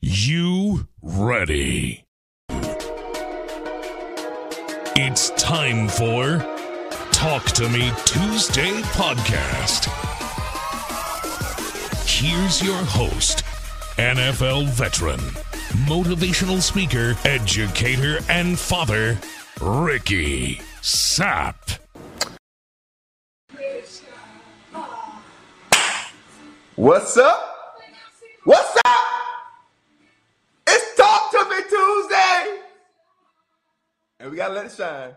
you 0.00 0.86
ready? 1.02 2.04
It's 5.00 5.30
time 5.30 5.88
for 5.88 6.38
Talk 7.12 7.44
to 7.46 7.68
Me 7.68 7.90
Tuesday 8.04 8.80
podcast. 8.92 9.86
Here's 12.06 12.62
your 12.62 12.76
host, 12.76 13.44
NFL 13.96 14.68
veteran, 14.68 15.20
motivational 15.88 16.60
speaker, 16.60 17.16
educator, 17.24 18.18
and 18.28 18.58
father, 18.58 19.18
Ricky 19.60 20.60
Sapp. 20.80 21.78
What's 26.76 27.16
up? 27.16 27.47
And 34.28 34.32
we 34.34 34.36
gotta 34.36 34.52
let 34.52 34.66
it 34.66 34.72
shine. 34.72 35.16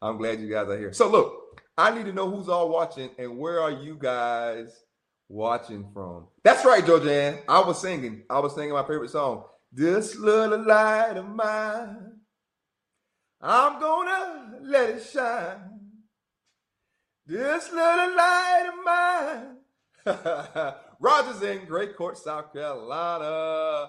I'm 0.00 0.16
glad 0.16 0.40
you 0.40 0.48
guys 0.48 0.66
are 0.66 0.78
here. 0.78 0.94
So 0.94 1.06
look, 1.10 1.60
I 1.76 1.94
need 1.94 2.06
to 2.06 2.14
know 2.14 2.30
who's 2.30 2.48
all 2.48 2.70
watching 2.70 3.10
and 3.18 3.36
where 3.36 3.60
are 3.60 3.70
you 3.70 3.94
guys 4.00 4.84
watching 5.28 5.86
from? 5.92 6.28
That's 6.42 6.64
right, 6.64 6.82
Georgianne. 6.82 7.42
I 7.46 7.60
was 7.60 7.78
singing. 7.78 8.22
I 8.30 8.38
was 8.38 8.54
singing 8.54 8.72
my 8.72 8.84
favorite 8.84 9.10
song. 9.10 9.44
This 9.70 10.16
little 10.16 10.66
light 10.66 11.18
of 11.18 11.28
mine. 11.28 12.20
I'm 13.38 13.78
gonna 13.78 14.60
let 14.62 14.88
it 14.88 15.02
shine. 15.12 15.80
This 17.26 17.70
little 17.70 18.16
light 18.16 18.70
of 18.72 20.14
mine. 20.16 20.74
Rogers 21.00 21.42
in 21.42 21.66
Great 21.66 21.98
Court, 21.98 22.16
South 22.16 22.50
Carolina. 22.50 23.88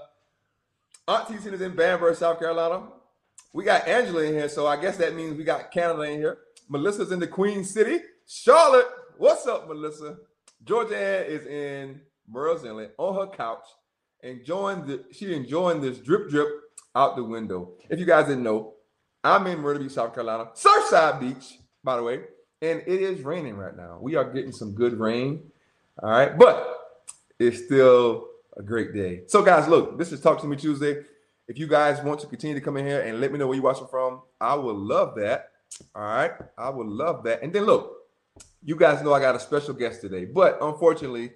Auntie 1.07 1.35
is 1.35 1.61
in 1.61 1.75
Bamberg, 1.77 2.17
South 2.17 2.39
Carolina. 2.39 2.89
We 3.55 3.63
got 3.63 3.87
Angela 3.87 4.23
in 4.23 4.33
here, 4.33 4.49
so 4.49 4.65
I 4.65 4.81
guess 4.81 4.97
that 4.97 5.13
means 5.13 5.37
we 5.37 5.43
got 5.43 5.71
Canada 5.71 6.01
in 6.01 6.19
here. 6.19 6.39
Melissa's 6.69 7.11
in 7.11 7.19
the 7.19 7.27
Queen 7.27 7.63
City. 7.63 7.99
Charlotte, 8.27 8.87
what's 9.19 9.45
up, 9.45 9.67
Melissa? 9.67 10.17
Georgia 10.63 10.97
Ann 10.97 11.25
is 11.27 11.45
in 11.45 12.01
Murrells 12.33 12.65
Inlet 12.65 12.95
on 12.97 13.13
her 13.13 13.27
couch, 13.27 13.63
enjoying 14.23 14.87
the 14.87 15.03
she 15.11 15.35
enjoying 15.35 15.81
this 15.81 15.99
drip 15.99 16.29
drip 16.29 16.47
out 16.95 17.15
the 17.15 17.23
window. 17.23 17.73
If 17.91 17.99
you 17.99 18.05
guys 18.05 18.25
didn't 18.25 18.43
know, 18.43 18.73
I'm 19.23 19.45
in 19.45 19.59
Myrtle 19.59 19.83
Beach, 19.83 19.91
South 19.91 20.15
Carolina, 20.15 20.49
Surfside 20.55 21.19
Beach, 21.19 21.59
by 21.83 21.97
the 21.97 22.03
way, 22.03 22.21
and 22.59 22.81
it 22.87 23.01
is 23.01 23.21
raining 23.21 23.55
right 23.55 23.77
now. 23.77 23.99
We 24.01 24.15
are 24.15 24.33
getting 24.33 24.51
some 24.51 24.73
good 24.73 24.99
rain. 24.99 25.43
All 26.01 26.09
right, 26.09 26.35
but 26.35 26.75
it's 27.37 27.63
still 27.65 28.29
a 28.57 28.63
great 28.63 28.95
day. 28.95 29.25
So, 29.27 29.43
guys, 29.43 29.67
look, 29.67 29.99
this 29.99 30.11
is 30.11 30.21
Talk 30.21 30.41
to 30.41 30.47
Me 30.47 30.55
Tuesday. 30.55 31.03
If 31.53 31.59
you 31.59 31.67
guys 31.67 32.01
want 32.01 32.19
to 32.21 32.25
continue 32.25 32.55
to 32.55 32.61
come 32.61 32.77
in 32.77 32.85
here 32.87 33.01
and 33.01 33.21
let 33.21 33.31
me 33.31 33.37
know 33.37 33.45
where 33.45 33.53
you're 33.53 33.63
watching 33.63 33.85
from, 33.85 34.23
I 34.41 34.55
would 34.55 34.75
love 34.75 35.13
that. 35.17 35.51
All 35.93 36.01
right, 36.01 36.31
I 36.57 36.71
would 36.71 36.87
love 36.87 37.23
that. 37.25 37.43
And 37.43 37.53
then 37.53 37.65
look, 37.65 37.95
you 38.63 38.75
guys 38.75 39.03
know 39.03 39.13
I 39.13 39.19
got 39.19 39.35
a 39.35 39.39
special 39.39 39.75
guest 39.75 40.01
today, 40.01 40.25
but 40.25 40.57
unfortunately, 40.63 41.33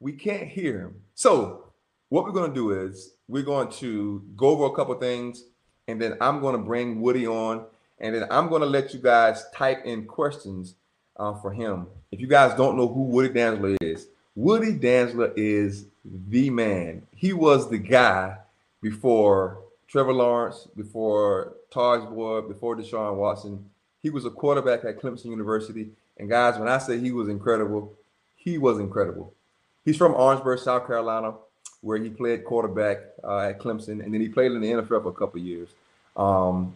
we 0.00 0.14
can't 0.14 0.48
hear 0.48 0.80
him. 0.80 1.02
So, 1.14 1.72
what 2.08 2.24
we're 2.24 2.32
going 2.32 2.50
to 2.50 2.54
do 2.54 2.72
is 2.72 3.14
we're 3.28 3.44
going 3.44 3.68
to 3.74 4.24
go 4.34 4.48
over 4.48 4.64
a 4.64 4.74
couple 4.74 4.96
things, 4.96 5.44
and 5.86 6.02
then 6.02 6.16
I'm 6.20 6.40
going 6.40 6.56
to 6.56 6.62
bring 6.62 7.00
Woody 7.00 7.28
on, 7.28 7.64
and 8.00 8.12
then 8.12 8.26
I'm 8.32 8.48
going 8.48 8.62
to 8.62 8.66
let 8.66 8.92
you 8.92 8.98
guys 8.98 9.44
type 9.54 9.84
in 9.84 10.06
questions 10.06 10.74
uh, 11.16 11.32
for 11.34 11.52
him. 11.52 11.86
If 12.10 12.20
you 12.20 12.26
guys 12.26 12.56
don't 12.56 12.76
know 12.76 12.88
who 12.88 13.02
Woody 13.02 13.28
Dantzler 13.28 13.76
is, 13.80 14.08
Woody 14.34 14.72
Dantzler 14.72 15.32
is 15.36 15.86
the 16.04 16.50
man. 16.50 17.06
He 17.14 17.32
was 17.32 17.70
the 17.70 17.78
guy 17.78 18.38
before 18.84 19.62
Trevor 19.88 20.12
Lawrence, 20.12 20.68
before 20.76 21.54
Tajh 21.72 22.14
Boyd, 22.14 22.48
before 22.48 22.76
Deshaun 22.76 23.16
Watson. 23.16 23.70
He 24.02 24.10
was 24.10 24.26
a 24.26 24.30
quarterback 24.30 24.84
at 24.84 25.00
Clemson 25.00 25.30
University. 25.30 25.88
And 26.18 26.28
guys, 26.28 26.58
when 26.58 26.68
I 26.68 26.76
say 26.76 27.00
he 27.00 27.10
was 27.10 27.30
incredible, 27.30 27.94
he 28.36 28.58
was 28.58 28.78
incredible. 28.78 29.32
He's 29.86 29.96
from 29.96 30.12
Orangeburg, 30.12 30.58
South 30.58 30.86
Carolina, 30.86 31.32
where 31.80 31.96
he 31.96 32.10
played 32.10 32.44
quarterback 32.44 32.98
uh, 33.24 33.38
at 33.38 33.58
Clemson, 33.58 34.04
and 34.04 34.12
then 34.12 34.20
he 34.20 34.28
played 34.28 34.52
in 34.52 34.60
the 34.60 34.70
NFL 34.70 35.02
for 35.02 35.08
a 35.08 35.12
couple 35.12 35.40
years. 35.40 35.70
Um, 36.14 36.74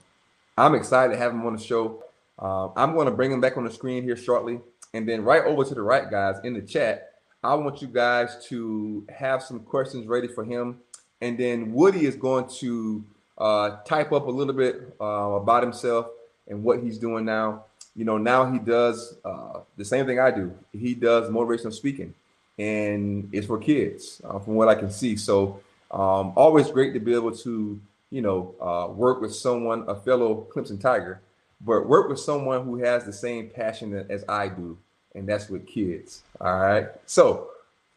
I'm 0.56 0.74
excited 0.74 1.12
to 1.12 1.18
have 1.18 1.32
him 1.32 1.44
on 1.44 1.56
the 1.56 1.62
show. 1.62 2.02
Uh, 2.38 2.68
I'm 2.74 2.94
going 2.94 3.06
to 3.06 3.12
bring 3.12 3.30
him 3.30 3.42
back 3.42 3.58
on 3.58 3.64
the 3.64 3.70
screen 3.70 4.02
here 4.02 4.16
shortly. 4.16 4.60
And 4.94 5.06
then 5.06 5.24
right 5.24 5.44
over 5.44 5.62
to 5.62 5.74
the 5.74 5.82
right, 5.82 6.10
guys, 6.10 6.36
in 6.42 6.54
the 6.54 6.62
chat, 6.62 7.12
I 7.44 7.54
want 7.54 7.82
you 7.82 7.88
guys 7.88 8.46
to 8.46 9.06
have 9.14 9.42
some 9.42 9.60
questions 9.60 10.06
ready 10.06 10.28
for 10.28 10.42
him. 10.42 10.78
And 11.20 11.36
then 11.38 11.72
Woody 11.72 12.06
is 12.06 12.16
going 12.16 12.48
to 12.60 13.04
uh, 13.38 13.76
type 13.84 14.12
up 14.12 14.26
a 14.26 14.30
little 14.30 14.52
bit 14.54 14.94
uh, 15.00 15.04
about 15.04 15.62
himself 15.62 16.08
and 16.46 16.62
what 16.62 16.82
he's 16.82 16.98
doing 16.98 17.24
now. 17.24 17.64
You 17.96 18.04
know, 18.04 18.18
now 18.18 18.50
he 18.50 18.58
does 18.58 19.16
uh, 19.24 19.60
the 19.76 19.84
same 19.84 20.06
thing 20.06 20.20
I 20.20 20.30
do. 20.30 20.54
He 20.72 20.94
does 20.94 21.28
motivational 21.30 21.72
speaking, 21.72 22.14
and 22.58 23.28
it's 23.32 23.46
for 23.46 23.58
kids, 23.58 24.20
uh, 24.24 24.38
from 24.38 24.54
what 24.54 24.68
I 24.68 24.76
can 24.76 24.90
see. 24.90 25.16
So, 25.16 25.60
um, 25.90 26.32
always 26.36 26.70
great 26.70 26.92
to 26.94 27.00
be 27.00 27.14
able 27.14 27.32
to, 27.38 27.80
you 28.10 28.22
know, 28.22 28.54
uh, 28.60 28.92
work 28.92 29.20
with 29.20 29.34
someone, 29.34 29.84
a 29.88 29.96
fellow 29.96 30.46
Clemson 30.54 30.80
Tiger, 30.80 31.20
but 31.60 31.88
work 31.88 32.08
with 32.08 32.20
someone 32.20 32.64
who 32.64 32.76
has 32.76 33.04
the 33.04 33.12
same 33.12 33.50
passion 33.50 34.06
as 34.08 34.24
I 34.28 34.48
do, 34.48 34.78
and 35.16 35.28
that's 35.28 35.48
with 35.48 35.66
kids. 35.66 36.22
All 36.40 36.56
right. 36.60 36.86
So 37.06 37.48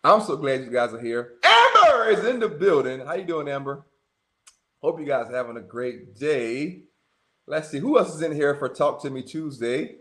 I'm 0.04 0.22
so 0.22 0.36
glad 0.36 0.62
you 0.62 0.72
guys 0.72 0.94
are 0.96 1.02
here. 1.02 1.34
Amber 2.02 2.20
is 2.20 2.26
in 2.26 2.40
the 2.40 2.50
building. 2.50 3.06
How 3.06 3.14
you 3.14 3.26
doing, 3.26 3.48
Amber? 3.48 3.86
Hope 4.82 5.00
you 5.00 5.06
guys 5.06 5.28
are 5.30 5.36
having 5.36 5.58
a 5.58 5.62
great 5.62 6.16
day. 6.16 6.84
Let's 7.46 7.70
see 7.70 7.78
who 7.78 8.00
else 8.00 8.16
is 8.16 8.22
in 8.22 8.34
here 8.34 8.56
for 8.56 8.70
Talk 8.70 9.02
to 9.04 9.10
Me 9.10 9.22
Tuesday. 9.22 9.98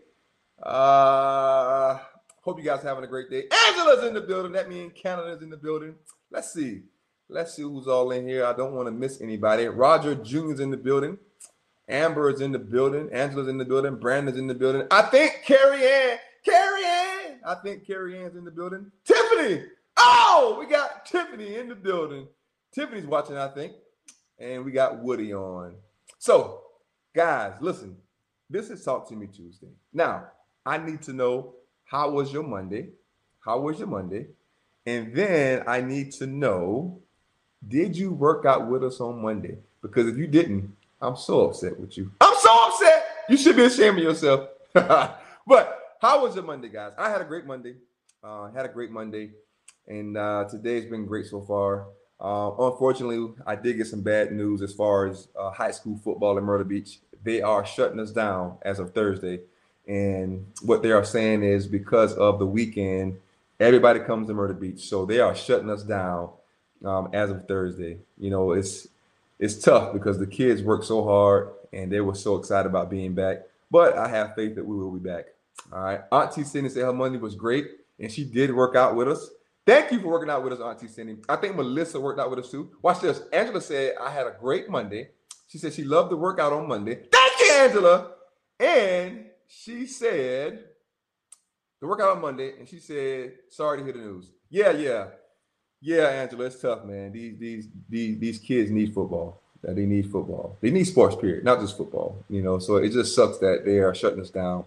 Uh 0.63 1.99
hope 2.43 2.59
you 2.59 2.65
guys 2.65 2.83
are 2.85 2.89
having 2.89 3.05
a 3.05 3.07
great 3.07 3.31
day. 3.31 3.45
Angela's 3.69 4.05
in 4.07 4.15
the 4.15 4.21
building. 4.21 4.53
That 4.53 4.69
means 4.69 4.93
Canada's 4.95 5.43
in 5.43 5.51
the 5.51 5.57
building. 5.57 5.95
Let's 6.31 6.53
see. 6.53 6.83
Let's 7.29 7.55
see 7.55 7.63
who's 7.63 7.87
all 7.87 8.11
in 8.13 8.27
here. 8.27 8.47
I 8.47 8.55
don't 8.55 8.73
want 8.73 8.87
to 8.87 8.93
miss 8.93 9.21
anybody. 9.21 9.67
Roger 9.67 10.15
Jr.'s 10.15 10.61
in 10.61 10.71
the 10.71 10.77
building. 10.77 11.19
Amber 11.89 12.31
is 12.31 12.41
in 12.41 12.53
the 12.53 12.59
building. 12.59 13.11
Angela's 13.13 13.49
in 13.49 13.59
the 13.59 13.65
building. 13.65 13.97
Brandon's 13.97 14.39
in 14.39 14.47
the 14.47 14.55
building. 14.55 14.87
I 14.91 15.03
think 15.03 15.43
Carrie 15.45 15.87
Ann. 15.87 16.19
Carrie 16.45 16.85
Ann. 16.85 17.41
I 17.45 17.55
think 17.57 17.87
Carrie 17.87 18.23
Ann's 18.23 18.37
in 18.37 18.45
the 18.45 18.51
building. 18.51 18.91
Tiffany. 19.05 19.65
Oh, 20.03 20.57
we 20.59 20.67
got 20.67 21.05
Tiffany 21.05 21.57
in 21.57 21.69
the 21.69 21.75
building. 21.75 22.27
Tiffany's 22.73 23.05
watching, 23.05 23.37
I 23.37 23.49
think. 23.49 23.75
And 24.39 24.65
we 24.65 24.73
got 24.73 24.99
Woody 24.99 25.35
on. 25.35 25.75
So, 26.19 26.63
guys, 27.15 27.53
listen. 27.61 27.97
This 28.49 28.71
is 28.71 28.83
Talk 28.83 29.09
to 29.11 29.15
Me 29.15 29.27
Tuesday. 29.27 29.69
Now, 29.93 30.29
I 30.65 30.79
need 30.79 31.03
to 31.03 31.13
know 31.13 31.55
how 31.85 32.11
was 32.11 32.33
your 32.33 32.43
Monday? 32.43 32.89
How 33.45 33.61
was 33.61 33.79
your 33.79 33.89
Monday? 33.89 34.29
And 34.87 35.15
then 35.15 35.65
I 35.67 35.83
need 35.83 36.13
to 36.13 36.27
know 36.27 37.03
did 37.69 37.95
you 37.95 38.11
work 38.11 38.47
out 38.47 38.69
with 38.69 38.83
us 38.83 39.01
on 39.01 39.21
Monday? 39.21 39.59
Because 39.83 40.09
if 40.09 40.17
you 40.17 40.27
didn't, 40.27 40.75
I'm 41.01 41.17
so 41.17 41.43
upset 41.49 41.79
with 41.79 41.99
you. 41.99 42.11
I'm 42.21 42.35
so 42.39 42.69
upset. 42.69 43.07
You 43.29 43.37
should 43.37 43.57
be 43.57 43.65
ashamed 43.65 43.99
of 43.99 44.05
yourself. 44.05 44.49
but 44.73 45.97
how 46.01 46.23
was 46.23 46.35
your 46.35 46.45
Monday, 46.45 46.71
guys? 46.71 46.93
I 46.97 47.11
had 47.11 47.21
a 47.21 47.25
great 47.25 47.45
Monday. 47.45 47.75
Uh, 48.25 48.51
had 48.51 48.65
a 48.65 48.69
great 48.69 48.91
Monday, 48.91 49.31
and 49.87 50.17
uh, 50.17 50.45
today's 50.51 50.87
been 50.87 51.07
great 51.07 51.27
so 51.27 51.41
far. 51.41 51.87
Uh, 52.21 52.51
unfortunately, 52.59 53.35
I 53.47 53.57
did 53.57 53.79
get 53.79 53.87
some 53.87 54.03
bad 54.03 54.33
news 54.33 54.63
as 54.63 54.73
far 54.75 55.07
as 55.07 55.29
uh, 55.39 55.51
high 55.51 55.71
school 55.71 55.97
football 55.97 56.37
in 56.39 56.45
Myrtle 56.45 56.67
Beach. 56.67 56.99
They 57.23 57.43
are 57.43 57.65
shutting 57.65 58.01
us 58.01 58.11
down 58.11 58.59
as 58.63 58.79
of 58.79 58.93
Thursday, 58.93 59.41
and 59.87 60.47
what 60.63 60.83
they 60.83 60.93
are 60.93 61.05
saying 61.05 61.43
is 61.43 61.67
because 61.67 62.15
of 62.15 62.39
the 62.39 62.47
weekend, 62.47 63.19
everybody 63.59 64.01
comes 64.01 64.29
to 64.29 64.35
Myrtle 64.35 64.57
Beach, 64.57 64.89
so 64.89 65.05
they 65.07 65.21
are 65.21 65.35
shutting 65.35 65.71
us 65.71 65.83
down 65.83 66.31
um, 66.85 67.09
as 67.13 67.31
of 67.31 67.47
Thursday. 67.47 67.99
You 68.19 68.31
know, 68.31 68.53
it's 68.53 68.89
it's 69.39 69.57
tough 69.57 69.93
because 69.93 70.19
the 70.19 70.27
kids 70.27 70.63
work 70.63 70.85
so 70.85 71.03
hard 71.03 71.49
and 71.73 71.91
they 71.91 72.01
were 72.01 72.15
so 72.15 72.37
excited 72.37 72.69
about 72.69 72.91
being 72.91 73.15
back. 73.15 73.39
But 73.71 73.97
I 73.97 74.09
have 74.09 74.35
faith 74.35 74.55
that 74.57 74.67
we 74.67 74.77
will 74.77 74.91
be 74.91 75.09
back. 75.09 75.27
All 75.73 75.83
right. 75.83 76.01
Auntie 76.13 76.45
Cindy 76.45 76.69
said 76.69 76.85
her 76.85 76.93
Monday 76.93 77.19
was 77.19 77.35
great 77.35 77.69
and 77.99 78.13
she 78.13 78.25
did 78.25 78.55
work 78.55 78.77
out 78.77 78.97
with 78.97 79.09
us. 79.09 79.31
Thank 79.67 79.93
you 79.93 80.01
for 80.01 80.09
working 80.09 80.31
out 80.31 80.43
with 80.43 80.55
us, 80.55 80.61
Auntie 80.61 80.89
Cindy. 80.89 81.17
I 81.29 81.37
think 81.37 81.55
Melissa 81.55 82.01
worked 82.01 82.19
out 82.19 82.31
with 82.31 82.39
us 82.39 82.51
too. 82.51 82.71
Watch 82.83 83.01
this. 83.01 83.23
Angela 83.33 83.61
said, 83.61 83.95
I 84.01 84.11
had 84.11 84.27
a 84.27 84.35
great 84.39 84.71
Monday. 84.71 85.11
She 85.49 85.59
said 85.59 85.73
she 85.75 85.85
loved 85.85 86.11
the 86.11 86.17
workout 86.17 86.53
on 86.53 86.67
Monday. 86.67 87.07
Thank 87.13 87.41
you, 87.41 87.53
Angela. 87.53 88.13
And 88.59 89.27
she 89.47 89.87
said, 89.87 90.65
the 91.81 91.87
workout 91.87 92.17
on 92.17 92.23
Monday, 92.23 92.59
and 92.59 92.69
she 92.69 92.79
said, 92.79 93.33
sorry 93.49 93.79
to 93.79 93.85
hear 93.85 93.93
the 93.93 94.01
news. 94.01 94.31
Yeah, 94.49 94.73
yeah. 94.73 95.07
Yeah, 95.81 96.09
Angela, 96.09 96.45
it's 96.45 96.61
tough, 96.61 96.85
man. 96.85 97.11
These 97.13 97.39
these 97.39 97.69
these 97.89 98.19
these 98.19 98.39
kids 98.39 98.71
need 98.71 98.93
football. 98.93 99.43
They 99.63 99.87
need 99.87 100.11
football. 100.11 100.59
They 100.61 100.71
need 100.71 100.85
sports, 100.85 101.17
period, 101.17 101.45
not 101.45 101.61
just 101.61 101.77
football. 101.77 102.23
You 102.29 102.43
know, 102.43 102.59
so 102.59 102.77
it 102.77 102.91
just 102.91 103.15
sucks 103.15 103.39
that 103.39 103.65
they 103.65 103.79
are 103.79 103.95
shutting 103.95 104.21
us 104.21 104.31
down 104.31 104.65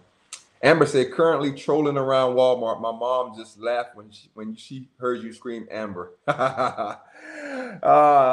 Amber 0.64 0.86
said, 0.86 1.12
currently 1.12 1.52
trolling 1.52 1.98
around 1.98 2.36
Walmart. 2.36 2.80
My 2.80 2.90
mom 2.90 3.36
just 3.36 3.60
laughed 3.60 3.94
when 3.94 4.10
she 4.10 4.30
when 4.32 4.56
she 4.56 4.88
heard 4.98 5.22
you 5.22 5.34
scream 5.34 5.68
Amber. 5.70 6.12
uh, 6.26 6.96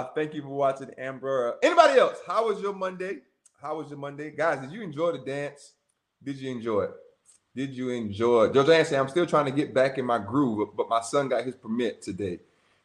thank 0.15 0.33
you 0.33 0.41
for 0.41 0.47
watching, 0.47 0.91
Amber. 0.97 1.57
Anybody 1.61 1.99
else? 1.99 2.19
How 2.25 2.47
was 2.47 2.61
your 2.61 2.71
Monday? 2.71 3.17
How 3.61 3.75
was 3.77 3.89
your 3.89 3.99
Monday? 3.99 4.31
Guys, 4.31 4.61
did 4.61 4.71
you 4.71 4.81
enjoy 4.81 5.11
the 5.11 5.17
dance? 5.17 5.73
Did 6.23 6.37
you 6.37 6.51
enjoy 6.51 6.83
it? 6.83 6.91
Did 7.53 7.75
you 7.75 7.89
enjoy 7.89 8.45
it? 8.45 8.53
George 8.53 8.69
Anson, 8.69 8.97
I'm 8.97 9.09
still 9.09 9.25
trying 9.25 9.47
to 9.47 9.51
get 9.51 9.73
back 9.73 9.97
in 9.97 10.05
my 10.05 10.17
groove, 10.17 10.69
but 10.77 10.87
my 10.87 11.01
son 11.01 11.27
got 11.27 11.43
his 11.43 11.55
permit 11.55 12.01
today. 12.01 12.39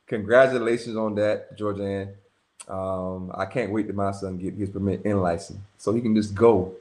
Congratulations 0.08 0.96
on 0.96 1.14
that, 1.14 1.56
George 1.56 1.78
Ann. 1.78 2.14
Um, 2.66 3.30
I 3.32 3.44
can't 3.46 3.70
wait 3.70 3.86
till 3.86 3.94
my 3.94 4.10
son 4.10 4.38
get 4.38 4.54
his 4.54 4.70
permit 4.70 5.04
and 5.04 5.22
license 5.22 5.60
so 5.78 5.94
he 5.94 6.00
can 6.00 6.16
just 6.16 6.34
go. 6.34 6.74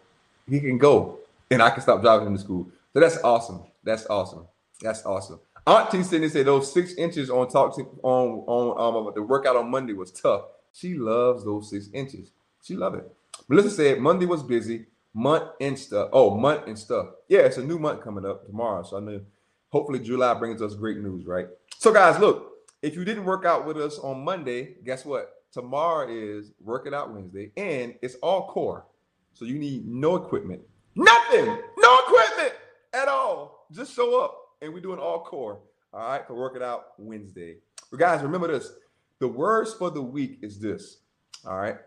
He 0.50 0.60
can 0.60 0.80
go 0.80 1.20
and 1.52 1.62
I 1.62 1.70
can 1.70 1.82
stop 1.82 2.02
driving 2.02 2.28
him 2.28 2.36
to 2.36 2.42
school. 2.42 2.70
So 2.94 3.00
that's 3.00 3.18
awesome. 3.24 3.64
That's 3.84 4.06
awesome. 4.08 4.48
That's 4.82 5.06
awesome. 5.06 5.40
Auntie 5.68 6.04
Cindy 6.04 6.30
said 6.30 6.46
those 6.46 6.72
six 6.72 6.94
inches 6.94 7.30
on 7.30 7.48
talk 7.50 7.78
on 8.04 8.44
on 8.48 9.08
um, 9.08 9.12
the 9.16 9.22
workout 9.22 9.56
on 9.56 9.70
Monday 9.70 9.94
was 9.94 10.12
tough. 10.12 10.44
She 10.74 10.94
loves 10.94 11.44
those 11.44 11.70
six 11.70 11.90
inches. 11.94 12.32
She 12.64 12.76
loved 12.76 12.98
it. 12.98 13.16
Melissa 13.48 13.70
said 13.72 14.00
Monday 14.00 14.26
was 14.26 14.44
busy. 14.44 14.86
Month 15.14 15.52
and 15.62 15.80
stuff. 15.80 16.10
Oh, 16.12 16.36
month 16.36 16.68
and 16.68 16.78
stuff. 16.78 17.08
Yeah, 17.30 17.40
it's 17.40 17.58
a 17.58 17.64
new 17.64 17.80
month 17.80 18.02
coming 18.04 18.26
up 18.26 18.46
tomorrow. 18.46 18.84
So 18.84 18.98
I 18.98 19.00
know 19.00 19.22
hopefully 19.70 20.00
July 20.00 20.34
brings 20.34 20.62
us 20.62 20.76
great 20.76 20.98
news, 20.98 21.26
right? 21.26 21.48
So 21.78 21.94
guys, 21.94 22.20
look, 22.20 22.52
if 22.82 22.96
you 22.96 23.06
didn't 23.06 23.24
work 23.24 23.46
out 23.46 23.66
with 23.66 23.78
us 23.78 23.98
on 23.98 24.24
Monday, 24.24 24.76
guess 24.84 25.06
what? 25.06 25.32
Tomorrow 25.52 26.10
is 26.10 26.52
work 26.60 26.86
it 26.86 26.94
out 26.94 27.14
Wednesday, 27.14 27.52
and 27.56 27.96
it's 28.02 28.16
all 28.16 28.48
core. 28.48 28.86
So 29.34 29.46
you 29.46 29.58
need 29.58 29.88
no 29.88 30.18
equipment. 30.18 30.62
Nothing. 30.96 31.46
No 31.78 31.98
equipment 32.00 32.54
at 32.94 33.08
all. 33.08 33.68
Just 33.72 33.94
show 33.94 34.22
up 34.22 34.38
and 34.62 34.74
we're 34.74 34.80
doing 34.80 35.00
all 35.00 35.24
core. 35.24 35.60
All 35.94 36.00
right, 36.00 36.26
for 36.26 36.36
work 36.36 36.56
it 36.56 36.62
out 36.62 36.88
Wednesday. 36.98 37.58
But 37.92 38.00
guys, 38.00 38.22
remember 38.22 38.48
this. 38.48 38.72
The 39.20 39.28
words 39.28 39.74
for 39.74 39.90
the 39.90 40.02
week 40.02 40.40
is 40.42 40.60
this. 40.60 40.98
All 41.46 41.58
right. 41.58 41.78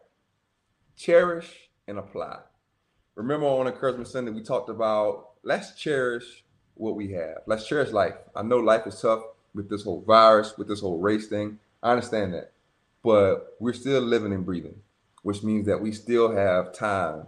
Cherish 0.96 1.68
and 1.86 1.98
apply. 1.98 2.38
Remember 3.14 3.46
on 3.46 3.66
Encouragement 3.66 4.08
Sunday, 4.08 4.30
we 4.30 4.42
talked 4.42 4.70
about 4.70 5.30
let's 5.42 5.74
cherish 5.74 6.44
what 6.74 6.94
we 6.94 7.12
have. 7.12 7.38
Let's 7.46 7.66
cherish 7.66 7.90
life. 7.90 8.14
I 8.34 8.42
know 8.42 8.58
life 8.58 8.86
is 8.86 9.00
tough 9.00 9.22
with 9.54 9.68
this 9.68 9.84
whole 9.84 10.02
virus, 10.02 10.56
with 10.56 10.68
this 10.68 10.80
whole 10.80 10.98
race 10.98 11.26
thing. 11.26 11.58
I 11.82 11.92
understand 11.92 12.34
that. 12.34 12.52
But 13.02 13.56
we're 13.58 13.72
still 13.72 14.00
living 14.00 14.32
and 14.32 14.44
breathing, 14.44 14.80
which 15.22 15.42
means 15.42 15.66
that 15.66 15.80
we 15.80 15.92
still 15.92 16.34
have 16.34 16.72
time 16.72 17.26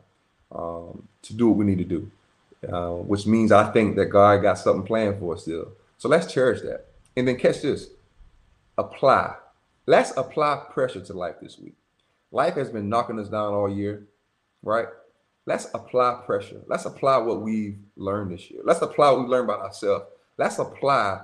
um, 0.53 1.07
to 1.23 1.35
do 1.35 1.49
what 1.49 1.59
we 1.59 1.65
need 1.65 1.79
to 1.79 1.85
do, 1.85 2.11
uh, 2.71 2.91
which 2.91 3.27
means 3.27 3.53
I 3.53 3.71
think 3.71 3.97
that 3.97 4.07
God 4.07 4.43
got 4.43 4.59
something 4.59 4.87
planned 4.87 5.19
for 5.19 5.35
us 5.35 5.43
still. 5.43 5.73
So 5.99 6.09
let's 6.09 6.33
cherish 6.33 6.63
that. 6.63 6.87
And 7.17 7.27
then 7.29 7.37
catch 7.37 7.63
this 7.63 7.89
apply. 8.79 9.35
Let's 9.87 10.17
apply 10.17 10.63
pressure 10.71 11.01
to 11.01 11.13
life 11.13 11.37
this 11.43 11.59
week. 11.59 11.75
Life 12.33 12.55
has 12.55 12.71
been 12.71 12.89
knocking 12.89 13.19
us 13.19 13.29
down 13.29 13.53
all 13.53 13.69
year, 13.69 14.05
right? 14.63 14.87
Let's 15.47 15.67
apply 15.75 16.23
pressure. 16.25 16.61
Let's 16.69 16.85
apply 16.85 17.19
what 17.19 17.43
we've 17.43 17.79
learned 17.97 18.33
this 18.33 18.51
year. 18.51 18.61
Let's 18.65 18.83
apply 18.83 19.11
what 19.11 19.23
we 19.23 19.27
learned 19.27 19.51
about 19.51 19.61
ourselves. 19.61 20.05
Let's 20.39 20.59
apply 20.59 21.23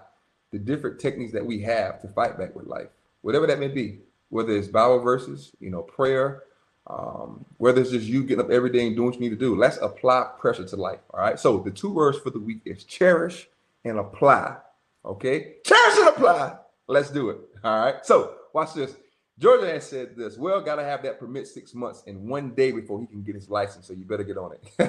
the 0.51 0.59
different 0.59 0.99
techniques 0.99 1.33
that 1.33 1.47
we 1.47 1.61
have 1.63 2.01
to 2.03 2.09
fight 2.09 2.39
back 2.39 2.55
with 2.55 2.67
life, 2.67 2.89
whatever 3.23 3.47
that 3.47 3.59
may 3.59 3.69
be, 3.69 4.01
whether 4.31 4.53
it's 4.53 4.69
Bible 4.69 5.01
verses, 5.01 5.53
you 5.61 5.71
know, 5.71 5.83
prayer, 5.83 6.43
um, 6.87 7.45
whether 7.59 7.81
it's 7.81 7.91
just 7.91 8.07
you 8.07 8.23
getting 8.23 8.45
up 8.45 8.51
every 8.51 8.71
day 8.71 8.87
and 8.87 8.95
doing 8.95 9.07
what 9.07 9.15
you 9.15 9.21
need 9.21 9.31
to 9.31 9.37
do, 9.37 9.57
let's 9.57 9.79
apply 9.79 10.31
pressure 10.39 10.67
to 10.67 10.77
life. 10.77 11.01
All 11.13 11.21
right. 11.21 11.39
So 11.39 11.59
the 11.59 11.71
two 11.71 11.93
words 11.93 12.19
for 12.19 12.31
the 12.31 12.39
week 12.39 12.61
is 12.65 12.85
cherish 12.85 13.49
and 13.85 13.99
apply. 13.99 14.57
Okay. 15.05 15.55
Cherish 15.65 15.99
and 15.99 16.09
apply. 16.09 16.57
Let's 16.87 17.11
do 17.11 17.31
it. 17.31 17.39
All 17.65 17.85
right. 17.85 18.07
So 18.07 18.35
watch 18.53 18.75
this. 18.75 18.95
Georgia 19.39 19.67
has 19.67 19.87
said 19.87 20.17
this. 20.17 20.39
Well, 20.39 20.61
gotta 20.63 20.85
have 20.85 21.03
that 21.03 21.19
permit 21.19 21.47
six 21.47 21.75
months 21.75 22.03
and 22.07 22.27
one 22.29 22.51
day 22.55 22.73
before 22.73 23.01
he 23.01 23.07
can 23.07 23.23
get 23.23 23.35
his 23.35 23.51
license. 23.51 23.87
So 23.87 23.93
you 23.93 24.05
better 24.05 24.25
get 24.25 24.39
on 24.39 24.53
it. 24.53 24.63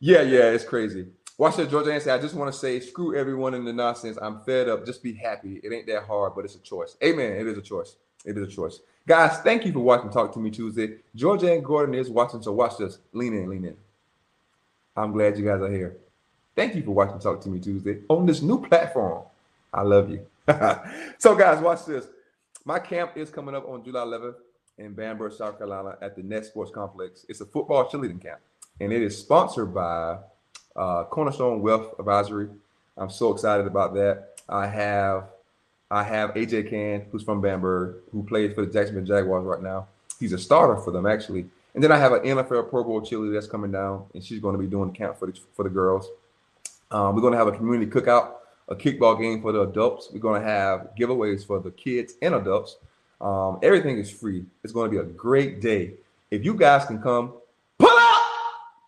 yeah, 0.00 0.22
yeah, 0.22 0.50
it's 0.50 0.64
crazy. 0.64 1.06
Watch 1.38 1.56
this, 1.56 1.70
Georgia 1.70 1.94
Ann 1.94 2.00
I 2.10 2.20
just 2.20 2.34
want 2.34 2.52
to 2.52 2.58
say, 2.58 2.80
screw 2.80 3.16
everyone 3.16 3.54
in 3.54 3.64
the 3.64 3.72
nonsense. 3.72 4.18
I'm 4.20 4.40
fed 4.40 4.68
up. 4.68 4.84
Just 4.84 5.04
be 5.04 5.14
happy. 5.14 5.60
It 5.62 5.72
ain't 5.72 5.86
that 5.86 6.02
hard, 6.02 6.34
but 6.34 6.44
it's 6.44 6.56
a 6.56 6.60
choice. 6.60 6.96
Amen. 7.02 7.32
It 7.32 7.46
is 7.46 7.56
a 7.56 7.62
choice. 7.62 7.94
It 8.24 8.36
is 8.36 8.48
a 8.48 8.50
choice. 8.50 8.80
Guys, 9.08 9.38
thank 9.38 9.64
you 9.64 9.72
for 9.72 9.80
watching 9.80 10.10
Talk 10.10 10.34
to 10.34 10.38
Me 10.38 10.50
Tuesday. 10.50 10.96
Georgianne 11.16 11.62
Gordon 11.62 11.94
is 11.94 12.10
watching, 12.10 12.42
so 12.42 12.52
watch 12.52 12.76
this. 12.76 12.98
Lean 13.14 13.32
in, 13.32 13.48
lean 13.48 13.64
in. 13.64 13.76
I'm 14.94 15.12
glad 15.12 15.38
you 15.38 15.46
guys 15.46 15.62
are 15.62 15.70
here. 15.70 15.96
Thank 16.54 16.74
you 16.74 16.82
for 16.82 16.90
watching 16.90 17.18
Talk 17.18 17.40
to 17.40 17.48
Me 17.48 17.58
Tuesday 17.58 18.00
on 18.10 18.26
this 18.26 18.42
new 18.42 18.62
platform. 18.62 19.22
I 19.72 19.80
love 19.80 20.10
you. 20.10 20.26
so, 21.18 21.34
guys, 21.34 21.58
watch 21.62 21.86
this. 21.86 22.06
My 22.66 22.78
camp 22.78 23.12
is 23.16 23.30
coming 23.30 23.54
up 23.54 23.66
on 23.66 23.82
July 23.82 24.00
11th 24.00 24.34
in 24.76 24.92
Bamberg, 24.92 25.32
South 25.32 25.56
Carolina 25.56 25.96
at 26.02 26.14
the 26.14 26.22
Net 26.22 26.44
Sports 26.44 26.70
Complex. 26.70 27.24
It's 27.30 27.40
a 27.40 27.46
football 27.46 27.88
cheerleading 27.88 28.20
camp, 28.20 28.40
and 28.78 28.92
it 28.92 29.00
is 29.00 29.16
sponsored 29.16 29.72
by 29.72 30.18
uh, 30.76 31.04
Cornerstone 31.04 31.62
Wealth 31.62 31.98
Advisory. 31.98 32.50
I'm 32.98 33.08
so 33.08 33.32
excited 33.32 33.66
about 33.66 33.94
that. 33.94 34.42
I 34.50 34.66
have 34.66 35.30
I 35.90 36.02
have 36.02 36.34
AJ 36.34 36.70
Cann, 36.70 37.06
who's 37.10 37.22
from 37.22 37.40
Bamberg, 37.40 37.96
who 38.12 38.22
plays 38.22 38.54
for 38.54 38.64
the 38.64 38.72
Jacksonville 38.72 39.04
Jaguars 39.04 39.44
right 39.44 39.62
now. 39.62 39.88
He's 40.20 40.32
a 40.32 40.38
starter 40.38 40.76
for 40.80 40.90
them 40.90 41.06
actually. 41.06 41.46
And 41.74 41.84
then 41.84 41.92
I 41.92 41.98
have 41.98 42.12
an 42.12 42.22
NFL 42.22 42.70
Pro 42.70 42.82
Bowl 42.82 43.00
cheerleader 43.00 43.34
that's 43.34 43.46
coming 43.46 43.70
down, 43.70 44.06
and 44.14 44.24
she's 44.24 44.40
going 44.40 44.54
to 44.54 44.58
be 44.58 44.66
doing 44.66 44.90
the 44.90 44.96
camp 44.96 45.18
for 45.18 45.26
the 45.26 45.38
for 45.54 45.62
the 45.62 45.70
girls. 45.70 46.08
Um, 46.90 47.14
we're 47.14 47.20
going 47.20 47.32
to 47.32 47.38
have 47.38 47.46
a 47.46 47.52
community 47.52 47.90
cookout, 47.90 48.32
a 48.68 48.74
kickball 48.74 49.20
game 49.20 49.42
for 49.42 49.52
the 49.52 49.60
adults. 49.60 50.08
We're 50.12 50.18
going 50.18 50.40
to 50.40 50.48
have 50.48 50.90
giveaways 50.98 51.46
for 51.46 51.60
the 51.60 51.70
kids 51.70 52.14
and 52.22 52.34
adults. 52.34 52.76
Um, 53.20 53.58
everything 53.62 53.98
is 53.98 54.10
free. 54.10 54.44
It's 54.64 54.72
going 54.72 54.90
to 54.90 54.96
be 54.96 55.00
a 55.00 55.12
great 55.12 55.60
day. 55.60 55.94
If 56.30 56.44
you 56.44 56.54
guys 56.54 56.84
can 56.84 57.00
come, 57.00 57.34
pull 57.78 57.90
up. 57.90 58.22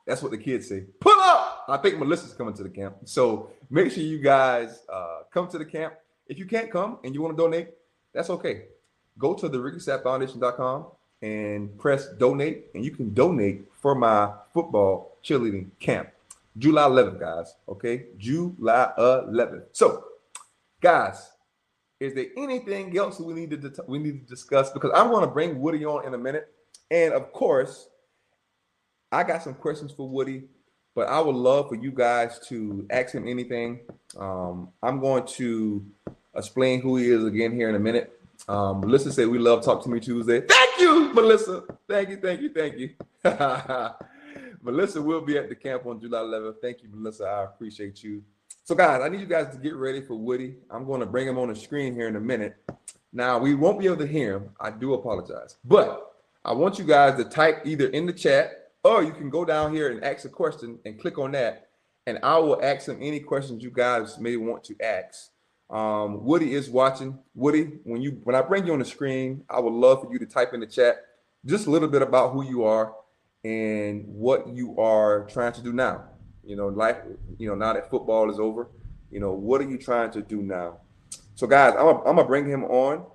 That's 0.06 0.23
what 0.23 0.31
the 0.31 0.38
kids 0.38 0.69
say. 0.69 0.85
Pull 1.00 1.20
up. 1.20 1.64
I 1.69 1.76
think 1.76 1.99
Melissa's 1.99 2.32
coming 2.32 2.55
to 2.55 2.62
the 2.62 2.70
camp, 2.70 2.96
so 3.05 3.50
make 3.70 3.93
sure 3.93 4.03
you 4.03 4.19
guys 4.19 4.81
uh, 4.93 5.20
come 5.31 5.46
to 5.49 5.58
the 5.58 5.64
camp. 5.64 5.94
If 6.31 6.38
you 6.38 6.47
can't 6.47 6.71
come 6.71 6.99
and 7.03 7.12
you 7.12 7.21
want 7.21 7.37
to 7.37 7.43
donate, 7.43 7.71
that's 8.15 8.31
okay. 8.31 8.67
Go 9.19 9.35
to 9.35 9.49
the 9.49 9.59
RickySappFoundation.com 9.59 10.87
and 11.23 11.77
press 11.77 12.06
donate, 12.19 12.67
and 12.73 12.85
you 12.85 12.93
can 12.93 13.12
donate 13.12 13.65
for 13.75 13.97
my 13.97 14.32
football 14.55 15.19
cheerleading 15.25 15.71
camp. 15.81 16.09
July 16.56 16.82
11th, 16.82 17.19
guys. 17.19 17.55
Okay, 17.69 18.06
July 18.17 18.93
11th. 18.97 19.65
So, 19.73 20.05
guys, 20.81 21.32
is 21.99 22.15
there 22.15 22.27
anything 22.37 22.97
else 22.97 23.19
we 23.19 23.35
need 23.35 23.50
to 23.50 23.85
we 23.88 23.99
need 23.99 24.25
to 24.25 24.31
discuss? 24.32 24.71
Because 24.71 24.93
I'm 24.94 25.11
going 25.11 25.27
to 25.27 25.31
bring 25.32 25.61
Woody 25.61 25.85
on 25.85 26.06
in 26.06 26.15
a 26.15 26.19
minute, 26.19 26.49
and 26.93 27.13
of 27.13 27.32
course, 27.32 27.89
I 29.10 29.25
got 29.25 29.43
some 29.43 29.55
questions 29.55 29.91
for 29.91 30.08
Woody, 30.08 30.44
but 30.94 31.08
I 31.08 31.19
would 31.20 31.34
love 31.34 31.69
for 31.69 31.75
you 31.75 31.91
guys 31.91 32.39
to 32.49 32.87
ask 32.91 33.15
him 33.15 33.27
anything. 33.27 33.81
Um, 34.17 34.69
I'm 34.81 35.01
going 35.01 35.27
to 35.27 35.84
explain 36.34 36.81
who 36.81 36.96
he 36.96 37.10
is 37.10 37.25
again 37.25 37.53
here 37.53 37.69
in 37.69 37.75
a 37.75 37.81
minute. 37.81 38.20
Um, 38.49 38.81
Melissa 38.81 39.13
said 39.13 39.29
we 39.29 39.39
love 39.39 39.65
Talk 39.65 39.82
to 39.84 39.89
Me 39.89 40.01
Tuesday. 40.01 40.41
Thank 40.41 40.81
you, 40.81 41.13
Melissa. 41.13 41.65
Thank 41.89 42.10
you, 42.10 42.17
thank 42.17 42.41
you, 42.41 42.51
thank 42.53 42.79
you. 42.79 42.91
Melissa 44.63 45.01
will 45.01 45.20
be 45.20 45.39
at 45.39 45.49
the 45.49 45.55
camp 45.55 45.87
on 45.87 46.01
July 46.01 46.19
11th. 46.20 46.56
Thank 46.60 46.82
you, 46.82 46.89
Melissa. 46.93 47.25
I 47.25 47.44
appreciate 47.44 48.03
you. 48.03 48.22
So, 48.65 48.75
guys, 48.75 49.03
I 49.03 49.08
need 49.08 49.20
you 49.20 49.27
guys 49.27 49.55
to 49.55 49.60
get 49.60 49.75
ready 49.75 50.01
for 50.01 50.15
Woody. 50.15 50.56
I'm 50.70 50.87
going 50.87 51.01
to 51.01 51.06
bring 51.06 51.27
him 51.27 51.39
on 51.39 51.49
the 51.49 51.56
screen 51.56 51.94
here 51.94 52.08
in 52.08 52.17
a 52.17 52.20
minute. 52.20 52.56
Now, 53.13 53.39
we 53.39 53.55
won't 53.55 53.79
be 53.79 53.87
able 53.87 53.96
to 53.96 54.06
hear 54.06 54.37
him. 54.37 54.51
I 54.60 54.70
do 54.70 54.94
apologize. 54.94 55.56
But 55.65 56.15
I 56.44 56.53
want 56.53 56.79
you 56.79 56.84
guys 56.84 57.17
to 57.17 57.25
type 57.25 57.63
either 57.65 57.87
in 57.89 58.06
the 58.06 58.13
chat 58.13 58.72
or 58.84 59.03
you 59.03 59.13
can 59.13 59.31
go 59.31 59.44
down 59.44 59.75
here 59.75 59.91
and 59.91 60.03
ask 60.05 60.25
a 60.25 60.29
question 60.29 60.79
and 60.84 61.01
click 61.01 61.19
on 61.19 61.32
that. 61.32 61.69
And 62.06 62.19
I 62.22 62.39
will 62.39 62.63
ask 62.63 62.89
him 62.89 62.99
any 63.01 63.20
questions 63.20 63.63
you 63.63 63.70
guys 63.70 64.19
may 64.19 64.37
want 64.37 64.65
to 64.65 64.77
ask. 64.81 65.31
Um, 65.70 66.24
Woody 66.24 66.55
is 66.55 66.69
watching. 66.69 67.19
Woody, 67.34 67.79
when 67.84 68.03
you 68.03 68.20
when 68.24 68.34
I 68.34 68.43
bring 68.43 68.67
you 68.67 68.72
on 68.72 68.81
the 68.81 68.84
screen, 68.84 69.44
I 69.48 69.60
would 69.60 69.72
love 69.72 70.03
for 70.03 70.12
you 70.12 70.19
to 70.19 70.27
type 70.27 70.53
in 70.53 70.60
the 70.60 70.67
chat 70.67 70.96
just 71.46 71.67
a 71.67 71.70
little 71.70 71.89
bit 71.89 72.03
about 72.03 72.32
who 72.32 72.44
you 72.44 72.65
are 72.65 72.94
and 73.44 74.05
what 74.06 74.48
you 74.48 74.77
are 74.79 75.24
trying 75.27 75.53
to 75.53 75.62
do 75.62 75.72
now. 75.72 76.05
You 76.44 76.56
know, 76.56 76.69
life, 76.69 76.96
you 77.39 77.48
know, 77.48 77.55
now 77.55 77.72
that 77.72 77.89
football 77.89 78.31
is 78.31 78.41
over, 78.41 78.69
you 79.10 79.20
know, 79.20 79.32
what 79.32 79.60
are 79.60 79.69
you 79.69 79.79
trying 79.79 80.10
to 80.12 80.22
do 80.22 80.43
now? 80.43 80.79
So, 81.36 81.46
guys, 81.46 81.74
I'm, 81.79 81.86
I'm 81.86 82.17
gonna 82.17 82.24
bring 82.24 82.48
him 82.48 82.65
on, 82.65 83.06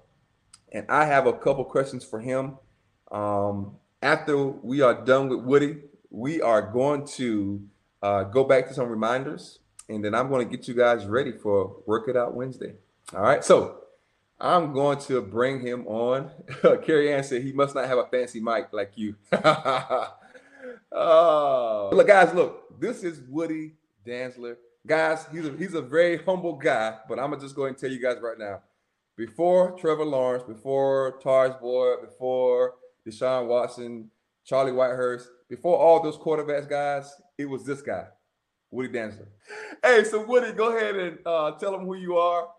and 0.71 0.85
I 0.89 1.05
have 1.05 1.27
a 1.27 1.33
couple 1.33 1.65
questions 1.65 2.05
for 2.05 2.19
him. 2.19 2.57
Um, 3.11 3.75
after 4.01 4.37
we 4.37 4.81
are 4.81 4.93
done 5.03 5.27
with 5.29 5.39
Woody, 5.39 5.77
we 6.09 6.41
are 6.41 6.61
going 6.61 7.05
to 7.05 7.61
uh, 8.01 8.23
go 8.23 8.43
back 8.45 8.67
to 8.67 8.73
some 8.73 8.87
reminders 8.87 9.59
and 9.89 10.03
then 10.03 10.15
I'm 10.15 10.29
going 10.29 10.47
to 10.47 10.57
get 10.57 10.67
you 10.67 10.73
guys 10.73 11.05
ready 11.05 11.31
for 11.31 11.77
Work 11.85 12.07
It 12.07 12.17
Out 12.17 12.33
Wednesday. 12.33 12.73
All 13.13 13.21
right. 13.21 13.43
So 13.43 13.81
I'm 14.39 14.73
going 14.73 14.99
to 14.99 15.21
bring 15.21 15.61
him 15.61 15.87
on. 15.87 16.31
Carrie 16.83 17.13
Ann 17.13 17.23
said 17.23 17.43
he 17.43 17.53
must 17.53 17.75
not 17.75 17.87
have 17.87 17.97
a 17.97 18.05
fancy 18.07 18.39
mic 18.39 18.67
like 18.71 18.91
you. 18.95 19.15
oh, 20.91 21.89
look, 21.93 22.07
guys, 22.07 22.33
look, 22.33 22.79
this 22.79 23.03
is 23.03 23.21
Woody 23.29 23.73
Dantzler. 24.05 24.57
Guys, 24.85 25.25
he's 25.31 25.47
a, 25.47 25.51
he's 25.57 25.73
a 25.73 25.81
very 25.81 26.17
humble 26.17 26.53
guy, 26.53 26.97
but 27.09 27.17
I'm 27.17 27.31
gonna 27.31 27.41
just 27.41 27.55
go 27.55 27.65
and 27.65 27.75
tell 27.75 27.89
you 27.89 27.99
guys 27.99 28.17
right 28.21 28.37
now. 28.37 28.61
Before 29.17 29.71
Trevor 29.79 30.05
Lawrence, 30.05 30.43
before 30.43 31.19
Tajh 31.23 31.59
Boyd, 31.59 32.01
before 32.01 32.75
Deshaun 33.07 33.47
Watson, 33.47 34.11
Charlie 34.43 34.73
Whitehurst, 34.73 35.27
before 35.49 35.77
all 35.77 36.03
those 36.03 36.17
quarterbacks, 36.17 36.69
guys, 36.69 37.11
it 37.37 37.45
was 37.45 37.65
this 37.65 37.81
guy, 37.81 38.05
Woody 38.71 38.89
Dantzler. 38.89 39.27
Hey, 39.83 40.03
so 40.03 40.25
Woody, 40.25 40.51
go 40.51 40.75
ahead 40.75 40.95
and 40.95 41.19
uh, 41.25 41.51
tell 41.51 41.71
them 41.71 41.85
who 41.85 41.95
you 41.95 42.17
are, 42.17 42.49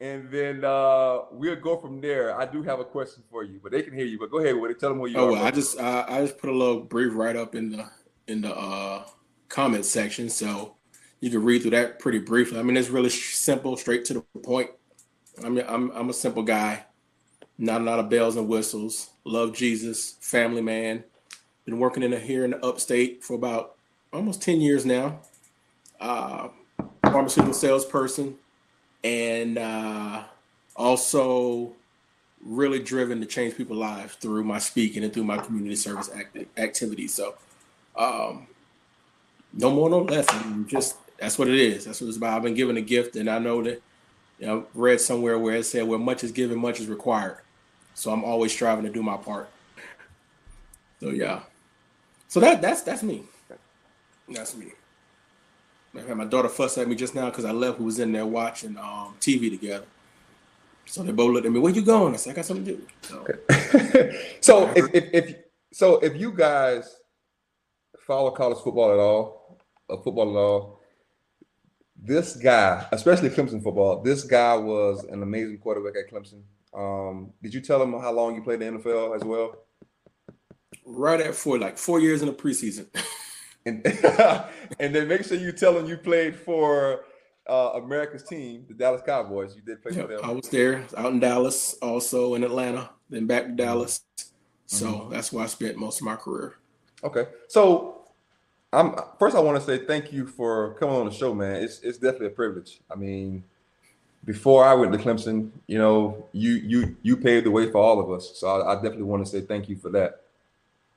and 0.00 0.30
then 0.30 0.64
uh, 0.64 1.20
we'll 1.30 1.56
go 1.56 1.78
from 1.78 2.00
there. 2.00 2.38
I 2.38 2.46
do 2.46 2.62
have 2.62 2.80
a 2.80 2.84
question 2.84 3.22
for 3.30 3.44
you, 3.44 3.60
but 3.62 3.72
they 3.72 3.82
can 3.82 3.94
hear 3.94 4.06
you. 4.06 4.18
But 4.18 4.30
go 4.30 4.38
ahead, 4.38 4.56
Woody, 4.56 4.74
tell 4.74 4.90
them 4.90 4.98
who 4.98 5.06
you 5.06 5.16
oh, 5.16 5.26
are. 5.26 5.28
Oh, 5.28 5.32
well, 5.32 5.44
I 5.44 5.50
just 5.50 5.78
uh, 5.78 6.06
I 6.08 6.20
just 6.22 6.38
put 6.38 6.50
a 6.50 6.56
little 6.56 6.80
brief 6.80 7.12
write 7.14 7.36
up 7.36 7.54
in 7.54 7.70
the 7.70 7.86
in 8.28 8.42
the 8.42 8.54
uh, 8.54 9.04
comment 9.48 9.84
section, 9.84 10.28
so 10.30 10.76
you 11.20 11.30
can 11.30 11.44
read 11.44 11.62
through 11.62 11.72
that 11.72 11.98
pretty 11.98 12.18
briefly. 12.18 12.58
I 12.58 12.62
mean, 12.62 12.76
it's 12.76 12.88
really 12.88 13.10
simple, 13.10 13.76
straight 13.76 14.04
to 14.06 14.14
the 14.14 14.40
point. 14.40 14.70
I 15.44 15.48
mean, 15.48 15.64
I'm 15.68 15.90
I'm 15.90 16.10
a 16.10 16.14
simple 16.14 16.42
guy, 16.42 16.84
not 17.58 17.80
a 17.80 17.84
lot 17.84 17.98
of 17.98 18.08
bells 18.08 18.36
and 18.36 18.48
whistles. 18.48 19.10
Love 19.24 19.54
Jesus, 19.54 20.16
family 20.20 20.62
man. 20.62 21.04
Been 21.64 21.78
working 21.78 22.02
in 22.02 22.12
a, 22.12 22.18
here 22.18 22.44
in 22.44 22.50
the 22.50 22.64
upstate 22.64 23.22
for 23.22 23.34
about 23.34 23.76
almost 24.12 24.42
ten 24.42 24.60
years 24.60 24.84
now. 24.84 25.20
Uh, 26.02 26.48
pharmaceutical 27.04 27.54
salesperson, 27.54 28.34
and 29.04 29.56
uh, 29.56 30.24
also 30.74 31.72
really 32.44 32.80
driven 32.80 33.20
to 33.20 33.26
change 33.26 33.56
people's 33.56 33.78
lives 33.78 34.16
through 34.16 34.42
my 34.42 34.58
speaking 34.58 35.04
and 35.04 35.12
through 35.12 35.22
my 35.22 35.38
community 35.38 35.76
service 35.76 36.10
act- 36.12 36.36
activities. 36.56 37.14
So, 37.14 37.36
um, 37.96 38.48
no 39.52 39.70
more, 39.70 39.88
no 39.88 40.02
less. 40.02 40.28
I 40.28 40.42
mean, 40.44 40.66
just 40.66 40.96
that's 41.18 41.38
what 41.38 41.46
it 41.46 41.54
is. 41.54 41.84
That's 41.84 42.00
what 42.00 42.08
it's 42.08 42.16
about. 42.16 42.36
I've 42.36 42.42
been 42.42 42.54
given 42.54 42.76
a 42.76 42.82
gift, 42.82 43.14
and 43.14 43.30
I 43.30 43.38
know 43.38 43.62
that 43.62 43.80
you 44.40 44.46
know, 44.46 44.66
read 44.74 45.00
somewhere 45.00 45.38
where 45.38 45.56
it 45.56 45.64
said, 45.64 45.86
"Where 45.86 46.00
much 46.00 46.24
is 46.24 46.32
given, 46.32 46.58
much 46.58 46.80
is 46.80 46.88
required." 46.88 47.38
So 47.94 48.10
I'm 48.10 48.24
always 48.24 48.50
striving 48.50 48.84
to 48.84 48.90
do 48.90 49.04
my 49.04 49.16
part. 49.16 49.48
So 50.98 51.10
yeah, 51.10 51.42
so 52.26 52.40
that 52.40 52.60
that's 52.60 52.82
that's 52.82 53.04
me. 53.04 53.22
That's 54.28 54.56
me. 54.56 54.72
My 55.94 56.24
daughter 56.24 56.48
fussed 56.48 56.78
at 56.78 56.88
me 56.88 56.94
just 56.94 57.14
now 57.14 57.26
because 57.26 57.44
I 57.44 57.52
left. 57.52 57.78
Who 57.78 57.84
was 57.84 57.98
in 57.98 58.12
there 58.12 58.26
watching 58.26 58.78
um, 58.78 59.14
TV 59.20 59.50
together. 59.50 59.84
So 60.86 61.02
they 61.02 61.12
both 61.12 61.32
looked 61.32 61.46
at 61.46 61.52
me. 61.52 61.60
Where 61.60 61.72
you 61.72 61.82
going? 61.82 62.14
I 62.14 62.16
said, 62.16 62.32
I 62.32 62.36
got 62.36 62.44
something 62.44 62.64
to 62.64 62.76
do. 62.76 62.86
So, 63.02 63.26
so 64.40 64.72
if, 64.74 64.94
if, 64.94 65.04
if 65.12 65.36
so, 65.72 65.98
if 66.00 66.16
you 66.16 66.32
guys 66.32 66.96
follow 68.06 68.30
college 68.30 68.58
football 68.58 68.92
at 68.92 68.98
all, 68.98 69.58
uh, 69.88 69.96
football 69.98 70.30
at 70.30 70.36
all, 70.36 70.80
this 71.96 72.36
guy, 72.36 72.86
especially 72.90 73.30
Clemson 73.30 73.62
football, 73.62 74.02
this 74.02 74.24
guy 74.24 74.56
was 74.56 75.04
an 75.04 75.22
amazing 75.22 75.58
quarterback 75.58 75.94
at 75.96 76.12
Clemson. 76.12 76.42
Um, 76.74 77.32
did 77.42 77.54
you 77.54 77.60
tell 77.60 77.82
him 77.82 77.92
how 77.92 78.12
long 78.12 78.34
you 78.34 78.42
played 78.42 78.60
the 78.60 78.64
NFL 78.64 79.14
as 79.14 79.22
well? 79.22 79.58
Right 80.84 81.20
at 81.20 81.34
four, 81.34 81.58
like 81.58 81.78
four 81.78 82.00
years 82.00 82.22
in 82.22 82.28
the 82.28 82.34
preseason. 82.34 82.86
and 83.66 83.84
and 84.80 84.94
then 84.94 85.08
make 85.08 85.24
sure 85.24 85.36
you 85.36 85.52
tell 85.52 85.74
them 85.74 85.86
you 85.86 85.96
played 85.96 86.36
for 86.36 87.04
uh, 87.48 87.72
America's 87.74 88.22
team, 88.22 88.64
the 88.68 88.74
Dallas 88.74 89.02
Cowboys. 89.04 89.54
You 89.54 89.62
did 89.62 89.82
play 89.82 89.92
for 89.92 90.06
them. 90.06 90.20
I 90.22 90.30
was 90.30 90.48
there, 90.48 90.84
out 90.96 91.12
in 91.12 91.20
Dallas, 91.20 91.74
also 91.82 92.34
in 92.34 92.44
Atlanta, 92.44 92.90
then 93.10 93.26
back 93.26 93.44
to 93.44 93.52
Dallas. 93.52 94.02
So 94.66 94.86
mm-hmm. 94.86 95.10
that's 95.12 95.32
where 95.32 95.44
I 95.44 95.46
spent 95.46 95.76
most 95.76 96.00
of 96.00 96.06
my 96.06 96.16
career. 96.16 96.56
Okay, 97.04 97.26
so 97.48 98.02
I'm 98.72 98.94
first. 99.18 99.36
I 99.36 99.40
want 99.40 99.58
to 99.58 99.64
say 99.64 99.84
thank 99.84 100.12
you 100.12 100.26
for 100.26 100.74
coming 100.74 100.94
on 100.96 101.06
the 101.06 101.12
show, 101.12 101.34
man. 101.34 101.56
It's 101.56 101.80
it's 101.80 101.98
definitely 101.98 102.28
a 102.28 102.30
privilege. 102.30 102.80
I 102.90 102.94
mean, 102.94 103.44
before 104.24 104.64
I 104.64 104.74
went 104.74 104.92
to 104.92 104.98
Clemson, 104.98 105.50
you 105.66 105.78
know, 105.78 106.26
you 106.32 106.52
you 106.52 106.96
you 107.02 107.16
paved 107.16 107.46
the 107.46 107.50
way 107.50 107.70
for 107.70 107.78
all 107.78 108.00
of 108.00 108.10
us. 108.10 108.32
So 108.36 108.48
I, 108.48 108.72
I 108.72 108.74
definitely 108.76 109.02
want 109.02 109.24
to 109.24 109.30
say 109.30 109.40
thank 109.40 109.68
you 109.68 109.76
for 109.76 109.90
that. 109.90 110.22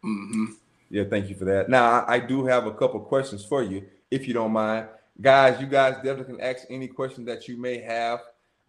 Mm-hmm. 0.04 0.46
Yeah, 0.90 1.04
thank 1.10 1.30
you 1.30 1.36
for 1.36 1.46
that. 1.46 1.70
Now 1.70 2.02
I, 2.02 2.16
I 2.16 2.20
do 2.20 2.46
have 2.46 2.66
a 2.66 2.74
couple 2.74 3.00
questions 3.00 3.44
for 3.44 3.64
you, 3.64 3.86
if 4.12 4.28
you 4.28 4.34
don't 4.34 4.52
mind, 4.52 4.88
guys. 5.20 5.60
You 5.60 5.68
guys 5.68 5.96
definitely 5.96 6.36
can 6.36 6.42
ask 6.42 6.66
any 6.70 6.88
question 6.88 7.26
that 7.26 7.48
you 7.48 7.58
may 7.58 7.80
have. 7.80 8.22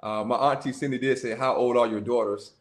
Uh, 0.03 0.25
my 0.25 0.37
auntie 0.37 0.73
Cindy 0.73 0.99
did 0.99 1.19
say, 1.19 1.37
"How 1.37 1.55
old 1.55 1.77
are 1.77 1.87
your 1.87 2.01
daughters?" 2.01 2.53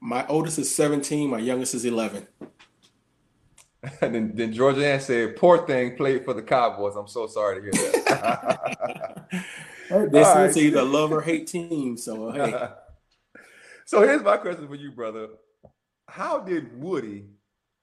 My 0.00 0.26
oldest 0.26 0.58
is 0.58 0.74
17. 0.74 1.30
My 1.30 1.38
youngest 1.38 1.74
is 1.74 1.84
11. 1.84 2.26
And 3.82 3.92
then, 4.14 4.32
then 4.34 4.52
Georgia 4.52 4.86
Ann 4.86 5.00
said, 5.00 5.36
"Poor 5.36 5.66
thing 5.66 5.96
played 5.96 6.24
for 6.24 6.34
the 6.34 6.42
Cowboys." 6.42 6.96
I'm 6.96 7.08
so 7.08 7.26
sorry 7.26 7.56
to 7.56 7.62
hear 7.62 7.92
that. 8.04 9.28
this 9.90 10.26
right. 10.26 10.46
is 10.46 10.56
either 10.56 10.82
love 10.82 11.12
or 11.12 11.20
hate 11.20 11.46
team. 11.46 11.96
So 11.96 12.30
hey. 12.30 12.68
so 13.84 14.02
here's 14.02 14.22
my 14.22 14.36
question 14.36 14.66
for 14.66 14.74
you, 14.74 14.90
brother. 14.90 15.28
How 16.08 16.40
did 16.40 16.78
Woody 16.80 17.24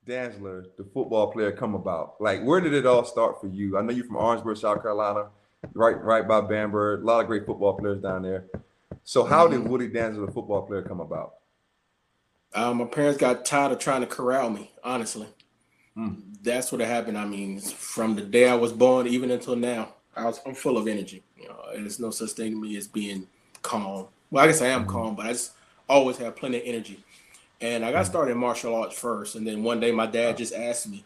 Dantzler, 0.08 0.66
the 0.78 0.84
football 0.84 1.32
player, 1.32 1.52
come 1.52 1.76
about? 1.76 2.16
Like, 2.20 2.44
where 2.44 2.60
did 2.62 2.74
it 2.74 2.86
all 2.86 3.04
start 3.04 3.40
for 3.40 3.48
you? 3.48 3.78
I 3.78 3.82
know 3.82 3.92
you're 3.92 4.06
from 4.06 4.18
Orangeburg, 4.18 4.58
South 4.58 4.82
Carolina, 4.82 5.30
right, 5.74 6.02
right 6.02 6.28
by 6.28 6.42
Bamberg. 6.42 7.04
A 7.04 7.06
lot 7.06 7.22
of 7.22 7.28
great 7.28 7.46
football 7.46 7.74
players 7.78 8.02
down 8.02 8.24
there. 8.24 8.46
So, 9.04 9.24
how 9.24 9.48
mm-hmm. 9.48 9.64
did 9.64 9.70
Woody 9.72 9.90
Dantzler, 9.90 10.26
the 10.26 10.32
football 10.32 10.64
player, 10.64 10.82
come 10.82 11.00
about? 11.00 11.36
Um, 12.54 12.78
my 12.78 12.86
parents 12.86 13.18
got 13.18 13.46
tired 13.46 13.72
of 13.72 13.80
trying 13.80 14.02
to 14.02 14.08
corral 14.08 14.50
me. 14.50 14.72
Honestly, 14.84 15.28
Mm. 15.98 16.22
That's 16.42 16.72
what 16.72 16.82
happened. 16.82 17.18
I 17.18 17.26
mean, 17.26 17.60
from 17.60 18.16
the 18.16 18.22
day 18.22 18.48
I 18.48 18.56
was 18.56 18.72
born, 18.72 19.08
even 19.08 19.32
until 19.32 19.56
now, 19.56 19.94
I 20.16 20.26
was 20.26 20.42
I'm 20.46 20.56
full 20.56 20.78
of 20.78 20.88
energy. 20.88 21.24
You 21.38 21.50
know, 21.50 21.58
there's 21.74 22.00
no 22.00 22.12
such 22.12 22.32
thing 22.32 22.52
to 22.52 22.62
me 22.62 22.78
as 22.78 22.88
being 22.88 23.28
calm. 23.62 24.08
Well, 24.30 24.44
I 24.44 24.48
guess 24.48 24.62
I 24.62 24.68
am 24.68 24.82
mm-hmm. 24.82 24.92
calm, 24.92 25.16
but 25.16 25.26
I 25.26 25.30
just 25.30 25.54
always 25.88 26.18
have 26.18 26.36
plenty 26.36 26.58
of 26.58 26.64
energy. 26.66 27.04
And 27.62 27.86
I 27.86 27.92
got 27.92 28.06
started 28.08 28.32
in 28.32 28.38
martial 28.38 28.76
arts 28.76 28.98
first, 28.98 29.36
and 29.36 29.46
then 29.46 29.64
one 29.64 29.80
day 29.80 29.92
my 29.92 30.08
dad 30.08 30.38
just 30.38 30.54
asked 30.54 30.90
me, 30.90 31.06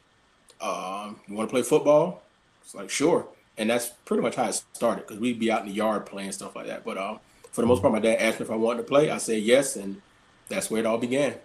um, 0.61 1.19
"You 1.27 1.35
want 1.35 1.49
to 1.49 1.53
play 1.53 1.61
football?" 1.61 2.23
It's 2.63 2.73
like, 2.73 2.89
"Sure." 2.89 3.27
And 3.57 3.69
that's 3.69 3.89
pretty 4.05 4.23
much 4.23 4.35
how 4.35 4.45
it 4.45 4.63
started 4.73 5.05
because 5.05 5.19
we'd 5.19 5.39
be 5.39 5.51
out 5.51 5.61
in 5.61 5.67
the 5.67 5.73
yard 5.73 6.05
playing 6.05 6.31
stuff 6.31 6.55
like 6.55 6.67
that. 6.67 6.83
But 6.83 6.97
um, 6.97 7.19
for 7.51 7.61
the 7.61 7.67
most 7.67 7.81
part, 7.81 7.93
my 7.93 7.99
dad 7.99 8.17
asked 8.19 8.39
me 8.39 8.45
if 8.45 8.51
I 8.51 8.55
wanted 8.55 8.79
to 8.79 8.87
play. 8.87 9.11
I 9.11 9.17
said 9.17 9.43
yes, 9.43 9.75
and 9.75 10.01
that's 10.49 10.69
where 10.69 10.79
it 10.79 10.85
all 10.85 10.97
began. 10.97 11.35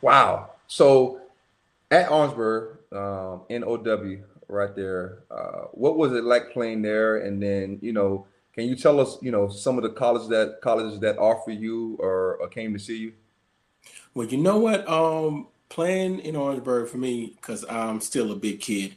Wow. 0.00 0.50
So 0.66 1.20
at 1.90 2.10
Orangeburg, 2.10 2.78
um, 2.92 3.42
in 3.48 3.64
OW, 3.64 4.18
right 4.48 4.74
there. 4.74 5.18
Uh, 5.30 5.66
what 5.72 5.96
was 5.96 6.12
it 6.12 6.24
like 6.24 6.52
playing 6.52 6.82
there? 6.82 7.18
And 7.18 7.42
then, 7.42 7.78
you 7.82 7.92
know, 7.92 8.26
can 8.54 8.64
you 8.64 8.76
tell 8.76 9.00
us, 9.00 9.18
you 9.20 9.30
know, 9.30 9.48
some 9.48 9.76
of 9.76 9.82
the 9.82 9.90
colleges 9.90 10.28
that 10.28 10.60
colleges 10.62 11.00
that 11.00 11.18
offer 11.18 11.50
you 11.50 11.96
or, 12.00 12.36
or 12.36 12.48
came 12.48 12.72
to 12.72 12.78
see 12.78 12.96
you? 12.96 13.12
Well, 14.16 14.26
you 14.26 14.38
know 14.38 14.56
what? 14.56 14.88
Um, 14.88 15.48
playing 15.68 16.20
in 16.20 16.36
Orangeburg 16.36 16.88
for 16.88 16.96
me, 16.96 17.34
because 17.36 17.66
I'm 17.68 18.00
still 18.00 18.32
a 18.32 18.34
big 18.34 18.60
kid. 18.60 18.94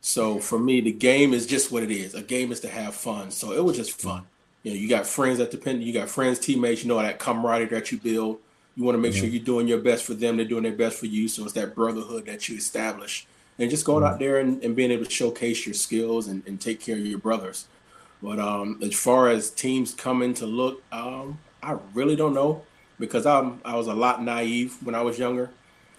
So 0.00 0.38
for 0.38 0.60
me, 0.60 0.80
the 0.80 0.92
game 0.92 1.34
is 1.34 1.44
just 1.44 1.72
what 1.72 1.82
it 1.82 1.90
is. 1.90 2.14
A 2.14 2.22
game 2.22 2.52
is 2.52 2.60
to 2.60 2.68
have 2.68 2.94
fun. 2.94 3.32
So 3.32 3.50
it 3.50 3.64
was 3.64 3.76
just 3.76 4.00
fun. 4.00 4.22
You 4.62 4.70
know, 4.70 4.76
you 4.76 4.88
got 4.88 5.08
friends 5.08 5.38
that 5.38 5.50
depend. 5.50 5.82
You 5.82 5.92
got 5.92 6.08
friends, 6.08 6.38
teammates. 6.38 6.84
You 6.84 6.88
know 6.88 7.02
that 7.02 7.18
camaraderie 7.18 7.66
that 7.70 7.90
you 7.90 7.98
build. 7.98 8.38
You 8.76 8.84
want 8.84 8.94
to 8.94 9.00
make 9.00 9.10
mm-hmm. 9.10 9.22
sure 9.22 9.28
you're 9.28 9.42
doing 9.42 9.66
your 9.66 9.80
best 9.80 10.04
for 10.04 10.14
them. 10.14 10.36
They're 10.36 10.46
doing 10.46 10.62
their 10.62 10.72
best 10.72 11.00
for 11.00 11.06
you. 11.06 11.26
So 11.26 11.42
it's 11.42 11.52
that 11.54 11.74
brotherhood 11.74 12.26
that 12.26 12.48
you 12.48 12.56
establish. 12.56 13.26
And 13.58 13.70
just 13.70 13.84
going 13.84 14.04
mm-hmm. 14.04 14.14
out 14.14 14.20
there 14.20 14.38
and, 14.38 14.62
and, 14.62 14.76
being 14.76 14.92
able 14.92 15.04
to 15.04 15.10
showcase 15.10 15.66
your 15.66 15.74
skills 15.74 16.28
and, 16.28 16.46
and, 16.46 16.60
take 16.60 16.80
care 16.80 16.96
of 16.96 17.04
your 17.04 17.18
brothers. 17.18 17.66
But 18.22 18.38
um, 18.38 18.78
as 18.82 18.94
far 18.94 19.28
as 19.28 19.50
teams 19.50 19.94
coming 19.94 20.32
to 20.34 20.46
look, 20.46 20.80
um, 20.92 21.40
I 21.60 21.76
really 21.92 22.14
don't 22.14 22.34
know 22.34 22.62
because 23.00 23.26
I'm 23.26 23.60
I 23.64 23.74
was 23.74 23.88
a 23.88 23.94
lot 23.94 24.22
naive 24.22 24.76
when 24.84 24.94
I 24.94 25.02
was 25.02 25.18
younger. 25.18 25.50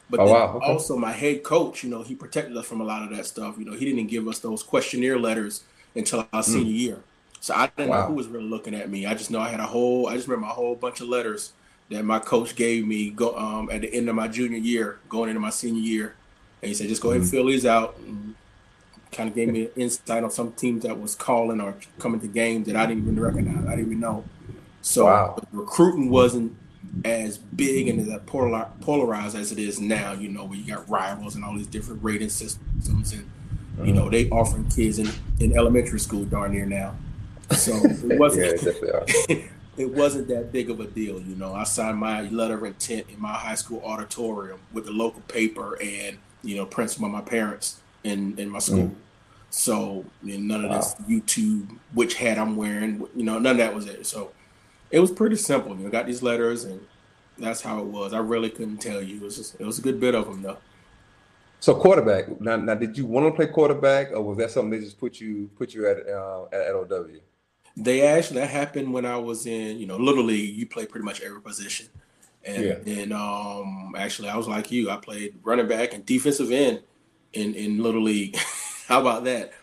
But 0.09 0.19
oh, 0.21 0.31
wow. 0.31 0.53
okay. 0.55 0.65
also 0.65 0.97
my 0.97 1.11
head 1.11 1.43
coach, 1.43 1.83
you 1.83 1.89
know, 1.89 2.03
he 2.03 2.15
protected 2.15 2.55
us 2.55 2.65
from 2.65 2.81
a 2.81 2.83
lot 2.83 3.01
of 3.03 3.15
that 3.15 3.25
stuff. 3.25 3.57
You 3.57 3.65
know, 3.65 3.73
he 3.73 3.85
didn't 3.85 4.07
give 4.07 4.27
us 4.27 4.39
those 4.39 4.61
questionnaire 4.61 5.17
letters 5.17 5.63
until 5.95 6.19
our 6.31 6.41
mm. 6.41 6.43
senior 6.43 6.71
year. 6.71 6.97
So 7.39 7.55
I 7.55 7.71
didn't 7.75 7.89
wow. 7.89 8.01
know 8.01 8.07
who 8.07 8.13
was 8.13 8.27
really 8.27 8.45
looking 8.45 8.75
at 8.75 8.89
me. 8.89 9.05
I 9.05 9.13
just 9.15 9.31
know 9.31 9.39
I 9.39 9.49
had 9.49 9.59
a 9.59 9.65
whole 9.65 10.07
I 10.07 10.15
just 10.15 10.27
remember 10.27 10.47
a 10.47 10.53
whole 10.53 10.75
bunch 10.75 11.01
of 11.01 11.07
letters 11.07 11.53
that 11.89 12.05
my 12.05 12.19
coach 12.19 12.55
gave 12.55 12.85
me 12.85 13.09
go 13.09 13.35
um, 13.37 13.69
at 13.71 13.81
the 13.81 13.93
end 13.93 14.07
of 14.07 14.15
my 14.15 14.27
junior 14.27 14.57
year, 14.57 14.99
going 15.09 15.29
into 15.29 15.41
my 15.41 15.49
senior 15.49 15.81
year, 15.81 16.15
and 16.61 16.69
he 16.69 16.73
said, 16.73 16.87
"Just 16.87 17.01
go 17.01 17.09
ahead 17.09 17.21
and 17.21 17.27
mm-hmm. 17.27 17.37
fill 17.37 17.47
these 17.47 17.65
out." 17.65 17.97
And 17.99 18.35
kind 19.11 19.27
of 19.27 19.35
gave 19.35 19.49
me 19.49 19.63
an 19.63 19.71
insight 19.75 20.23
on 20.23 20.31
some 20.31 20.53
teams 20.53 20.83
that 20.83 20.97
was 20.97 21.15
calling 21.15 21.59
or 21.59 21.75
coming 21.99 22.19
to 22.21 22.27
games 22.27 22.65
that 22.67 22.75
I 22.75 22.85
didn't 22.85 23.03
even 23.03 23.19
recognize. 23.19 23.65
I 23.65 23.71
didn't 23.71 23.87
even 23.87 23.99
know. 23.99 24.23
So 24.81 25.05
wow. 25.05 25.37
recruiting 25.51 26.09
wasn't 26.09 26.55
as 27.05 27.37
big 27.37 27.87
and 27.87 27.99
as 27.99 28.21
polar, 28.25 28.67
polarized 28.81 29.35
as 29.35 29.51
it 29.51 29.59
is 29.59 29.79
now. 29.79 30.13
You 30.13 30.29
know, 30.29 30.45
where 30.45 30.57
you 30.57 30.73
got 30.73 30.89
rivals 30.89 31.35
and 31.35 31.43
all 31.43 31.55
these 31.55 31.67
different 31.67 32.03
rating 32.03 32.29
systems, 32.29 33.13
and 33.13 33.29
you 33.83 33.93
know 33.93 34.03
mm-hmm. 34.03 34.11
they 34.11 34.29
offering 34.29 34.69
kids 34.69 34.99
in, 34.99 35.09
in 35.39 35.57
elementary 35.57 35.99
school 35.99 36.25
darn 36.25 36.53
near 36.53 36.65
now. 36.65 36.95
So 37.51 37.73
it 37.75 38.19
wasn't. 38.19 38.61
yeah, 39.29 39.35
it 39.77 39.93
wasn't 39.93 40.27
that 40.27 40.51
big 40.51 40.69
of 40.69 40.79
a 40.79 40.85
deal. 40.85 41.19
You 41.21 41.35
know, 41.35 41.53
I 41.53 41.63
signed 41.63 41.97
my 41.97 42.21
letter 42.23 42.55
of 42.55 42.63
intent 42.63 43.07
in 43.09 43.19
my 43.19 43.33
high 43.33 43.55
school 43.55 43.81
auditorium 43.83 44.59
with 44.73 44.85
the 44.85 44.91
local 44.91 45.21
paper 45.21 45.81
and, 45.81 46.17
you 46.43 46.55
know, 46.57 46.65
principal 46.65 47.05
of 47.05 47.11
my 47.11 47.21
parents 47.21 47.81
in, 48.03 48.37
in 48.37 48.49
my 48.49 48.59
school. 48.59 48.89
Mm. 48.89 48.95
So 49.49 50.05
none 50.21 50.63
of 50.63 50.69
wow. 50.69 50.77
this 50.77 50.95
YouTube, 51.09 51.77
which 51.93 52.15
hat 52.15 52.37
I'm 52.37 52.55
wearing, 52.55 53.05
you 53.15 53.23
know, 53.23 53.39
none 53.39 53.53
of 53.53 53.57
that 53.57 53.73
was 53.73 53.87
it. 53.87 54.05
So 54.05 54.31
it 54.91 54.99
was 54.99 55.11
pretty 55.11 55.37
simple. 55.37 55.75
You 55.75 55.85
know, 55.85 55.89
got 55.89 56.05
these 56.05 56.21
letters, 56.21 56.65
and 56.65 56.85
that's 57.37 57.61
how 57.61 57.79
it 57.79 57.85
was. 57.85 58.13
I 58.13 58.19
really 58.19 58.49
couldn't 58.49 58.77
tell 58.77 59.01
you. 59.01 59.17
It 59.17 59.21
was 59.21 59.37
just, 59.37 59.59
it 59.59 59.65
was 59.65 59.79
a 59.79 59.81
good 59.81 59.99
bit 59.99 60.15
of 60.15 60.25
them 60.25 60.41
though. 60.41 60.57
So 61.59 61.75
quarterback. 61.75 62.41
Now, 62.41 62.55
now, 62.55 62.73
did 62.73 62.97
you 62.97 63.05
want 63.05 63.27
to 63.27 63.31
play 63.31 63.45
quarterback, 63.45 64.11
or 64.11 64.21
was 64.21 64.37
that 64.39 64.49
something 64.49 64.71
they 64.71 64.83
just 64.83 64.99
put 64.99 65.19
you 65.19 65.49
put 65.57 65.73
you 65.73 65.87
at 65.87 66.07
uh, 66.07 66.45
at, 66.51 66.73
OW? 66.73 67.07
They 67.77 68.01
actually 68.01 68.39
that 68.41 68.49
happened 68.49 68.91
when 68.91 69.05
I 69.05 69.17
was 69.17 69.45
in, 69.45 69.77
you 69.77 69.85
know, 69.85 69.95
little 69.97 70.23
league. 70.23 70.55
You 70.55 70.65
play 70.65 70.85
pretty 70.87 71.05
much 71.05 71.21
every 71.21 71.39
position, 71.39 71.87
and 72.43 72.63
yeah. 72.63 72.75
then 72.81 73.11
um, 73.11 73.93
actually 73.95 74.29
I 74.29 74.37
was 74.37 74.47
like 74.47 74.71
you. 74.71 74.89
I 74.89 74.97
played 74.97 75.35
running 75.43 75.67
back 75.67 75.93
and 75.93 76.05
defensive 76.05 76.51
end 76.51 76.81
in 77.33 77.53
in 77.53 77.81
little 77.81 78.03
league. 78.03 78.35
How 78.87 78.99
about 78.99 79.23
that? 79.25 79.53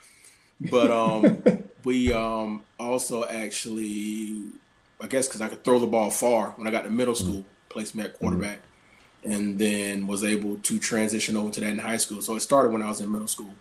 But 0.70 0.90
um, 0.92 1.42
we 1.84 2.12
um 2.12 2.62
also 2.78 3.24
actually, 3.24 4.52
I 5.00 5.06
guess, 5.06 5.28
because 5.28 5.40
I 5.40 5.48
could 5.48 5.64
throw 5.64 5.78
the 5.78 5.86
ball 5.86 6.10
far 6.10 6.50
when 6.56 6.66
I 6.66 6.70
got 6.70 6.82
to 6.82 6.90
middle 6.90 7.14
mm-hmm. 7.14 7.30
school, 7.30 7.44
placed 7.68 7.94
me 7.94 8.04
at 8.04 8.18
quarterback. 8.18 8.58
Mm-hmm 8.58 8.64
and 9.24 9.58
then 9.58 10.06
was 10.06 10.24
able 10.24 10.56
to 10.56 10.78
transition 10.78 11.36
over 11.36 11.50
to 11.50 11.60
that 11.60 11.70
in 11.70 11.78
high 11.78 11.96
school. 11.96 12.22
So 12.22 12.36
it 12.36 12.40
started 12.40 12.72
when 12.72 12.82
I 12.82 12.88
was 12.88 13.00
in 13.00 13.10
middle 13.10 13.28
school. 13.28 13.54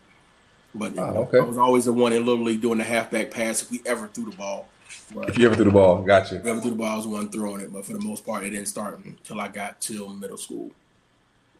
But 0.76 0.98
oh, 0.98 1.28
okay. 1.28 1.40
I 1.40 1.44
was 1.44 1.58
always 1.58 1.86
the 1.86 1.94
one 1.94 2.14
in 2.14 2.26
Little 2.26 2.44
League 2.44 2.62
doing 2.62 2.78
the 2.78 2.84
halfback 2.84 3.32
pass 3.32 3.64
if 3.64 3.72
we 3.72 3.82
ever 3.86 4.08
threw 4.08 4.30
the 4.30 4.36
ball. 4.36 4.68
But 5.14 5.30
if 5.30 5.38
you 5.38 5.46
ever 5.46 5.56
threw 5.56 5.66
the 5.66 5.72
ball, 5.72 6.04
gotcha. 6.04 6.36
If 6.36 6.46
ever 6.46 6.62
threw 6.62 6.72
the 6.72 6.78
ball, 6.78 6.88
I 6.88 6.96
was 6.96 7.06
the 7.06 7.12
one 7.12 7.30
throwing 7.30 7.62
it. 7.62 7.74
But 7.74 7.86
for 7.86 7.94
the 7.94 8.00
most 8.00 8.26
part, 8.26 8.44
it 8.44 8.52
didn't 8.52 8.68
start 8.68 9.04
until 9.04 9.42
I 9.42 9.48
got 9.48 9.82
to 9.82 10.14
middle 10.14 10.38
school. 10.38 10.72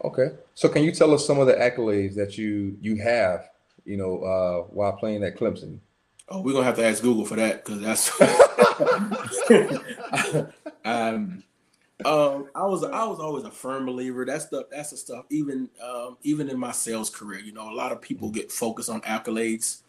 Okay. 0.04 0.32
So 0.54 0.70
can 0.70 0.84
you 0.84 0.92
tell 0.92 1.14
us 1.14 1.26
some 1.26 1.40
of 1.40 1.48
the 1.48 1.54
accolades 1.54 2.16
that 2.16 2.38
you 2.38 2.78
you 2.82 2.98
have, 2.98 3.50
you 3.86 3.98
know, 3.98 4.20
uh, 4.20 4.62
while 4.74 4.94
playing 4.94 5.24
at 5.24 5.38
Clemson? 5.38 5.80
Oh, 6.30 6.42
we're 6.42 6.54
gonna 6.54 6.66
have 6.66 6.76
to 6.76 6.86
ask 6.86 7.02
Google 7.02 7.26
for 7.26 7.36
that 7.36 7.66
because 7.66 7.82
that's 7.82 8.12
um, 10.86 11.44
um, 12.06 12.50
I 12.54 12.66
was 12.66 12.84
I 12.84 13.06
was 13.06 13.20
always 13.20 13.44
a 13.44 13.52
firm 13.52 13.86
believer. 13.86 14.26
That's 14.26 14.46
the 14.46 14.68
that's 14.72 14.92
the 14.92 14.98
stuff. 14.98 15.26
Even 15.30 15.70
um, 15.84 16.18
even 16.24 16.50
in 16.50 16.60
my 16.60 16.72
sales 16.72 17.10
career, 17.10 17.40
you 17.40 17.54
know, 17.54 17.72
a 17.72 17.74
lot 17.74 17.92
of 17.92 18.02
people 18.02 18.30
get 18.30 18.52
focused 18.52 18.90
on 18.90 19.02
accolades, 19.02 19.82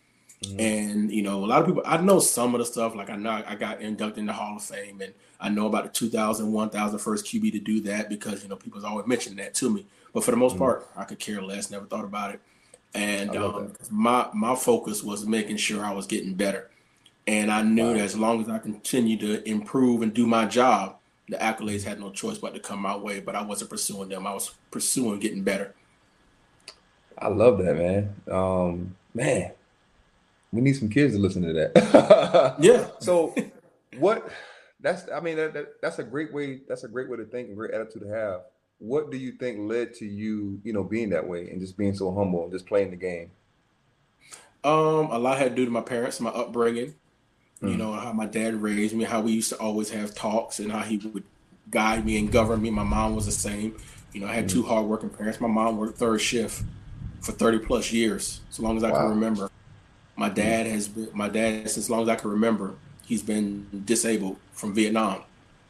mm-hmm. 0.43 0.59
and 0.59 1.13
you 1.13 1.23
know, 1.23 1.45
a 1.45 1.47
lot 1.47 1.61
of 1.61 1.67
people. 1.67 1.83
I 1.85 1.99
know 1.99 2.19
some 2.19 2.55
of 2.55 2.61
the 2.61 2.65
stuff. 2.65 2.95
Like 2.95 3.11
I 3.11 3.17
know 3.17 3.43
I 3.47 3.55
got 3.55 3.83
inducted 3.83 4.19
in 4.19 4.27
the 4.27 4.33
Hall 4.33 4.57
of 4.57 4.63
Fame, 4.63 5.03
and 5.03 5.13
I 5.39 5.51
know 5.51 5.67
about 5.67 5.85
the 5.85 5.91
2000, 5.91 6.51
1000 6.51 6.99
first 6.99 7.27
QB 7.27 7.53
to 7.53 7.61
do 7.61 7.81
that 7.83 8.09
because 8.09 8.43
you 8.43 8.49
know 8.49 8.57
people's 8.57 8.85
always 8.85 9.07
mentioned 9.07 9.39
that 9.39 9.53
to 9.55 9.69
me. 9.69 9.87
But 10.15 10.25
for 10.25 10.31
the 10.31 10.39
most 10.39 10.53
mm-hmm. 10.53 10.61
part, 10.61 10.89
I 10.97 11.05
could 11.05 11.19
care 11.19 11.43
less. 11.43 11.71
Never 11.71 11.85
thought 11.85 12.05
about 12.05 12.35
it. 12.35 12.41
And 12.95 13.37
um, 13.37 13.75
my 13.91 14.29
my 14.33 14.55
focus 14.55 15.03
was 15.03 15.27
making 15.27 15.59
sure 15.59 15.85
I 15.85 15.93
was 15.93 16.07
getting 16.07 16.33
better, 16.33 16.71
and 17.29 17.53
I 17.53 17.63
knew 17.63 17.89
wow. 17.89 17.93
that 17.93 18.01
as 18.01 18.17
long 18.17 18.43
as 18.43 18.49
I 18.49 18.59
continued 18.59 19.21
to 19.21 19.49
improve 19.49 20.03
and 20.03 20.13
do 20.13 20.27
my 20.27 20.47
job 20.47 20.99
the 21.29 21.37
accolades 21.37 21.85
had 21.85 22.01
no 22.01 22.11
choice 22.11 22.39
but 22.39 22.55
to 22.55 22.61
come 22.61 22.81
my 22.81 22.97
way, 22.97 23.21
but 23.21 23.37
I 23.37 23.43
wasn't 23.43 23.71
pursuing 23.71 24.09
them. 24.09 24.27
I 24.27 24.33
was 24.33 24.55
pursuing 24.71 25.21
getting 25.21 25.43
better. 25.43 25.75
I 27.19 27.29
love 27.29 27.59
that, 27.59 27.77
man. 27.77 28.15
Um, 28.31 28.97
man, 29.15 29.53
we 30.53 30.61
need 30.61 30.75
some 30.75 30.89
kids 30.89 31.15
to 31.15 31.21
listen 31.21 31.43
to 31.43 31.53
that. 31.53 32.57
yeah. 32.61 32.87
So, 33.01 33.35
what? 33.99 34.31
That's. 34.81 35.05
I 35.13 35.21
mean, 35.21 35.37
that, 35.37 35.53
that, 35.55 35.83
that's 35.83 35.99
a 35.99 36.05
great 36.05 36.33
way. 36.33 36.61
That's 36.69 36.85
a 36.85 36.89
great 36.89 37.11
way 37.11 37.19
to 37.19 37.25
think 37.25 37.49
and 37.49 37.57
great 37.57 37.73
attitude 37.73 38.03
to 38.03 38.09
have. 38.09 38.43
What 38.79 39.11
do 39.11 39.19
you 39.19 39.33
think 39.33 39.69
led 39.69 39.93
to 39.95 40.07
you, 40.07 40.61
you 40.63 40.73
know, 40.73 40.85
being 40.85 41.11
that 41.11 41.27
way 41.27 41.51
and 41.51 41.61
just 41.61 41.77
being 41.77 41.95
so 41.95 42.15
humble 42.15 42.45
and 42.45 42.53
just 42.53 42.67
playing 42.67 42.91
the 42.91 42.97
game? 42.97 43.33
Um, 44.63 45.11
a 45.11 45.19
lot 45.19 45.39
had 45.39 45.51
to 45.51 45.57
do 45.57 45.65
to 45.65 45.71
my 45.71 45.81
parents, 45.81 46.21
my 46.21 46.31
upbringing. 46.31 46.95
Mm. 47.63 47.71
You 47.73 47.77
know, 47.77 47.93
how 47.93 48.13
my 48.13 48.27
dad 48.27 48.55
raised 48.55 48.95
me, 48.95 49.05
how 49.05 49.21
we 49.21 49.33
used 49.33 49.51
to 49.51 49.59
always 49.59 49.91
have 49.91 50.15
talks 50.15 50.61
and 50.61 50.71
how 50.71 50.83
he 50.83 50.99
would 50.99 51.25
guide 51.71 52.05
me 52.05 52.19
and 52.19 52.31
govern 52.31 52.63
me. 52.63 52.71
My 52.71 52.85
mom 52.85 53.15
was 53.15 53.27
the 53.27 53.33
same. 53.33 53.77
You 54.13 54.21
know, 54.21 54.27
I 54.27 54.35
had 54.35 54.47
mm. 54.47 54.51
two 54.51 54.63
hardworking 54.63 55.11
parents. 55.11 55.41
My 55.41 55.49
mom 55.49 55.77
worked 55.77 55.99
third 55.99 56.21
shift 56.21 56.63
for 57.21 57.33
30 57.33 57.61
plus 57.61 57.93
years, 57.93 58.41
so 58.51 58.63
long 58.63 58.77
as 58.77 58.85
I 58.85 58.91
wow. 58.91 59.01
can 59.01 59.11
remember. 59.11 59.51
My 60.17 60.29
dad 60.29 60.67
has 60.67 60.89
been 60.89 61.11
my 61.15 61.29
dad 61.29 61.71
since 61.71 61.89
long 61.89 62.03
as 62.03 62.09
I 62.09 62.17
can 62.17 62.31
remember. 62.31 62.75
He's 63.05 63.23
been 63.23 63.83
disabled 63.85 64.39
from 64.53 64.75
Vietnam. 64.75 65.23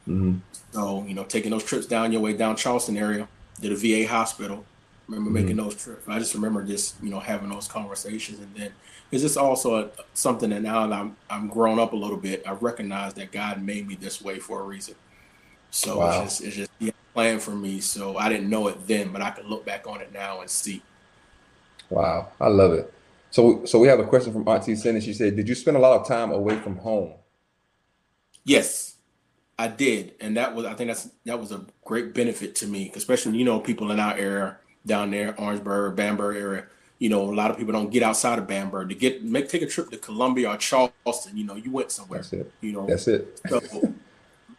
Mm-hmm. 0.09 0.39
So 0.73 1.05
you 1.07 1.15
know, 1.15 1.25
taking 1.25 1.51
those 1.51 1.65
trips 1.65 1.87
down 1.87 2.13
your 2.13 2.21
way 2.21 2.33
down 2.33 2.57
Charleston 2.57 2.97
area 2.97 3.29
to 3.61 3.75
the 3.75 4.05
VA 4.05 4.09
hospital. 4.09 4.65
Remember 5.07 5.31
mm-hmm. 5.31 5.47
making 5.47 5.57
those 5.57 5.75
trips. 5.75 6.07
I 6.09 6.19
just 6.19 6.35
remember 6.35 6.63
just 6.63 7.03
you 7.03 7.11
know 7.11 7.21
having 7.21 7.51
those 7.51 7.69
conversations, 7.69 8.41
and 8.41 8.55
then 8.55 8.73
it's 9.11 9.23
this 9.23 9.37
also 9.37 9.77
a, 9.77 9.91
something 10.13 10.51
that 10.51 10.63
now 10.63 10.87
that 10.87 10.99
I'm 10.99 11.17
I'm 11.31 11.49
grown 11.49 11.79
up 11.79 11.93
a 11.93 11.97
little 11.97 12.17
bit, 12.17 12.43
I 12.47 12.53
recognize 12.53 13.15
that 13.15 13.33
God 13.33 13.63
made 13.63 13.87
me 13.87 13.95
this 13.95 14.21
way 14.21 14.39
for 14.39 14.61
a 14.61 14.65
reason. 14.65 14.95
So 15.71 15.99
wow. 15.99 16.23
it's 16.23 16.39
just 16.39 16.45
it's 16.45 16.57
just 16.57 16.71
yeah, 16.79 16.93
plan 17.15 17.39
for 17.39 17.53
me. 17.53 17.81
So 17.81 18.17
I 18.19 18.29
didn't 18.29 18.51
know 18.51 18.69
it 18.69 18.87
then, 18.87 19.13
but 19.13 19.23
I 19.23 19.31
can 19.31 19.49
look 19.49 19.65
back 19.65 19.87
on 19.87 20.01
it 20.01 20.13
now 20.13 20.41
and 20.41 20.51
see. 20.51 20.83
Wow, 21.89 22.29
I 22.41 22.49
love 22.49 22.73
it. 22.73 22.93
So 23.31 23.65
so 23.65 23.79
we 23.79 23.89
have 23.89 24.01
a 24.01 24.05
question 24.05 24.33
from 24.33 24.47
Auntie 24.47 24.77
Cindy. 24.77 25.01
She 25.01 25.15
said, 25.15 25.37
"Did 25.37 25.49
you 25.49 25.55
spend 25.55 25.77
a 25.77 25.81
lot 25.81 25.99
of 25.99 26.07
time 26.07 26.31
away 26.31 26.57
from 26.57 26.77
home?" 26.77 27.15
Yes, 28.45 28.97
I 29.59 29.69
did, 29.69 30.15
and 30.21 30.37
that 30.37 30.55
was 30.55 30.67
I 30.67 30.75
think 30.75 30.89
that's 30.89 31.09
that 31.25 31.41
was 31.41 31.51
a 31.51 31.65
great 31.85 32.13
benefit 32.13 32.55
to 32.57 32.67
me, 32.67 32.93
especially 32.95 33.39
you 33.39 33.45
know 33.45 33.59
people 33.59 33.91
in 33.91 34.01
our 34.01 34.15
area 34.15 34.59
down 34.85 35.11
there, 35.11 35.39
Orangeburg, 35.39 35.97
Bamberg 35.97 36.37
area 36.37 36.67
you 36.99 37.09
know, 37.09 37.33
a 37.33 37.35
lot 37.35 37.51
of 37.51 37.57
people 37.57 37.73
don't 37.73 37.91
get 37.91 38.03
outside 38.03 38.39
of 38.39 38.47
Bamberg 38.47 38.89
to 38.89 38.95
get 38.95 39.23
make 39.23 39.49
take 39.49 39.63
a 39.63 39.67
trip 39.67 39.91
to 39.91 39.97
Columbia 39.97 40.51
or 40.51 40.57
Charleston. 40.57 41.37
You 41.37 41.45
know, 41.45 41.55
you 41.55 41.71
went 41.71 41.93
somewhere. 41.93 42.21
That's 42.21 42.33
it. 42.33 42.53
You 42.61 42.73
know, 42.73 42.87
that's 42.87 43.07
it. 43.07 43.41
so 43.49 43.95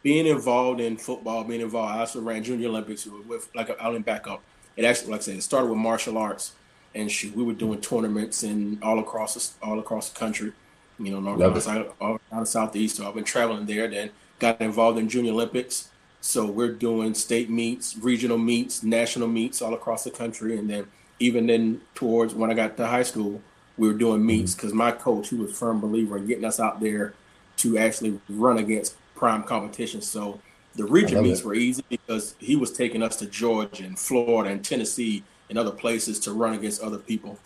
being 0.01 0.25
involved 0.25 0.79
in 0.79 0.95
football, 0.97 1.43
being 1.43 1.61
involved, 1.61 1.93
I 1.93 1.99
also 1.99 2.21
ran 2.21 2.43
Junior 2.43 2.69
Olympics 2.69 3.05
with 3.05 3.49
like 3.53 3.69
I'll 3.81 3.97
back 3.99 4.27
up. 4.27 4.41
It 4.77 4.85
actually, 4.85 5.11
like 5.11 5.21
I 5.21 5.23
said, 5.23 5.35
it 5.35 5.43
started 5.43 5.69
with 5.69 5.77
martial 5.77 6.17
arts, 6.17 6.53
and 6.95 7.11
shoot, 7.11 7.35
we 7.35 7.43
were 7.43 7.53
doing 7.53 7.81
tournaments 7.81 8.43
and 8.43 8.81
all 8.81 8.99
across 8.99 9.33
the, 9.33 9.65
all 9.65 9.79
across 9.79 10.09
the 10.09 10.17
country. 10.17 10.53
You 10.97 11.11
know, 11.11 11.19
north 11.19 11.63
side, 11.63 11.87
all 11.99 12.19
down 12.31 12.41
the 12.41 12.45
southeast. 12.45 12.97
So 12.97 13.07
I've 13.07 13.15
been 13.15 13.23
traveling 13.23 13.65
there. 13.65 13.87
Then 13.87 14.11
got 14.37 14.61
involved 14.61 14.97
in 14.97 15.09
Junior 15.09 15.31
Olympics. 15.31 15.89
So 16.21 16.45
we're 16.45 16.73
doing 16.73 17.13
state 17.13 17.49
meets, 17.49 17.97
regional 17.97 18.37
meets, 18.37 18.83
national 18.83 19.29
meets 19.29 19.61
all 19.61 19.73
across 19.73 20.03
the 20.03 20.11
country, 20.11 20.57
and 20.57 20.69
then 20.69 20.85
even 21.19 21.47
then 21.47 21.81
towards 21.95 22.33
when 22.33 22.49
I 22.49 22.53
got 22.53 22.77
to 22.77 22.87
high 22.87 23.03
school, 23.03 23.41
we 23.77 23.87
were 23.87 23.93
doing 23.93 24.25
meets 24.25 24.55
because 24.55 24.69
mm-hmm. 24.69 24.79
my 24.79 24.91
coach, 24.91 25.29
he 25.29 25.35
was 25.35 25.51
a 25.51 25.53
firm 25.53 25.79
believer 25.79 26.17
in 26.17 26.27
getting 26.27 26.45
us 26.45 26.59
out 26.59 26.79
there 26.79 27.13
to 27.57 27.77
actually 27.77 28.19
run 28.29 28.57
against 28.57 28.95
prime 29.15 29.43
competition. 29.43 30.01
So 30.01 30.39
the 30.75 30.85
region 30.85 31.23
meets 31.23 31.41
it. 31.41 31.45
were 31.45 31.55
easy 31.55 31.83
because 31.89 32.35
he 32.39 32.55
was 32.55 32.71
taking 32.71 33.03
us 33.03 33.15
to 33.17 33.25
Georgia 33.25 33.83
and 33.83 33.97
Florida 33.97 34.49
and 34.49 34.63
Tennessee 34.63 35.23
and 35.49 35.57
other 35.57 35.71
places 35.71 36.19
to 36.21 36.33
run 36.33 36.53
against 36.53 36.81
other 36.81 36.97
people. 36.97 37.37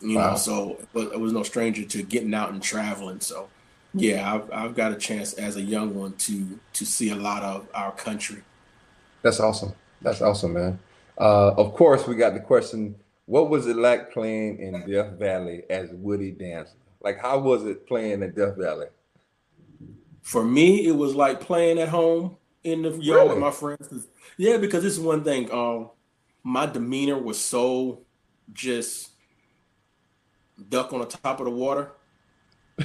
You 0.00 0.16
wow. 0.16 0.30
know, 0.30 0.36
so 0.36 0.78
it 0.94 1.20
was 1.20 1.32
no 1.32 1.42
stranger 1.42 1.84
to 1.84 2.02
getting 2.02 2.32
out 2.32 2.52
and 2.52 2.62
traveling. 2.62 3.20
So 3.20 3.48
yeah, 3.94 4.32
I've, 4.32 4.52
I've 4.52 4.74
got 4.74 4.92
a 4.92 4.96
chance 4.96 5.32
as 5.34 5.56
a 5.56 5.62
young 5.62 5.94
one 5.94 6.12
to 6.12 6.60
to 6.74 6.86
see 6.86 7.10
a 7.10 7.16
lot 7.16 7.42
of 7.42 7.66
our 7.74 7.92
country. 7.92 8.42
That's 9.22 9.40
awesome. 9.40 9.74
That's 10.00 10.22
awesome, 10.22 10.52
man. 10.52 10.78
Uh, 11.18 11.52
of 11.56 11.74
course, 11.74 12.06
we 12.06 12.14
got 12.14 12.34
the 12.34 12.40
question 12.40 12.94
what 13.28 13.50
was 13.50 13.66
it 13.66 13.76
like 13.76 14.10
playing 14.10 14.58
in 14.58 14.90
Death 14.90 15.18
Valley 15.18 15.62
as 15.68 15.90
Woody 15.92 16.32
Dantzler? 16.32 16.72
Like, 17.02 17.20
how 17.20 17.38
was 17.38 17.66
it 17.66 17.86
playing 17.86 18.22
in 18.22 18.32
Death 18.32 18.56
Valley? 18.56 18.86
For 20.22 20.42
me, 20.42 20.86
it 20.86 20.92
was 20.92 21.14
like 21.14 21.38
playing 21.38 21.78
at 21.78 21.90
home 21.90 22.38
in 22.64 22.80
the 22.80 22.90
yard 22.92 23.20
really? 23.20 23.28
with 23.28 23.38
my 23.38 23.50
friends. 23.50 24.08
Yeah, 24.38 24.56
because 24.56 24.82
this 24.82 24.94
is 24.94 25.00
one 25.00 25.24
thing. 25.24 25.52
Um, 25.52 25.90
my 26.42 26.64
demeanor 26.64 27.18
was 27.18 27.38
so 27.38 28.00
just 28.54 29.10
duck 30.70 30.94
on 30.94 31.00
the 31.00 31.06
top 31.06 31.38
of 31.38 31.44
the 31.44 31.52
water 31.52 31.92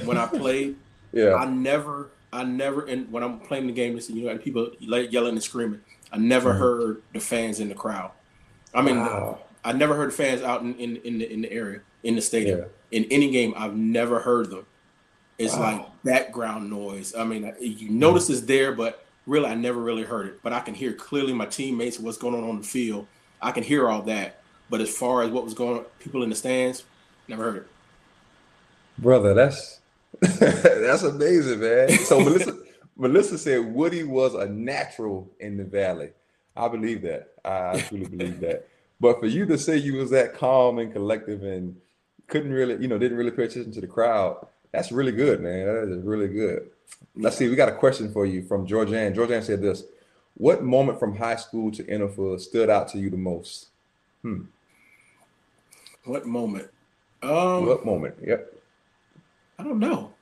when 0.04 0.18
I 0.18 0.26
played. 0.26 0.76
yeah, 1.14 1.36
I 1.36 1.46
never, 1.46 2.10
I 2.34 2.44
never, 2.44 2.84
and 2.84 3.10
when 3.10 3.22
I'm 3.22 3.40
playing 3.40 3.66
the 3.66 3.72
game, 3.72 3.98
you 4.10 4.26
know, 4.26 4.36
people 4.36 4.72
yelling 4.78 5.30
and 5.30 5.42
screaming. 5.42 5.80
I 6.12 6.18
never 6.18 6.50
mm-hmm. 6.50 6.60
heard 6.60 7.02
the 7.14 7.20
fans 7.20 7.60
in 7.60 7.70
the 7.70 7.74
crowd. 7.74 8.10
I 8.74 8.82
mean, 8.82 9.00
wow. 9.00 9.38
I 9.64 9.72
never 9.72 9.94
heard 9.94 10.12
fans 10.12 10.42
out 10.42 10.60
in, 10.60 10.74
in, 10.76 10.96
in 10.98 11.18
the 11.18 11.32
in 11.32 11.40
the 11.42 11.50
area 11.50 11.80
in 12.02 12.14
the 12.14 12.20
stadium 12.20 12.60
yeah. 12.60 12.64
in 12.98 13.04
any 13.10 13.30
game. 13.30 13.54
I've 13.56 13.74
never 13.74 14.20
heard 14.20 14.50
them. 14.50 14.66
It's 15.38 15.54
wow. 15.54 15.60
like 15.60 16.02
background 16.04 16.70
noise. 16.70 17.14
I 17.14 17.24
mean, 17.24 17.52
you 17.58 17.88
mm. 17.88 17.90
notice 17.90 18.30
it's 18.30 18.42
there, 18.42 18.72
but 18.72 19.04
really, 19.26 19.46
I 19.46 19.54
never 19.54 19.80
really 19.80 20.04
heard 20.04 20.26
it. 20.26 20.40
But 20.42 20.52
I 20.52 20.60
can 20.60 20.74
hear 20.74 20.92
clearly 20.92 21.32
my 21.32 21.46
teammates, 21.46 21.98
what's 21.98 22.18
going 22.18 22.34
on 22.34 22.48
on 22.48 22.58
the 22.58 22.66
field. 22.66 23.06
I 23.42 23.50
can 23.50 23.64
hear 23.64 23.88
all 23.88 24.02
that. 24.02 24.42
But 24.70 24.80
as 24.80 24.94
far 24.94 25.22
as 25.22 25.30
what 25.30 25.44
was 25.44 25.54
going 25.54 25.78
on, 25.78 25.84
people 25.98 26.22
in 26.22 26.30
the 26.30 26.36
stands, 26.36 26.84
never 27.26 27.42
heard 27.42 27.56
it. 27.56 27.66
Brother, 28.98 29.34
that's 29.34 29.80
that's 30.20 31.02
amazing, 31.02 31.60
man. 31.60 31.88
So 31.90 32.20
Melissa, 32.20 32.58
Melissa 32.96 33.38
said 33.38 33.64
Woody 33.64 34.04
was 34.04 34.34
a 34.34 34.46
natural 34.46 35.30
in 35.40 35.56
the 35.56 35.64
valley. 35.64 36.10
I 36.56 36.68
believe 36.68 37.02
that. 37.02 37.32
I 37.44 37.80
truly 37.80 38.06
believe 38.06 38.40
that. 38.40 38.68
But 39.04 39.20
for 39.20 39.26
you 39.26 39.44
to 39.44 39.58
say 39.58 39.76
you 39.76 39.96
was 39.96 40.08
that 40.12 40.32
calm 40.32 40.78
and 40.78 40.90
collective 40.90 41.42
and 41.42 41.76
couldn't 42.26 42.54
really, 42.54 42.80
you 42.80 42.88
know, 42.88 42.96
didn't 42.96 43.18
really 43.18 43.32
pay 43.32 43.44
attention 43.44 43.70
to 43.72 43.82
the 43.82 43.86
crowd. 43.86 44.46
That's 44.72 44.90
really 44.92 45.12
good, 45.12 45.42
man. 45.42 45.66
That 45.66 45.94
is 45.94 46.02
really 46.02 46.28
good. 46.28 46.70
Let's 47.14 47.36
see. 47.36 47.46
We 47.50 47.54
got 47.54 47.68
a 47.68 47.74
question 47.74 48.10
for 48.10 48.24
you 48.24 48.40
from 48.44 48.66
Georgianne. 48.66 49.14
Georgianne 49.14 49.42
said 49.42 49.60
this: 49.60 49.82
What 50.38 50.62
moment 50.62 50.98
from 50.98 51.14
high 51.14 51.36
school 51.36 51.70
to 51.72 51.84
NFL 51.84 52.40
stood 52.40 52.70
out 52.70 52.88
to 52.92 52.98
you 52.98 53.10
the 53.10 53.18
most? 53.18 53.66
Hmm. 54.22 54.44
What 56.04 56.24
moment? 56.24 56.70
Um, 57.22 57.66
what 57.66 57.84
moment? 57.84 58.14
Yep. 58.26 58.54
I 59.58 59.64
don't 59.64 59.80
know. 59.80 60.14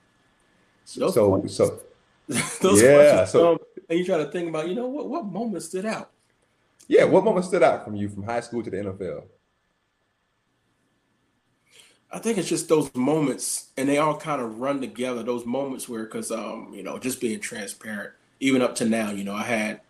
Those 0.97 1.15
so, 1.15 1.29
questions, 1.29 1.55
so 1.55 1.81
those 2.61 2.83
yeah. 2.83 3.27
So, 3.27 3.53
um, 3.53 3.59
and 3.89 3.97
you 3.97 4.05
try 4.05 4.19
to 4.19 4.27
think 4.33 4.49
about, 4.49 4.69
you 4.69 4.75
know, 4.75 4.89
what 4.89 5.09
what 5.09 5.25
moment 5.27 5.63
stood 5.63 5.87
out? 5.87 6.12
Yeah, 6.93 7.05
what 7.05 7.25
moment 7.25 7.47
stood 7.47 7.63
out 7.63 7.87
from 7.87 7.97
you 7.97 8.07
from 8.11 8.23
high 8.25 8.41
school 8.41 8.63
to 8.63 8.69
the 8.69 8.77
NFL? 8.77 9.25
I 12.11 12.19
think 12.19 12.37
it's 12.37 12.51
just 12.51 12.69
those 12.69 12.95
moments, 12.95 13.71
and 13.79 13.89
they 13.89 13.97
all 13.97 14.15
kind 14.15 14.43
of 14.43 14.59
run 14.61 14.83
together. 14.83 15.23
Those 15.23 15.47
moments 15.47 15.89
where, 15.89 16.05
because 16.05 16.31
um, 16.31 16.71
you 16.75 16.83
know, 16.83 16.99
just 16.99 17.19
being 17.19 17.41
transparent, 17.41 18.13
even 18.41 18.61
up 18.61 18.75
to 18.75 18.85
now, 18.85 19.11
you 19.11 19.25
know, 19.25 19.33
I 19.33 19.45
had, 19.45 19.81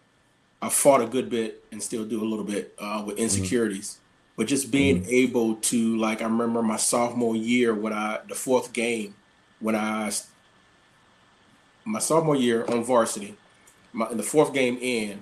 I 0.63 0.69
fought 0.69 1.03
a 1.03 1.07
good 1.07 1.29
bit 1.29 1.65
and 1.73 1.83
still 1.83 2.05
do 2.05 2.23
a 2.23 2.29
little 2.29 2.45
bit 2.45 2.73
uh, 2.79 3.03
with 3.05 3.17
mm-hmm. 3.17 3.25
insecurities, 3.25 3.95
mm-hmm. 3.97 4.33
but 4.37 4.47
just 4.47 4.71
being 4.71 5.03
mm-hmm. 5.03 5.11
able 5.11 5.57
to, 5.57 5.97
like, 5.97 6.23
I 6.23 6.27
remember 6.27 6.63
my 6.63 6.77
sophomore 6.77 7.35
year 7.35 7.75
when 7.75 7.93
I, 7.93 8.21
the 8.29 8.37
fourth 8.37 8.73
game, 8.73 9.17
when 9.59 9.75
I, 9.75 10.13
my 11.85 11.99
sophomore 11.99 12.37
year 12.37 12.65
on 12.67 12.85
varsity, 12.85 13.35
my, 13.93 14.09
in 14.09 14.19
the 14.19 14.23
fourth 14.23 14.55
game 14.55 14.79
in, 14.81 15.21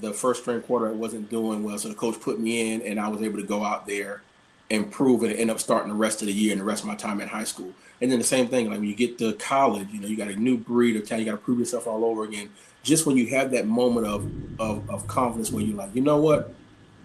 the 0.00 0.12
first 0.12 0.42
string 0.42 0.62
quarter 0.62 0.88
I 0.88 0.92
wasn't 0.92 1.30
doing 1.30 1.62
well, 1.62 1.78
so 1.78 1.88
the 1.88 1.94
coach 1.94 2.20
put 2.20 2.40
me 2.40 2.72
in, 2.72 2.82
and 2.82 2.98
I 2.98 3.08
was 3.08 3.22
able 3.22 3.38
to 3.38 3.46
go 3.46 3.64
out 3.64 3.86
there 3.86 4.22
improve 4.70 5.24
and 5.24 5.32
end 5.32 5.50
up 5.50 5.58
starting 5.58 5.88
the 5.88 5.94
rest 5.94 6.22
of 6.22 6.26
the 6.26 6.32
year 6.32 6.52
and 6.52 6.60
the 6.60 6.64
rest 6.64 6.82
of 6.82 6.88
my 6.88 6.94
time 6.94 7.20
in 7.20 7.28
high 7.28 7.44
school. 7.44 7.72
And 8.00 8.10
then 8.10 8.18
the 8.18 8.24
same 8.24 8.48
thing, 8.48 8.70
like 8.70 8.78
when 8.78 8.88
you 8.88 8.94
get 8.94 9.18
to 9.18 9.34
college, 9.34 9.88
you 9.90 10.00
know, 10.00 10.06
you 10.06 10.16
got 10.16 10.28
a 10.28 10.36
new 10.36 10.56
breed 10.56 10.96
of 10.96 11.06
talent, 11.06 11.26
you 11.26 11.32
got 11.32 11.38
to 11.38 11.44
prove 11.44 11.58
yourself 11.58 11.86
all 11.86 12.04
over 12.04 12.24
again. 12.24 12.48
Just 12.82 13.04
when 13.04 13.16
you 13.16 13.26
have 13.28 13.50
that 13.50 13.66
moment 13.66 14.06
of, 14.06 14.30
of, 14.58 14.88
of 14.88 15.06
confidence 15.06 15.50
where 15.50 15.62
you're 15.62 15.76
like, 15.76 15.94
you 15.94 16.00
know 16.00 16.16
what, 16.16 16.54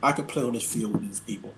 I 0.01 0.13
could 0.13 0.27
play 0.27 0.43
on 0.43 0.53
this 0.53 0.71
field 0.71 0.93
with 0.93 1.01
these 1.01 1.19
people. 1.19 1.53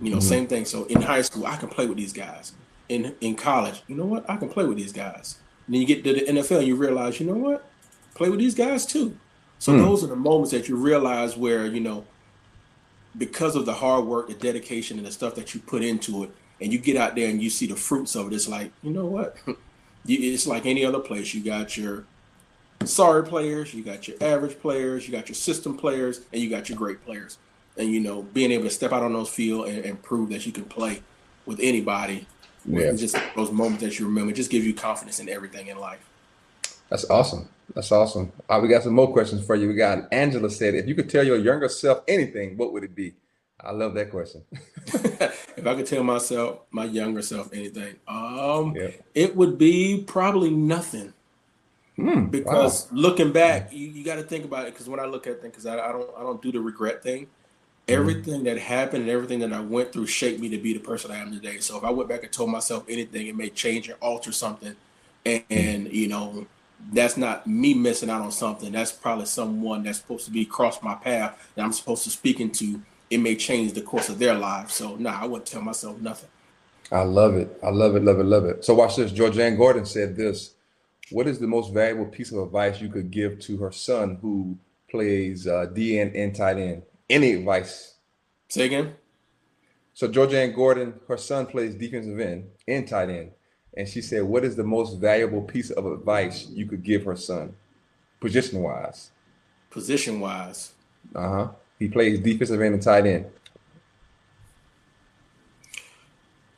You 0.00 0.10
know, 0.10 0.16
mm-hmm. 0.16 0.20
same 0.20 0.46
thing. 0.46 0.64
So 0.64 0.84
in 0.84 1.02
high 1.02 1.22
school, 1.22 1.46
I 1.46 1.56
can 1.56 1.68
play 1.68 1.86
with 1.86 1.98
these 1.98 2.12
guys. 2.12 2.52
In 2.88 3.14
in 3.20 3.36
college, 3.36 3.82
you 3.86 3.94
know 3.94 4.04
what, 4.04 4.28
I 4.28 4.36
can 4.36 4.48
play 4.48 4.64
with 4.64 4.76
these 4.76 4.92
guys. 4.92 5.38
And 5.66 5.74
then 5.74 5.80
you 5.82 5.86
get 5.86 6.02
to 6.02 6.12
the 6.12 6.20
NFL, 6.22 6.58
and 6.58 6.66
you 6.66 6.74
realize, 6.74 7.20
you 7.20 7.26
know 7.26 7.36
what, 7.36 7.70
play 8.14 8.28
with 8.28 8.40
these 8.40 8.54
guys 8.54 8.84
too. 8.84 9.16
So 9.60 9.72
mm. 9.72 9.78
those 9.78 10.02
are 10.02 10.08
the 10.08 10.16
moments 10.16 10.50
that 10.50 10.68
you 10.68 10.74
realize 10.74 11.36
where 11.36 11.66
you 11.66 11.80
know 11.80 12.04
because 13.16 13.56
of 13.56 13.66
the 13.66 13.74
hard 13.74 14.04
work, 14.04 14.28
the 14.28 14.34
dedication, 14.34 14.98
and 14.98 15.06
the 15.06 15.12
stuff 15.12 15.34
that 15.36 15.54
you 15.54 15.60
put 15.60 15.82
into 15.82 16.24
it, 16.24 16.30
and 16.60 16.72
you 16.72 16.78
get 16.78 16.96
out 16.96 17.14
there 17.14 17.28
and 17.28 17.42
you 17.42 17.50
see 17.50 17.66
the 17.66 17.76
fruits 17.76 18.14
of 18.14 18.26
it, 18.26 18.34
it's 18.34 18.48
like, 18.48 18.72
you 18.82 18.90
know 18.90 19.06
what? 19.06 19.36
it's 20.06 20.46
like 20.46 20.66
any 20.66 20.84
other 20.84 21.00
place. 21.00 21.34
You 21.34 21.42
got 21.42 21.76
your 21.76 22.04
sorry 22.84 23.24
players, 23.24 23.74
you 23.74 23.82
got 23.82 24.08
your 24.08 24.16
average 24.20 24.58
players, 24.60 25.06
you 25.06 25.12
got 25.12 25.28
your 25.28 25.34
system 25.34 25.76
players, 25.76 26.20
and 26.32 26.40
you 26.40 26.48
got 26.48 26.68
your 26.68 26.78
great 26.78 27.04
players. 27.04 27.38
And 27.76 27.90
you 27.90 28.00
know, 28.00 28.22
being 28.22 28.52
able 28.52 28.64
to 28.64 28.70
step 28.70 28.92
out 28.92 29.02
on 29.02 29.12
those 29.12 29.30
field 29.30 29.68
and, 29.68 29.84
and 29.84 30.02
prove 30.02 30.30
that 30.30 30.46
you 30.46 30.52
can 30.52 30.64
play 30.64 31.02
with 31.46 31.60
anybody, 31.60 32.26
yeah. 32.66 32.92
just 32.92 33.16
those 33.36 33.50
moments 33.50 33.82
that 33.82 33.98
you 33.98 34.06
remember, 34.06 34.32
just 34.32 34.50
give 34.50 34.64
you 34.64 34.74
confidence 34.74 35.18
in 35.18 35.28
everything 35.28 35.68
in 35.68 35.78
life. 35.78 36.04
That's 36.88 37.08
awesome. 37.08 37.48
That's 37.74 37.92
awesome. 37.92 38.32
Uh, 38.48 38.58
we 38.62 38.68
got 38.68 38.82
some 38.82 38.94
more 38.94 39.12
questions 39.12 39.44
for 39.44 39.54
you. 39.54 39.68
We 39.68 39.74
got 39.74 40.12
Angela 40.12 40.50
said, 40.50 40.74
if 40.74 40.86
you 40.86 40.94
could 40.94 41.08
tell 41.08 41.24
your 41.24 41.38
younger 41.38 41.68
self 41.68 42.02
anything, 42.08 42.56
what 42.56 42.72
would 42.72 42.84
it 42.84 42.94
be? 42.94 43.14
I 43.62 43.72
love 43.72 43.94
that 43.94 44.10
question. 44.10 44.42
if 44.86 45.66
I 45.66 45.74
could 45.74 45.86
tell 45.86 46.02
myself, 46.02 46.60
my 46.70 46.84
younger 46.84 47.22
self, 47.22 47.52
anything, 47.52 47.96
um, 48.08 48.74
yeah. 48.74 48.88
it 49.14 49.36
would 49.36 49.58
be 49.58 50.02
probably 50.06 50.50
nothing. 50.50 51.12
Mm, 51.98 52.30
because 52.30 52.90
wow. 52.90 52.98
looking 52.98 53.32
back, 53.32 53.72
you, 53.72 53.88
you 53.88 54.04
got 54.04 54.14
to 54.16 54.22
think 54.22 54.44
about 54.44 54.66
it. 54.66 54.72
Because 54.72 54.88
when 54.88 55.00
I 55.00 55.04
look 55.04 55.26
at 55.26 55.42
things, 55.42 55.52
because 55.52 55.66
I, 55.66 55.74
I, 55.74 55.92
don't, 55.92 56.10
I 56.16 56.20
don't 56.22 56.40
do 56.40 56.50
the 56.50 56.60
regret 56.60 57.02
thing. 57.02 57.24
Mm. 57.24 57.28
Everything 57.88 58.44
that 58.44 58.58
happened 58.58 59.02
and 59.02 59.10
everything 59.10 59.40
that 59.40 59.52
I 59.52 59.60
went 59.60 59.92
through 59.92 60.06
shaped 60.06 60.40
me 60.40 60.48
to 60.48 60.58
be 60.58 60.72
the 60.72 60.80
person 60.80 61.10
I 61.10 61.18
am 61.18 61.30
today. 61.30 61.58
So 61.58 61.76
if 61.76 61.84
I 61.84 61.90
went 61.90 62.08
back 62.08 62.22
and 62.22 62.32
told 62.32 62.50
myself 62.50 62.84
anything, 62.88 63.26
it 63.26 63.36
may 63.36 63.50
change 63.50 63.90
or 63.90 63.94
alter 63.94 64.32
something, 64.32 64.74
and, 65.26 65.44
and 65.50 65.92
you 65.92 66.08
know, 66.08 66.46
that's 66.92 67.16
not 67.16 67.46
me 67.46 67.74
missing 67.74 68.10
out 68.10 68.22
on 68.22 68.32
something. 68.32 68.72
That's 68.72 68.92
probably 68.92 69.26
someone 69.26 69.82
that's 69.82 69.98
supposed 69.98 70.24
to 70.26 70.30
be 70.30 70.42
across 70.42 70.82
my 70.82 70.94
path 70.94 71.50
that 71.54 71.64
I'm 71.64 71.72
supposed 71.72 72.04
to 72.04 72.10
speak 72.10 72.40
into. 72.40 72.82
It 73.10 73.18
may 73.18 73.36
change 73.36 73.72
the 73.72 73.82
course 73.82 74.08
of 74.08 74.18
their 74.18 74.34
lives. 74.34 74.74
So 74.74 74.96
nah, 74.96 75.20
I 75.20 75.26
wouldn't 75.26 75.46
tell 75.46 75.62
myself 75.62 76.00
nothing. 76.00 76.28
I 76.92 77.02
love 77.02 77.36
it. 77.36 77.58
I 77.62 77.70
love 77.70 77.94
it, 77.96 78.02
love 78.02 78.18
it, 78.18 78.24
love 78.24 78.44
it. 78.44 78.64
So 78.64 78.74
watch 78.74 78.96
this. 78.96 79.12
Georgianne 79.12 79.56
Gordon 79.56 79.84
said 79.84 80.16
this. 80.16 80.54
What 81.10 81.26
is 81.26 81.38
the 81.38 81.46
most 81.46 81.72
valuable 81.72 82.06
piece 82.06 82.32
of 82.32 82.38
advice 82.38 82.80
you 82.80 82.88
could 82.88 83.10
give 83.10 83.40
to 83.40 83.56
her 83.58 83.72
son 83.72 84.18
who 84.20 84.56
plays 84.88 85.46
uh, 85.46 85.66
DN 85.72 86.12
and 86.14 86.34
tight 86.34 86.56
end? 86.56 86.82
Any 87.08 87.32
advice? 87.32 87.96
Say 88.48 88.66
again. 88.66 88.94
So 89.94 90.08
Georgianne 90.08 90.54
Gordon, 90.54 90.94
her 91.08 91.16
son 91.16 91.46
plays 91.46 91.74
defensive 91.74 92.18
end 92.18 92.48
and 92.66 92.86
tight 92.86 93.10
end 93.10 93.32
and 93.76 93.88
she 93.88 94.02
said, 94.02 94.24
"What 94.24 94.44
is 94.44 94.56
the 94.56 94.64
most 94.64 94.98
valuable 94.98 95.42
piece 95.42 95.70
of 95.70 95.86
advice 95.86 96.48
you 96.48 96.66
could 96.66 96.82
give 96.82 97.04
her 97.04 97.16
son, 97.16 97.54
position 98.20 98.62
wise?" 98.62 99.10
Position 99.70 100.20
wise. 100.20 100.72
Uh 101.14 101.28
huh. 101.28 101.48
He 101.78 101.88
plays 101.88 102.20
defensive 102.20 102.60
end 102.60 102.74
and 102.74 102.82
tight 102.82 103.06
end. 103.06 103.26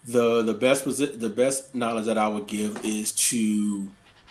The 0.05 0.43
the 0.43 0.55
best 0.55 0.85
the 0.85 1.29
best 1.29 1.75
knowledge 1.75 2.07
that 2.07 2.19
I 2.19 2.27
would 2.27 2.47
give 2.47 2.85
is 2.85 3.13
to 3.31 3.89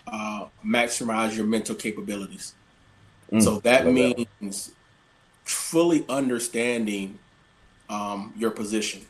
uh, 0.08 0.46
maximize 0.65 1.36
your 1.36 1.46
mental 1.46 1.76
capabilities. 1.76 2.54
Mm, 3.32 3.41
so 3.41 3.60
that 3.60 3.86
means 3.86 4.28
that. 4.41 4.74
fully 5.46 6.04
understanding 6.10 7.17
um, 7.89 8.34
your 8.38 8.52
position 8.52 9.06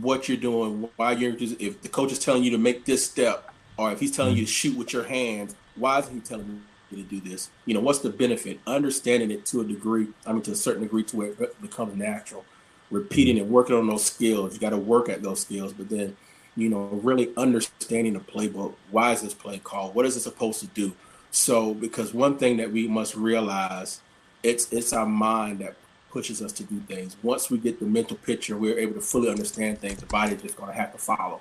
what 0.00 0.28
you're 0.28 0.36
doing, 0.36 0.88
why 0.96 1.12
you're 1.12 1.34
if 1.38 1.82
the 1.82 1.88
coach 1.88 2.12
is 2.12 2.18
telling 2.18 2.42
you 2.42 2.50
to 2.50 2.58
make 2.58 2.84
this 2.84 3.04
step, 3.04 3.52
or 3.76 3.92
if 3.92 4.00
he's 4.00 4.14
telling 4.14 4.36
you 4.36 4.44
to 4.44 4.50
shoot 4.50 4.76
with 4.76 4.92
your 4.92 5.04
hands, 5.04 5.54
why 5.76 6.00
is 6.00 6.08
he 6.08 6.20
telling 6.20 6.62
you 6.90 7.02
to 7.02 7.08
do 7.08 7.20
this? 7.20 7.50
You 7.64 7.74
know, 7.74 7.80
what's 7.80 8.00
the 8.00 8.10
benefit? 8.10 8.58
Understanding 8.66 9.30
it 9.30 9.46
to 9.46 9.60
a 9.60 9.64
degree, 9.64 10.08
I 10.26 10.32
mean, 10.32 10.42
to 10.42 10.52
a 10.52 10.56
certain 10.56 10.82
degree, 10.82 11.04
to 11.04 11.16
where 11.16 11.28
it 11.28 11.62
becomes 11.62 11.96
natural. 11.96 12.44
Repeating 12.90 13.38
and 13.38 13.50
working 13.50 13.76
on 13.76 13.86
those 13.86 14.04
skills. 14.04 14.54
You 14.54 14.60
got 14.60 14.70
to 14.70 14.78
work 14.78 15.08
at 15.08 15.22
those 15.22 15.40
skills, 15.40 15.74
but 15.74 15.90
then, 15.90 16.16
you 16.56 16.70
know, 16.70 16.88
really 17.02 17.30
understanding 17.36 18.14
the 18.14 18.20
playbook. 18.20 18.74
Why 18.90 19.12
is 19.12 19.20
this 19.20 19.34
play 19.34 19.58
called? 19.58 19.94
What 19.94 20.06
is 20.06 20.16
it 20.16 20.20
supposed 20.20 20.60
to 20.60 20.66
do? 20.68 20.94
So, 21.30 21.74
because 21.74 22.14
one 22.14 22.38
thing 22.38 22.56
that 22.56 22.72
we 22.72 22.88
must 22.88 23.14
realize, 23.14 24.00
it's 24.42 24.72
it's 24.72 24.94
our 24.94 25.04
mind 25.04 25.58
that 25.58 25.76
pushes 26.18 26.42
us 26.42 26.50
to 26.50 26.64
do 26.64 26.80
things. 26.80 27.16
Once 27.22 27.48
we 27.48 27.58
get 27.58 27.78
the 27.78 27.86
mental 27.86 28.16
picture, 28.16 28.56
we're 28.56 28.76
able 28.76 28.94
to 28.94 29.00
fully 29.00 29.30
understand 29.30 29.78
things. 29.78 30.00
The 30.00 30.06
body 30.06 30.34
is 30.34 30.42
just 30.42 30.56
going 30.56 30.68
to 30.68 30.74
have 30.76 30.90
to 30.90 30.98
follow. 30.98 31.40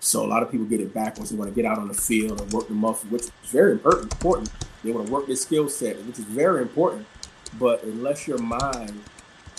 So 0.00 0.22
a 0.22 0.28
lot 0.28 0.42
of 0.42 0.50
people 0.50 0.66
get 0.66 0.82
it 0.82 0.92
backwards. 0.92 1.30
They 1.30 1.36
want 1.36 1.48
to 1.50 1.54
get 1.54 1.64
out 1.64 1.78
on 1.78 1.88
the 1.88 1.94
field 1.94 2.38
and 2.38 2.52
work 2.52 2.68
the 2.68 2.74
muscle, 2.74 3.08
which 3.08 3.22
is 3.22 3.32
very 3.44 3.72
important. 3.72 4.50
They 4.84 4.92
want 4.92 5.06
to 5.06 5.12
work 5.14 5.28
their 5.28 5.36
skill 5.36 5.70
set, 5.70 5.96
which 6.04 6.18
is 6.18 6.26
very 6.26 6.60
important. 6.60 7.06
But 7.58 7.82
unless 7.84 8.28
your 8.28 8.36
mind 8.36 9.02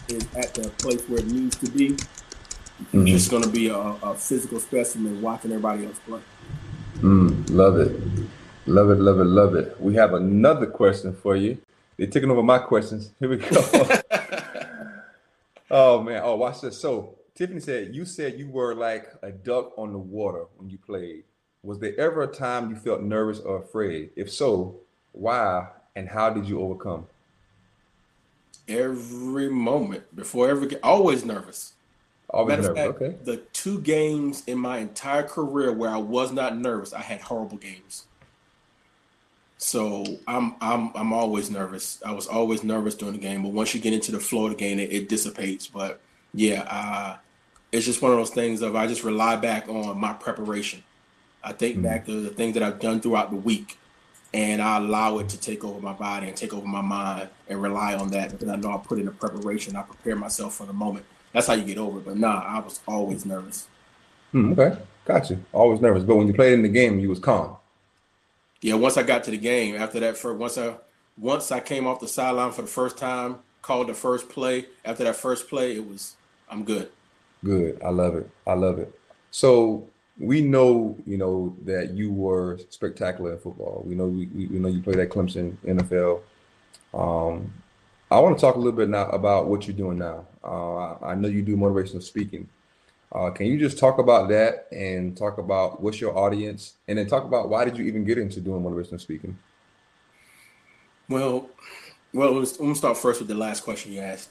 is 0.07 0.23
at 0.35 0.53
the 0.53 0.69
place 0.77 1.01
where 1.09 1.17
it 1.17 1.25
needs 1.25 1.55
to 1.57 1.71
be, 1.71 1.89
mm-hmm. 1.89 3.07
it's 3.07 3.27
going 3.27 3.41
to 3.41 3.49
be 3.49 3.69
a, 3.69 3.75
a, 3.75 4.13
physical 4.13 4.59
specimen 4.59 5.19
watching 5.19 5.51
everybody 5.51 5.87
else 5.87 5.97
play. 6.05 6.21
Mm, 6.97 7.49
love 7.49 7.79
it. 7.79 7.99
Love 8.67 8.91
it, 8.91 8.99
love 8.99 9.19
it, 9.19 9.23
love 9.23 9.55
it. 9.55 9.81
We 9.81 9.95
have 9.95 10.13
another 10.13 10.67
question 10.67 11.15
for 11.15 11.35
you. 11.35 11.57
They're 11.97 12.05
taking 12.05 12.29
over 12.29 12.43
my 12.43 12.59
questions. 12.59 13.11
Here 13.19 13.29
we 13.29 13.37
go. 13.37 14.01
oh 15.71 16.01
man. 16.01 16.21
Oh, 16.23 16.35
watch 16.35 16.61
this. 16.61 16.79
So 16.79 17.15
Tiffany 17.35 17.59
said 17.59 17.95
you 17.95 18.05
said 18.05 18.39
you 18.39 18.49
were 18.49 18.75
like 18.75 19.07
a 19.21 19.31
duck 19.31 19.77
on 19.77 19.93
the 19.93 19.99
water 19.99 20.45
when 20.57 20.69
you 20.69 20.77
played. 20.77 21.23
Was 21.63 21.79
there 21.79 21.97
ever 21.99 22.23
a 22.23 22.27
time 22.27 22.69
you 22.69 22.75
felt 22.75 23.01
nervous 23.01 23.39
or 23.39 23.61
afraid? 23.61 24.11
If 24.15 24.31
so, 24.31 24.79
why 25.11 25.67
and 25.95 26.07
how 26.07 26.29
did 26.29 26.47
you 26.47 26.61
overcome? 26.61 27.07
Every 28.67 29.49
moment 29.49 30.15
before 30.15 30.49
every 30.49 30.67
game, 30.67 30.79
always 30.83 31.25
nervous. 31.25 31.73
Always 32.29 32.59
nervous. 32.59 32.77
Fact, 32.77 33.01
okay. 33.01 33.15
The 33.23 33.37
two 33.53 33.81
games 33.81 34.43
in 34.45 34.59
my 34.59 34.77
entire 34.77 35.23
career 35.23 35.73
where 35.73 35.89
I 35.89 35.97
was 35.97 36.31
not 36.31 36.57
nervous, 36.57 36.93
I 36.93 37.01
had 37.01 37.21
horrible 37.21 37.57
games. 37.57 38.05
So 39.61 40.05
I'm 40.25 40.55
I'm 40.61 40.91
I'm 40.95 41.11
always 41.11 41.51
nervous. 41.51 42.01
I 42.05 42.13
was 42.13 42.27
always 42.27 42.63
nervous 42.63 42.95
during 42.95 43.13
the 43.13 43.19
game, 43.19 43.43
but 43.43 43.51
once 43.51 43.75
you 43.75 43.81
get 43.81 43.91
into 43.91 44.09
the 44.09 44.19
flow 44.19 44.45
of 44.45 44.51
the 44.51 44.55
game, 44.55 44.79
it, 44.79 44.91
it 44.91 45.09
dissipates. 45.09 45.67
But 45.67 45.99
yeah, 46.33 46.61
uh, 46.61 47.17
it's 47.73 47.85
just 47.85 48.01
one 48.01 48.13
of 48.13 48.17
those 48.17 48.29
things 48.29 48.61
of 48.61 48.77
I 48.77 48.87
just 48.87 49.03
rely 49.03 49.35
back 49.35 49.67
on 49.67 49.99
my 49.99 50.13
preparation. 50.13 50.81
I 51.43 51.51
think 51.51 51.73
mm-hmm. 51.73 51.83
back 51.83 52.05
to 52.05 52.21
the 52.21 52.29
things 52.29 52.53
that 52.53 52.63
I've 52.63 52.79
done 52.79 53.01
throughout 53.01 53.31
the 53.31 53.35
week, 53.35 53.77
and 54.33 54.61
I 54.61 54.77
allow 54.77 55.19
it 55.19 55.27
to 55.27 55.37
take 55.37 55.65
over 55.65 55.81
my 55.81 55.93
body 55.93 56.29
and 56.29 56.37
take 56.37 56.53
over 56.53 56.65
my 56.65 56.81
mind, 56.81 57.27
and 57.49 57.61
rely 57.61 57.95
on 57.95 58.11
that 58.11 58.31
because 58.31 58.47
I 58.47 58.55
know 58.55 58.71
I 58.71 58.77
put 58.77 58.97
in 58.97 59.07
the 59.07 59.11
preparation. 59.11 59.75
I 59.75 59.81
prepare 59.81 60.15
myself 60.15 60.55
for 60.55 60.67
the 60.67 60.73
moment. 60.73 61.05
That's 61.33 61.47
how 61.47 61.53
you 61.53 61.65
get 61.65 61.77
over 61.77 61.99
it. 61.99 62.05
But 62.05 62.15
nah, 62.15 62.45
I 62.45 62.59
was 62.59 62.79
always 62.87 63.25
nervous. 63.25 63.67
Hmm, 64.31 64.53
okay, 64.53 64.77
gotcha. 65.03 65.37
Always 65.51 65.81
nervous, 65.81 66.03
but 66.03 66.15
when 66.15 66.27
you 66.27 66.33
played 66.33 66.53
in 66.53 66.61
the 66.61 66.69
game, 66.69 66.97
you 66.97 67.09
was 67.09 67.19
calm. 67.19 67.57
Yeah, 68.61 68.75
once 68.75 68.97
I 68.97 69.03
got 69.03 69.23
to 69.25 69.31
the 69.31 69.37
game, 69.37 69.75
after 69.75 69.99
that, 70.01 70.17
first 70.17 70.37
once 70.37 70.57
I 70.57 70.75
once 71.17 71.51
I 71.51 71.59
came 71.59 71.87
off 71.87 71.99
the 71.99 72.07
sideline 72.07 72.51
for 72.51 72.61
the 72.61 72.67
first 72.67 72.97
time, 72.97 73.37
called 73.61 73.87
the 73.87 73.93
first 73.93 74.29
play. 74.29 74.65
After 74.83 75.03
that 75.05 75.15
first 75.15 75.49
play, 75.49 75.75
it 75.75 75.87
was 75.87 76.15
I'm 76.49 76.63
good. 76.63 76.89
Good. 77.43 77.81
I 77.83 77.89
love 77.89 78.15
it. 78.15 78.29
I 78.45 78.53
love 78.53 78.79
it. 78.79 78.93
So 79.31 79.87
we 80.19 80.41
know, 80.41 80.97
you 81.05 81.17
know, 81.17 81.55
that 81.63 81.91
you 81.91 82.11
were 82.11 82.59
spectacular 82.69 83.33
in 83.33 83.39
football. 83.39 83.83
We 83.85 83.95
know 83.95 84.07
we, 84.07 84.25
we 84.25 84.59
know 84.59 84.67
you 84.67 84.81
played 84.81 84.99
at 84.99 85.09
Clemson 85.09 85.55
NFL. 85.65 86.21
Um, 86.93 87.53
I 88.11 88.19
want 88.19 88.37
to 88.37 88.41
talk 88.41 88.55
a 88.55 88.57
little 88.57 88.73
bit 88.73 88.89
now 88.89 89.05
about 89.09 89.47
what 89.47 89.67
you're 89.67 89.77
doing 89.77 89.99
now. 89.99 90.25
Uh, 90.43 90.95
I 91.05 91.15
know 91.15 91.27
you 91.27 91.41
do 91.41 91.55
motivational 91.55 92.01
speaking. 92.01 92.49
Uh, 93.11 93.31
can 93.31 93.47
you 93.47 93.57
just 93.57 93.79
talk 93.79 93.97
about 93.97 94.29
that 94.29 94.67
and 94.71 95.17
talk 95.17 95.39
about 95.39 95.81
what's 95.81 95.99
your 95.99 96.15
audience, 96.17 96.75
and 96.87 96.97
then 96.97 97.07
talk 97.07 97.23
about 97.23 97.49
why 97.49 97.65
did 97.65 97.77
you 97.77 97.85
even 97.85 98.03
get 98.03 98.17
into 98.17 98.39
doing 98.39 98.61
motivational 98.61 99.01
speaking? 99.01 99.37
Well, 101.07 101.49
well, 102.13 102.33
let's, 102.33 102.57
I'm 102.59 102.65
gonna 102.65 102.75
start 102.75 102.97
first 102.97 103.19
with 103.19 103.27
the 103.27 103.35
last 103.35 103.63
question 103.63 103.91
you 103.91 104.01
asked. 104.01 104.29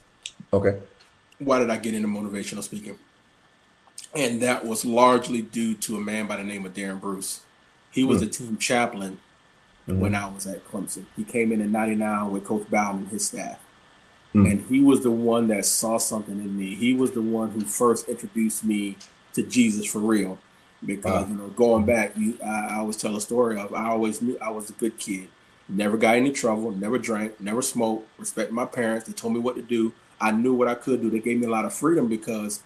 Okay. 0.53 0.79
Why 1.39 1.59
did 1.59 1.69
I 1.69 1.77
get 1.77 1.93
into 1.93 2.07
motivational 2.07 2.63
speaking? 2.63 2.97
And 4.15 4.41
that 4.41 4.65
was 4.65 4.85
largely 4.85 5.41
due 5.41 5.75
to 5.75 5.97
a 5.97 5.99
man 5.99 6.25
by 6.25 6.37
the 6.37 6.43
name 6.43 6.65
of 6.65 6.73
Darren 6.73 7.01
Bruce. 7.01 7.41
He 7.91 8.03
was 8.03 8.21
mm. 8.21 8.27
a 8.27 8.29
team 8.29 8.57
chaplain 8.57 9.19
mm-hmm. 9.87 9.99
when 9.99 10.15
I 10.15 10.27
was 10.27 10.47
at 10.47 10.65
Clemson. 10.65 11.05
He 11.17 11.25
came 11.25 11.51
in 11.51 11.59
in 11.59 11.71
'99 11.71 12.31
with 12.31 12.45
Coach 12.45 12.69
Bowden 12.69 13.01
and 13.01 13.09
his 13.09 13.27
staff. 13.27 13.59
Mm. 14.33 14.51
And 14.51 14.65
he 14.67 14.81
was 14.81 15.01
the 15.01 15.11
one 15.11 15.47
that 15.47 15.65
saw 15.65 15.97
something 15.97 16.35
in 16.35 16.57
me. 16.57 16.75
He 16.75 16.93
was 16.93 17.11
the 17.11 17.21
one 17.21 17.49
who 17.51 17.61
first 17.61 18.07
introduced 18.07 18.63
me 18.63 18.97
to 19.33 19.43
Jesus 19.43 19.85
for 19.85 19.99
real. 19.99 20.37
Because, 20.85 21.25
uh, 21.25 21.27
you 21.27 21.35
know, 21.35 21.47
going 21.49 21.85
back, 21.85 22.15
you, 22.15 22.37
I, 22.43 22.67
I 22.67 22.75
always 22.77 22.95
tell 22.95 23.15
a 23.15 23.21
story 23.21 23.59
of 23.59 23.73
I 23.73 23.87
always 23.89 24.21
knew 24.21 24.37
I 24.39 24.49
was 24.49 24.69
a 24.69 24.73
good 24.73 24.97
kid. 24.97 25.27
Never 25.67 25.97
got 25.97 26.15
any 26.15 26.31
trouble, 26.31 26.71
never 26.71 26.97
drank, 26.97 27.39
never 27.39 27.61
smoked, 27.61 28.07
respect 28.17 28.51
my 28.51 28.65
parents. 28.65 29.05
They 29.05 29.13
told 29.13 29.33
me 29.33 29.39
what 29.39 29.55
to 29.55 29.61
do. 29.61 29.93
I 30.21 30.31
knew 30.31 30.53
what 30.53 30.67
I 30.67 30.75
could 30.75 31.01
do. 31.01 31.09
They 31.09 31.19
gave 31.19 31.39
me 31.39 31.47
a 31.47 31.49
lot 31.49 31.65
of 31.65 31.73
freedom 31.73 32.07
because 32.07 32.63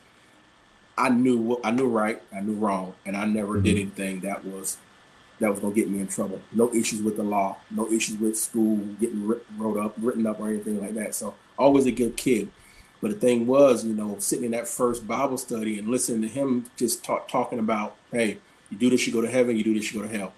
I 0.97 1.09
knew 1.09 1.37
what 1.37 1.61
I 1.63 1.71
knew 1.71 1.87
right, 1.87 2.21
I 2.35 2.41
knew 2.41 2.53
wrong, 2.53 2.93
and 3.05 3.17
I 3.17 3.25
never 3.25 3.55
mm-hmm. 3.55 3.63
did 3.63 3.75
anything 3.75 4.19
that 4.21 4.45
was 4.45 4.77
that 5.39 5.49
was 5.49 5.59
gonna 5.59 5.73
get 5.73 5.89
me 5.89 5.99
in 5.99 6.07
trouble. 6.07 6.39
No 6.51 6.73
issues 6.73 7.01
with 7.01 7.17
the 7.17 7.23
law, 7.23 7.57
no 7.71 7.91
issues 7.91 8.17
with 8.17 8.37
school, 8.37 8.77
getting 8.99 9.27
wrote 9.57 9.77
up, 9.77 9.95
written 9.97 10.27
up, 10.27 10.39
or 10.39 10.49
anything 10.49 10.79
like 10.79 10.93
that. 10.93 11.15
So 11.15 11.33
always 11.57 11.85
a 11.85 11.91
good 11.91 12.17
kid. 12.17 12.49
But 13.01 13.11
the 13.11 13.17
thing 13.17 13.47
was, 13.47 13.83
you 13.83 13.93
know, 13.93 14.15
sitting 14.19 14.45
in 14.45 14.51
that 14.51 14.67
first 14.67 15.05
Bible 15.05 15.37
study 15.37 15.77
and 15.77 15.89
listening 15.89 16.21
to 16.21 16.27
him 16.27 16.69
just 16.77 17.03
talk, 17.03 17.27
talking 17.27 17.59
about, 17.59 17.95
hey, 18.11 18.37
you 18.69 18.77
do 18.77 18.89
this, 18.89 19.05
you 19.05 19.11
go 19.11 19.21
to 19.21 19.29
heaven. 19.29 19.57
You 19.57 19.63
do 19.63 19.73
this, 19.73 19.91
you 19.91 20.01
go 20.01 20.07
to 20.07 20.17
hell. 20.17 20.33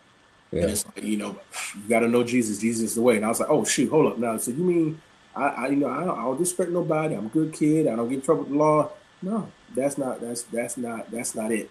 Yeah. 0.52 0.64
And 0.64 0.72
it's 0.72 0.86
like, 0.86 1.04
you 1.04 1.18
know, 1.18 1.40
you 1.76 1.90
got 1.90 2.00
to 2.00 2.08
know 2.08 2.24
Jesus. 2.24 2.60
Jesus 2.60 2.90
is 2.90 2.96
the 2.96 3.02
way. 3.02 3.18
And 3.18 3.26
I 3.26 3.30
was 3.30 3.40
like, 3.40 3.50
oh 3.50 3.64
shoot, 3.66 3.90
hold 3.90 4.12
up 4.12 4.18
now. 4.18 4.38
So 4.38 4.52
you 4.52 4.64
mean 4.64 5.02
I, 5.36 5.48
I 5.48 5.68
you 5.68 5.76
know, 5.76 5.90
I 5.90 6.06
don't, 6.06 6.18
I 6.18 6.24
don't 6.24 6.38
disrespect 6.38 6.72
nobody. 6.72 7.16
I'm 7.16 7.26
a 7.26 7.30
good 7.30 7.54
kid. 7.54 7.88
I 7.88 7.96
don't 7.96 8.10
get 8.10 8.16
in 8.16 8.22
trouble 8.22 8.44
with 8.44 8.52
the 8.52 8.58
law. 8.58 8.92
No, 9.22 9.52
that's 9.76 9.98
not. 9.98 10.22
That's 10.22 10.44
that's 10.44 10.78
not. 10.78 11.12
That's 11.12 11.36
not 11.36 11.52
it. 11.52 11.70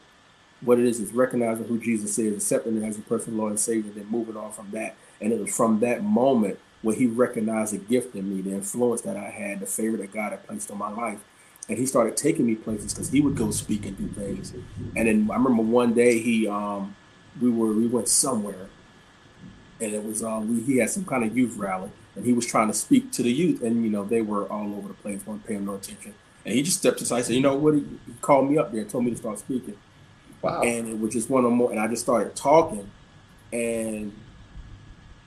What 0.60 0.78
it 0.78 0.86
is 0.86 1.00
is 1.00 1.12
recognizing 1.12 1.66
who 1.66 1.78
Jesus 1.78 2.18
is, 2.18 2.36
accepting 2.36 2.82
it 2.82 2.86
as 2.86 2.98
a 2.98 3.02
personal 3.02 3.38
Lord 3.38 3.50
and 3.50 3.60
Savior, 3.60 3.92
then 3.92 4.06
moving 4.06 4.36
on 4.36 4.52
from 4.52 4.70
that. 4.72 4.96
And 5.20 5.32
it 5.32 5.40
was 5.40 5.54
from 5.54 5.80
that 5.80 6.02
moment 6.02 6.58
where 6.82 6.94
he 6.94 7.06
recognized 7.06 7.72
the 7.72 7.78
gift 7.78 8.14
in 8.14 8.34
me, 8.34 8.42
the 8.42 8.54
influence 8.54 9.00
that 9.02 9.16
I 9.16 9.30
had, 9.30 9.60
the 9.60 9.66
favor 9.66 9.96
that 9.96 10.12
God 10.12 10.32
had 10.32 10.46
placed 10.46 10.70
on 10.70 10.78
my 10.78 10.90
life. 10.90 11.20
And 11.68 11.78
he 11.78 11.86
started 11.86 12.16
taking 12.16 12.46
me 12.46 12.56
places 12.56 12.92
because 12.92 13.10
he 13.10 13.20
would 13.20 13.36
go 13.36 13.50
speak 13.50 13.86
and 13.86 13.96
do 13.96 14.08
things. 14.08 14.52
And 14.94 15.08
then 15.08 15.28
I 15.30 15.36
remember 15.36 15.62
one 15.62 15.94
day 15.94 16.18
he 16.20 16.46
um 16.46 16.94
we 17.40 17.50
were 17.50 17.72
we 17.72 17.86
went 17.86 18.08
somewhere 18.08 18.68
and 19.80 19.92
it 19.92 20.04
was 20.04 20.22
um 20.22 20.48
we, 20.54 20.62
he 20.62 20.78
had 20.78 20.90
some 20.90 21.04
kind 21.04 21.24
of 21.24 21.36
youth 21.36 21.56
rally 21.56 21.90
and 22.16 22.24
he 22.24 22.32
was 22.32 22.46
trying 22.46 22.68
to 22.68 22.74
speak 22.74 23.10
to 23.12 23.22
the 23.22 23.32
youth 23.32 23.62
and 23.62 23.82
you 23.82 23.90
know 23.90 24.04
they 24.04 24.20
were 24.20 24.46
all 24.46 24.74
over 24.74 24.88
the 24.88 24.94
place, 24.94 25.26
weren't 25.26 25.46
paying 25.46 25.64
no 25.64 25.74
attention. 25.74 26.14
And 26.44 26.54
he 26.54 26.62
just 26.62 26.78
stepped 26.78 27.00
aside 27.00 27.16
and 27.16 27.26
said, 27.26 27.36
you 27.36 27.40
know 27.40 27.56
what, 27.56 27.74
he 27.74 27.84
called 28.20 28.50
me 28.50 28.58
up 28.58 28.70
there 28.70 28.82
and 28.82 28.90
told 28.90 29.04
me 29.04 29.10
to 29.12 29.16
start 29.16 29.38
speaking. 29.38 29.76
Wow. 30.44 30.62
And 30.62 30.88
it 30.88 30.98
was 30.98 31.12
just 31.12 31.30
one 31.30 31.44
of 31.44 31.52
more 31.52 31.70
and 31.70 31.80
I 31.80 31.88
just 31.88 32.02
started 32.02 32.36
talking 32.36 32.90
and 33.52 34.12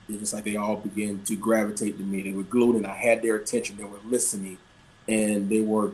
it's 0.08 0.20
just 0.20 0.34
like 0.34 0.44
they 0.44 0.56
all 0.56 0.76
began 0.76 1.22
to 1.24 1.36
gravitate 1.36 1.98
to 1.98 2.04
me. 2.04 2.22
They 2.22 2.32
were 2.32 2.44
glued 2.44 2.76
and 2.76 2.86
I 2.86 2.94
had 2.94 3.22
their 3.22 3.36
attention. 3.36 3.76
They 3.76 3.84
were 3.84 3.98
listening 4.04 4.58
and 5.08 5.48
they 5.48 5.60
were 5.60 5.92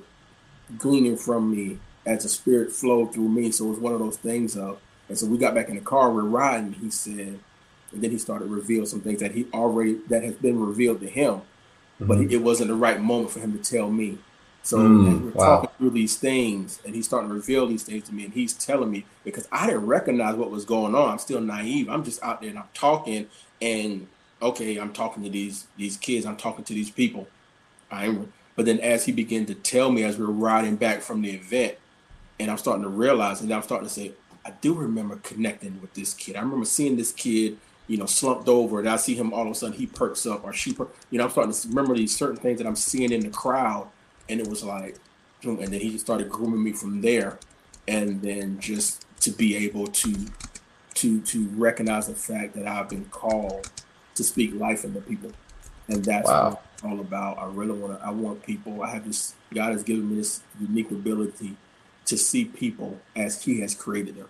gleaning 0.78 1.16
from 1.16 1.50
me 1.50 1.78
as 2.06 2.22
the 2.22 2.28
spirit 2.28 2.72
flowed 2.72 3.14
through 3.14 3.28
me. 3.28 3.50
So 3.50 3.66
it 3.66 3.70
was 3.70 3.78
one 3.78 3.92
of 3.92 3.98
those 3.98 4.16
things 4.16 4.56
of, 4.56 4.80
and 5.08 5.18
so 5.18 5.26
we 5.26 5.38
got 5.38 5.54
back 5.54 5.68
in 5.68 5.76
the 5.76 5.80
car, 5.80 6.10
we're 6.10 6.22
riding. 6.22 6.72
He 6.74 6.90
said, 6.90 7.40
and 7.92 8.02
then 8.02 8.10
he 8.10 8.18
started 8.18 8.46
to 8.46 8.54
reveal 8.54 8.86
some 8.86 9.00
things 9.00 9.20
that 9.20 9.32
he 9.32 9.46
already, 9.54 9.94
that 10.08 10.22
has 10.22 10.34
been 10.34 10.60
revealed 10.60 11.00
to 11.00 11.08
him, 11.08 11.34
mm-hmm. 11.34 12.06
but 12.06 12.18
it 12.20 12.38
wasn't 12.38 12.68
the 12.68 12.74
right 12.74 13.00
moment 13.00 13.30
for 13.30 13.40
him 13.40 13.56
to 13.56 13.70
tell 13.70 13.90
me. 13.90 14.18
So 14.64 14.78
mm, 14.78 15.20
we're 15.20 15.30
wow. 15.32 15.56
talking 15.56 15.70
through 15.76 15.90
these 15.90 16.16
things, 16.16 16.80
and 16.86 16.94
he's 16.94 17.04
starting 17.04 17.28
to 17.28 17.34
reveal 17.34 17.66
these 17.66 17.82
things 17.82 18.04
to 18.08 18.14
me, 18.14 18.24
and 18.24 18.32
he's 18.32 18.54
telling 18.54 18.90
me 18.90 19.04
because 19.22 19.46
I 19.52 19.66
didn't 19.66 19.84
recognize 19.84 20.36
what 20.36 20.50
was 20.50 20.64
going 20.64 20.94
on. 20.94 21.10
I'm 21.10 21.18
still 21.18 21.42
naive. 21.42 21.90
I'm 21.90 22.02
just 22.02 22.22
out 22.22 22.40
there 22.40 22.48
and 22.48 22.58
I'm 22.58 22.68
talking, 22.72 23.26
and 23.60 24.06
okay, 24.40 24.78
I'm 24.78 24.94
talking 24.94 25.22
to 25.22 25.28
these 25.28 25.66
these 25.76 25.98
kids. 25.98 26.24
I'm 26.24 26.38
talking 26.38 26.64
to 26.64 26.72
these 26.72 26.90
people. 26.90 27.28
I'm, 27.90 28.32
but 28.56 28.64
then 28.64 28.80
as 28.80 29.04
he 29.04 29.12
began 29.12 29.44
to 29.46 29.54
tell 29.54 29.92
me 29.92 30.02
as 30.02 30.16
we 30.16 30.24
are 30.24 30.28
riding 30.28 30.76
back 30.76 31.02
from 31.02 31.20
the 31.20 31.32
event, 31.32 31.76
and 32.40 32.50
I'm 32.50 32.56
starting 32.56 32.84
to 32.84 32.88
realize, 32.88 33.42
and 33.42 33.52
I'm 33.52 33.62
starting 33.62 33.86
to 33.86 33.92
say, 33.92 34.12
I 34.46 34.52
do 34.62 34.72
remember 34.72 35.16
connecting 35.16 35.78
with 35.82 35.92
this 35.92 36.14
kid. 36.14 36.36
I 36.36 36.40
remember 36.40 36.64
seeing 36.64 36.96
this 36.96 37.12
kid, 37.12 37.58
you 37.86 37.98
know, 37.98 38.06
slumped 38.06 38.48
over, 38.48 38.78
and 38.78 38.88
I 38.88 38.96
see 38.96 39.14
him 39.14 39.34
all 39.34 39.42
of 39.42 39.52
a 39.52 39.54
sudden 39.54 39.76
he 39.76 39.86
perks 39.86 40.24
up, 40.24 40.42
or 40.42 40.54
she, 40.54 40.72
per- 40.72 40.88
you 41.10 41.18
know, 41.18 41.24
I'm 41.24 41.30
starting 41.30 41.52
to 41.52 41.68
remember 41.68 41.94
these 41.94 42.16
certain 42.16 42.38
things 42.38 42.56
that 42.56 42.66
I'm 42.66 42.76
seeing 42.76 43.12
in 43.12 43.20
the 43.20 43.28
crowd 43.28 43.88
and 44.28 44.40
it 44.40 44.48
was 44.48 44.62
like, 44.62 44.96
and 45.42 45.58
then 45.58 45.80
he 45.80 45.90
just 45.90 46.04
started 46.04 46.30
grooming 46.30 46.62
me 46.62 46.72
from 46.72 47.00
there, 47.00 47.38
and 47.86 48.22
then 48.22 48.58
just 48.60 49.04
to 49.20 49.30
be 49.30 49.56
able 49.56 49.86
to 49.86 50.14
to 50.94 51.20
to 51.20 51.46
recognize 51.48 52.06
the 52.06 52.14
fact 52.14 52.54
that 52.54 52.66
I've 52.66 52.88
been 52.88 53.04
called 53.06 53.70
to 54.14 54.24
speak 54.24 54.54
life 54.54 54.84
into 54.84 55.00
people, 55.00 55.32
and 55.88 56.04
that's 56.04 56.28
wow. 56.28 56.60
all 56.82 57.00
about. 57.00 57.38
I 57.38 57.46
really 57.46 57.78
want 57.78 57.98
to. 57.98 58.06
I 58.06 58.10
want 58.10 58.42
people. 58.42 58.82
I 58.82 58.90
have 58.90 59.06
this. 59.06 59.34
God 59.52 59.72
has 59.72 59.82
given 59.82 60.08
me 60.08 60.16
this 60.16 60.40
unique 60.60 60.90
ability 60.90 61.56
to 62.06 62.16
see 62.16 62.44
people 62.44 62.98
as 63.16 63.42
He 63.42 63.60
has 63.60 63.74
created 63.74 64.16
them, 64.16 64.28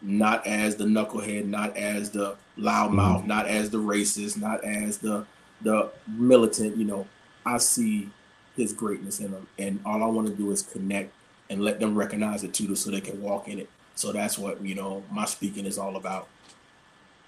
not 0.00 0.46
as 0.46 0.76
the 0.76 0.84
knucklehead, 0.84 1.46
not 1.46 1.76
as 1.76 2.10
the 2.10 2.36
loudmouth, 2.58 3.18
mm-hmm. 3.18 3.28
not 3.28 3.46
as 3.46 3.70
the 3.70 3.78
racist, 3.78 4.40
not 4.40 4.64
as 4.64 4.98
the 4.98 5.26
the 5.60 5.90
militant. 6.08 6.76
You 6.76 6.84
know, 6.84 7.06
I 7.44 7.58
see 7.58 8.10
his 8.56 8.72
greatness 8.72 9.20
in 9.20 9.32
them. 9.32 9.46
And 9.58 9.80
all 9.84 10.02
I 10.02 10.06
want 10.06 10.28
to 10.28 10.34
do 10.34 10.50
is 10.50 10.62
connect 10.62 11.12
and 11.50 11.62
let 11.62 11.80
them 11.80 11.96
recognize 11.96 12.44
it 12.44 12.54
too, 12.54 12.74
so 12.74 12.90
they 12.90 13.00
can 13.00 13.20
walk 13.20 13.48
in 13.48 13.58
it. 13.58 13.68
So 13.94 14.12
that's 14.12 14.38
what 14.38 14.62
you 14.64 14.74
know 14.74 15.02
my 15.10 15.24
speaking 15.26 15.66
is 15.66 15.78
all 15.78 15.96
about. 15.96 16.28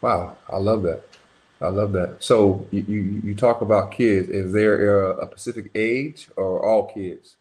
Wow, 0.01 0.37
I 0.49 0.57
love 0.57 0.83
that. 0.83 1.05
I 1.61 1.69
love 1.69 1.93
that. 1.93 2.17
So 2.23 2.67
you 2.71 2.85
you, 2.87 3.21
you 3.25 3.35
talk 3.35 3.61
about 3.61 3.93
kids. 3.93 4.29
Is 4.29 4.53
there 4.53 5.11
a, 5.11 5.25
a 5.25 5.27
specific 5.27 5.71
age 5.75 6.29
or 6.37 6.65
all 6.65 6.87
kids? 6.93 7.37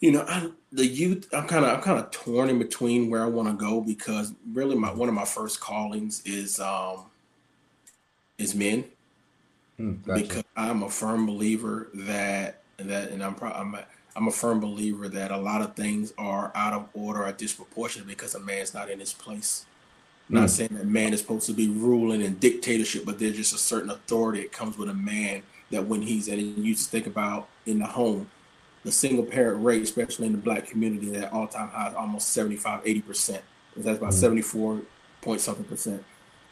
You 0.00 0.12
know, 0.12 0.24
I, 0.26 0.50
the 0.72 0.86
youth. 0.86 1.28
I'm 1.32 1.46
kind 1.46 1.64
of 1.64 1.76
I'm 1.76 1.82
kind 1.82 1.98
of 1.98 2.10
torn 2.10 2.48
in 2.48 2.58
between 2.58 3.10
where 3.10 3.22
I 3.22 3.26
want 3.26 3.48
to 3.48 3.54
go 3.54 3.80
because 3.80 4.32
really 4.52 4.76
my 4.76 4.92
one 4.92 5.08
of 5.08 5.14
my 5.14 5.24
first 5.24 5.60
callings 5.60 6.22
is 6.24 6.58
um 6.58 7.06
is 8.38 8.54
men. 8.54 8.84
Hmm, 9.76 9.96
gotcha. 10.04 10.22
Because 10.22 10.44
I'm 10.56 10.82
a 10.82 10.90
firm 10.90 11.26
believer 11.26 11.90
that 11.94 12.59
and 12.80 12.90
that 12.90 13.10
and 13.10 13.22
I'm 13.22 13.34
pro- 13.34 13.52
I'm 13.52 13.74
a, 13.74 13.84
I'm 14.16 14.28
a 14.28 14.32
firm 14.32 14.60
believer 14.60 15.08
that 15.08 15.30
a 15.30 15.36
lot 15.36 15.62
of 15.62 15.74
things 15.74 16.12
are 16.18 16.50
out 16.54 16.72
of 16.72 16.88
order 16.94 17.24
or 17.24 17.32
disproportionate 17.32 18.08
because 18.08 18.34
a 18.34 18.40
man's 18.40 18.74
not 18.74 18.90
in 18.90 18.98
his 18.98 19.12
place. 19.12 19.66
I'm 20.28 20.36
not 20.36 20.42
hmm. 20.42 20.46
saying 20.48 20.70
that 20.72 20.86
man 20.86 21.12
is 21.12 21.20
supposed 21.20 21.46
to 21.46 21.52
be 21.52 21.68
ruling 21.68 22.22
and 22.22 22.38
dictatorship, 22.40 23.04
but 23.04 23.18
there's 23.18 23.36
just 23.36 23.54
a 23.54 23.58
certain 23.58 23.90
authority 23.90 24.42
that 24.42 24.52
comes 24.52 24.76
with 24.78 24.88
a 24.88 24.94
man 24.94 25.42
that 25.70 25.86
when 25.86 26.02
he's 26.02 26.28
and 26.28 26.40
you 26.40 26.74
just 26.74 26.90
think 26.90 27.06
about 27.06 27.48
in 27.66 27.78
the 27.78 27.86
home, 27.86 28.28
the 28.84 28.92
single 28.92 29.24
parent 29.24 29.64
rate, 29.64 29.82
especially 29.82 30.26
in 30.26 30.32
the 30.32 30.38
black 30.38 30.66
community, 30.66 31.10
that 31.10 31.32
all 31.32 31.46
time 31.46 31.68
high, 31.68 31.88
is 31.88 31.94
almost 31.94 32.28
75, 32.28 32.80
80 32.84 33.00
percent. 33.02 33.42
That's 33.76 33.98
about 33.98 34.10
mm-hmm. 34.10 34.20
74 34.20 34.80
point 35.22 35.40
something 35.40 35.64
percent 35.64 36.04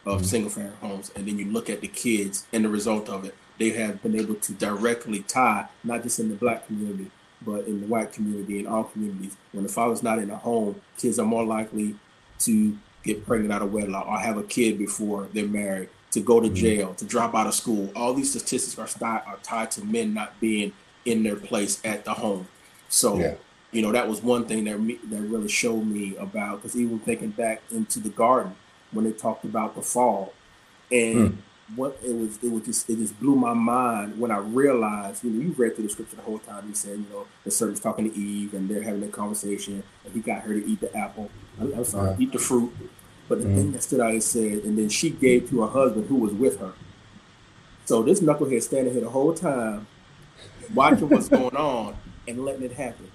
of 0.06 0.18
mm-hmm. 0.18 0.26
single 0.26 0.50
parent 0.50 0.76
homes. 0.76 1.10
And 1.16 1.26
then 1.26 1.38
you 1.38 1.46
look 1.46 1.68
at 1.70 1.80
the 1.80 1.88
kids 1.88 2.46
and 2.52 2.64
the 2.64 2.68
result 2.68 3.08
of 3.08 3.24
it 3.24 3.34
they 3.58 3.70
have 3.70 4.02
been 4.02 4.18
able 4.18 4.36
to 4.36 4.52
directly 4.52 5.20
tie, 5.20 5.68
not 5.84 6.02
just 6.02 6.18
in 6.20 6.28
the 6.28 6.34
black 6.34 6.66
community, 6.66 7.10
but 7.42 7.66
in 7.66 7.80
the 7.80 7.86
white 7.86 8.12
community 8.12 8.60
in 8.60 8.66
all 8.66 8.84
communities. 8.84 9.36
When 9.52 9.64
the 9.64 9.72
father's 9.72 10.02
not 10.02 10.18
in 10.18 10.28
the 10.28 10.36
home, 10.36 10.80
kids 10.96 11.18
are 11.18 11.26
more 11.26 11.44
likely 11.44 11.96
to 12.40 12.76
get 13.04 13.26
pregnant 13.26 13.52
out 13.52 13.62
of 13.62 13.72
wedlock 13.72 14.06
or 14.06 14.18
have 14.18 14.36
a 14.36 14.42
kid 14.42 14.78
before 14.78 15.28
they're 15.32 15.46
married, 15.46 15.88
to 16.12 16.20
go 16.20 16.40
to 16.40 16.46
mm-hmm. 16.46 16.54
jail, 16.54 16.94
to 16.94 17.04
drop 17.04 17.34
out 17.34 17.46
of 17.46 17.54
school. 17.54 17.90
All 17.94 18.14
these 18.14 18.30
statistics 18.30 18.78
are, 18.78 18.86
st- 18.86 19.26
are 19.26 19.38
tied 19.42 19.70
to 19.72 19.84
men 19.84 20.14
not 20.14 20.38
being 20.40 20.72
in 21.04 21.22
their 21.22 21.36
place 21.36 21.80
at 21.84 22.04
the 22.04 22.14
home. 22.14 22.48
So 22.88 23.18
yeah. 23.18 23.34
you 23.72 23.82
know, 23.82 23.92
that 23.92 24.08
was 24.08 24.22
one 24.22 24.46
thing 24.46 24.64
that 24.64 24.80
me, 24.80 24.98
that 25.10 25.20
really 25.20 25.48
showed 25.48 25.84
me 25.84 26.16
about 26.16 26.56
because 26.56 26.76
even 26.76 26.98
thinking 26.98 27.30
back 27.30 27.62
into 27.70 28.00
the 28.00 28.08
garden 28.10 28.54
when 28.92 29.04
they 29.04 29.12
talked 29.12 29.44
about 29.44 29.74
the 29.74 29.82
fall, 29.82 30.32
and 30.90 31.32
mm. 31.32 31.36
What 31.76 31.98
it 32.02 32.14
was, 32.14 32.38
it 32.42 32.50
was 32.50 32.64
just 32.64 32.88
it 32.88 32.96
just 32.96 33.18
blew 33.20 33.36
my 33.36 33.52
mind 33.52 34.18
when 34.18 34.30
I 34.30 34.38
realized. 34.38 35.24
You 35.24 35.30
know, 35.30 35.40
you 35.40 35.54
read 35.56 35.74
through 35.74 35.84
the 35.84 35.90
scripture 35.90 36.16
the 36.16 36.22
whole 36.22 36.38
time. 36.38 36.66
He 36.66 36.74
said, 36.74 36.98
you 36.98 37.06
know, 37.10 37.26
the 37.44 37.50
servant's 37.50 37.80
talking 37.80 38.10
to 38.10 38.16
Eve, 38.16 38.54
and 38.54 38.68
they're 38.68 38.82
having 38.82 39.02
a 39.02 39.08
conversation, 39.08 39.82
and 40.04 40.14
he 40.14 40.20
got 40.20 40.42
her 40.42 40.54
to 40.54 40.66
eat 40.66 40.80
the 40.80 40.94
apple. 40.96 41.30
I'm, 41.60 41.72
I'm 41.74 41.84
sorry, 41.84 42.16
eat 42.18 42.32
the 42.32 42.38
fruit. 42.38 42.72
But 43.28 43.42
the 43.42 43.48
mm. 43.48 43.54
thing 43.56 43.72
that 43.72 43.82
stood 43.82 44.00
out, 44.00 44.14
he 44.14 44.20
said, 44.20 44.64
and 44.64 44.78
then 44.78 44.88
she 44.88 45.10
gave 45.10 45.50
to 45.50 45.60
her 45.62 45.68
husband 45.68 46.06
who 46.06 46.16
was 46.16 46.32
with 46.32 46.58
her. 46.60 46.72
So 47.84 48.02
this 48.02 48.20
knucklehead 48.20 48.62
standing 48.62 48.92
here 48.92 49.02
the 49.02 49.10
whole 49.10 49.34
time, 49.34 49.86
watching 50.74 51.08
what's 51.08 51.28
going 51.28 51.56
on 51.56 51.96
and 52.26 52.44
letting 52.44 52.62
it 52.62 52.72
happen. 52.72 53.10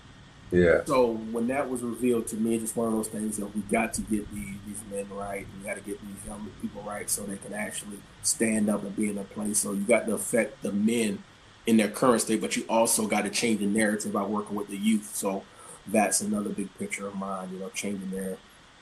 Yeah. 0.54 0.86
So 0.86 1.13
when 1.32 1.48
that 1.48 1.68
was 1.68 1.82
revealed 1.82 2.28
to 2.28 2.36
me, 2.36 2.54
it's 2.54 2.63
just 2.63 2.78
one 2.78 2.88
of 2.88 2.94
those 2.94 3.08
things 3.08 3.38
that 3.38 3.56
we 3.56 3.62
got 3.63 3.94
to 3.96 4.02
get 4.02 4.32
these, 4.32 4.56
these 4.68 4.82
men 4.92 5.08
right. 5.10 5.48
We 5.58 5.68
got 5.68 5.76
to 5.76 5.82
get 5.82 6.00
these 6.00 6.28
young 6.28 6.52
people 6.62 6.84
right 6.84 7.10
so 7.10 7.24
they 7.24 7.38
can 7.38 7.54
actually 7.54 7.98
stand 8.22 8.70
up 8.70 8.84
and 8.84 8.96
be 8.96 9.10
in 9.10 9.18
a 9.18 9.24
place. 9.24 9.58
So 9.58 9.74
you 9.74 9.82
got 9.82 10.06
to 10.06 10.13
affect 10.13 10.62
the 10.62 10.72
men 10.72 11.24
in 11.66 11.78
their 11.78 11.89
current 11.89 12.22
state, 12.22 12.39
but 12.39 12.56
you 12.56 12.66
also 12.70 13.08
got 13.08 13.24
to 13.24 13.32
change 13.32 13.62
the 13.62 13.66
narrative 13.66 14.13
by 14.13 14.24
working 14.24 14.56
with 14.56 14.68
the 14.68 14.78
youth. 14.78 15.16
So 15.16 15.44
that's 15.88 16.22
another 16.22 16.50
big 16.50 16.70
picture 16.78 17.08
of 17.08 17.16
mine. 17.16 17.50
You 17.52 17.60
know, 17.60 17.70
changing 17.70 18.12
their 18.12 18.38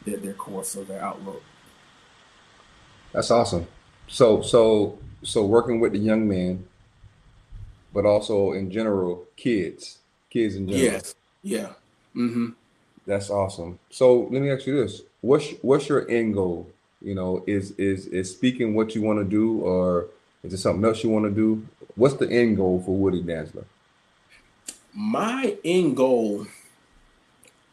their, 0.05 0.17
their 0.17 0.33
course 0.33 0.75
of 0.75 0.87
their 0.87 1.01
outlook. 1.01 1.41
That's 3.13 3.31
awesome. 3.31 3.65
So 4.07 4.41
so 4.41 4.99
so 5.23 5.45
working 5.45 5.79
with 5.79 5.93
the 5.93 5.99
young 5.99 6.27
men, 6.27 6.67
but 7.93 8.05
also 8.05 8.51
in 8.51 8.71
general, 8.71 9.25
kids, 9.37 9.99
kids 10.29 10.55
in 10.55 10.67
general. 10.67 10.83
Yes. 10.83 11.15
Yeah. 11.43 11.73
Mm-hmm. 12.15 12.49
That's 13.05 13.29
awesome. 13.29 13.79
So 13.89 14.27
let 14.31 14.41
me 14.41 14.51
ask 14.51 14.65
you 14.67 14.83
this: 14.83 15.01
what's 15.21 15.49
what's 15.61 15.89
your 15.89 16.09
end 16.09 16.35
goal? 16.35 16.69
You 17.01 17.15
know, 17.15 17.43
is 17.47 17.71
is 17.71 18.07
is 18.07 18.31
speaking 18.31 18.75
what 18.75 18.93
you 18.95 19.01
want 19.01 19.19
to 19.19 19.25
do, 19.25 19.61
or 19.61 20.07
is 20.43 20.53
it 20.53 20.57
something 20.57 20.85
else 20.85 21.03
you 21.03 21.09
want 21.09 21.25
to 21.25 21.31
do? 21.31 21.67
What's 21.95 22.15
the 22.15 22.29
end 22.29 22.57
goal 22.57 22.81
for 22.85 22.95
Woody 22.95 23.23
Dantzler? 23.23 23.65
My 24.93 25.57
end 25.63 25.95
goal, 25.95 26.45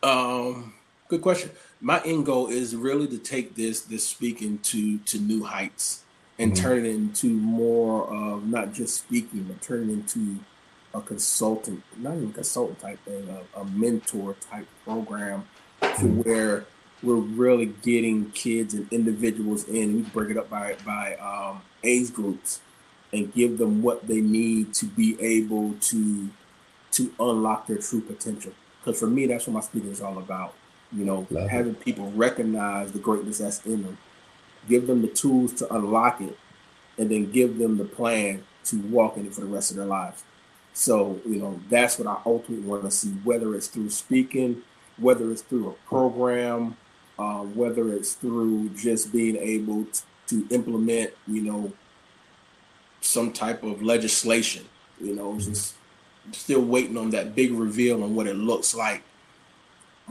um, 0.02 0.72
good 1.08 1.20
question. 1.20 1.50
My 1.80 2.00
end 2.04 2.26
goal 2.26 2.48
is 2.48 2.74
really 2.74 3.06
to 3.08 3.18
take 3.18 3.54
this 3.54 3.82
this 3.82 4.06
speaking 4.06 4.58
to 4.58 4.98
to 4.98 5.18
new 5.18 5.44
heights 5.44 6.04
and 6.38 6.52
mm-hmm. 6.52 6.62
turn 6.62 6.86
it 6.86 6.94
into 6.94 7.26
more 7.28 8.06
of 8.12 8.46
not 8.46 8.72
just 8.72 8.96
speaking, 8.96 9.44
but 9.44 9.60
turn 9.60 9.90
it 9.90 9.92
into 9.92 10.38
a 10.94 11.00
consultant, 11.00 11.82
not 11.96 12.16
even 12.16 12.32
consultant 12.32 12.80
type 12.80 12.98
thing, 13.04 13.28
a, 13.28 13.60
a 13.60 13.64
mentor 13.64 14.36
type 14.50 14.66
program 14.84 15.46
to 15.80 15.86
mm-hmm. 15.86 16.20
where 16.22 16.64
we're 17.02 17.16
really 17.16 17.66
getting 17.66 18.30
kids 18.32 18.74
and 18.74 18.90
individuals 18.92 19.68
in. 19.68 19.96
We 19.96 20.02
break 20.02 20.30
it 20.30 20.36
up 20.36 20.50
by 20.50 20.76
by 20.84 21.14
um, 21.16 21.62
age 21.84 22.12
groups 22.12 22.60
and 23.12 23.32
give 23.32 23.58
them 23.58 23.82
what 23.82 24.06
they 24.06 24.20
need 24.20 24.74
to 24.74 24.86
be 24.86 25.20
able 25.20 25.74
to 25.74 26.28
to 26.92 27.12
unlock 27.20 27.66
their 27.66 27.78
true 27.78 28.00
potential. 28.00 28.52
Because 28.80 28.98
for 28.98 29.06
me, 29.06 29.26
that's 29.26 29.46
what 29.46 29.54
my 29.54 29.60
speaking 29.60 29.90
is 29.90 30.00
all 30.00 30.18
about. 30.18 30.54
You 30.90 31.04
know, 31.04 31.26
Love 31.30 31.50
having 31.50 31.72
it. 31.72 31.80
people 31.80 32.10
recognize 32.12 32.92
the 32.92 32.98
greatness 32.98 33.38
that's 33.38 33.64
in 33.66 33.82
them 33.82 33.98
give 34.68 34.86
them 34.86 35.02
the 35.02 35.08
tools 35.08 35.52
to 35.54 35.74
unlock 35.74 36.20
it, 36.20 36.36
and 36.98 37.10
then 37.10 37.30
give 37.30 37.58
them 37.58 37.78
the 37.78 37.84
plan 37.84 38.44
to 38.64 38.80
walk 38.82 39.16
in 39.16 39.26
it 39.26 39.34
for 39.34 39.40
the 39.40 39.46
rest 39.46 39.70
of 39.70 39.76
their 39.76 39.86
lives. 39.86 40.22
So, 40.78 41.20
you 41.26 41.40
know, 41.40 41.58
that's 41.68 41.98
what 41.98 42.06
I 42.06 42.18
ultimately 42.24 42.64
want 42.64 42.84
to 42.84 42.90
see, 42.92 43.08
whether 43.24 43.52
it's 43.56 43.66
through 43.66 43.90
speaking, 43.90 44.62
whether 44.96 45.28
it's 45.32 45.42
through 45.42 45.70
a 45.70 45.72
program, 45.88 46.76
uh, 47.18 47.40
whether 47.40 47.92
it's 47.92 48.12
through 48.14 48.68
just 48.76 49.10
being 49.10 49.34
able 49.34 49.86
to, 49.86 50.02
to 50.28 50.54
implement, 50.54 51.10
you 51.26 51.42
know, 51.42 51.72
some 53.00 53.32
type 53.32 53.64
of 53.64 53.82
legislation. 53.82 54.66
You 55.00 55.16
know, 55.16 55.36
just 55.40 55.74
still 56.30 56.62
waiting 56.62 56.96
on 56.96 57.10
that 57.10 57.34
big 57.34 57.50
reveal 57.54 58.04
on 58.04 58.14
what 58.14 58.28
it 58.28 58.36
looks 58.36 58.72
like. 58.72 59.02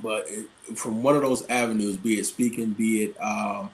But 0.03 0.25
it, 0.27 0.47
from 0.75 1.01
one 1.01 1.15
of 1.15 1.21
those 1.21 1.47
avenues, 1.47 1.95
be 1.95 2.19
it 2.19 2.25
speaking, 2.25 2.71
be 2.71 3.05
it 3.05 3.21
um, 3.21 3.71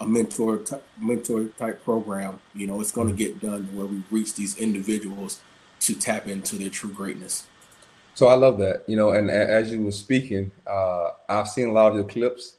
a 0.00 0.06
mentor 0.06 0.56
t- 0.56 0.76
mentor 0.98 1.48
type 1.58 1.84
program, 1.84 2.40
you 2.54 2.66
know, 2.66 2.80
it's 2.80 2.92
going 2.92 3.08
to 3.08 3.12
mm-hmm. 3.12 3.38
get 3.38 3.42
done 3.42 3.68
where 3.76 3.84
we 3.84 4.02
reach 4.10 4.32
these 4.34 4.56
individuals 4.56 5.42
to 5.86 5.94
tap 5.94 6.26
into 6.26 6.56
their 6.56 6.70
true 6.70 6.92
greatness. 6.92 7.46
So 8.14 8.28
I 8.28 8.34
love 8.34 8.58
that, 8.58 8.84
you 8.86 8.96
know, 8.96 9.10
and 9.10 9.28
as 9.30 9.72
you 9.72 9.82
were 9.82 9.92
speaking, 9.92 10.52
uh, 10.66 11.10
I've 11.28 11.48
seen 11.48 11.68
a 11.68 11.72
lot 11.72 11.88
of 11.88 11.96
your 11.96 12.04
clips, 12.04 12.56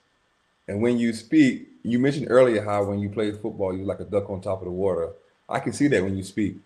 and 0.68 0.82
when 0.82 0.98
you 0.98 1.14
speak, 1.14 1.68
you 1.84 1.98
mentioned 2.00 2.28
earlier 2.30 2.64
how 2.64 2.84
when 2.84 3.00
you 3.00 3.10
play 3.10 3.32
football, 3.32 3.76
you're 3.76 3.86
like 3.86 4.00
a 4.02 4.06
duck 4.06 4.30
on 4.30 4.42
top 4.42 4.60
of 4.60 4.66
the 4.66 4.72
water. 4.72 5.10
I 5.48 5.60
can 5.60 5.72
see 5.72 5.88
that 5.88 6.04
when 6.04 6.18
you 6.18 6.24
speak, 6.24 6.58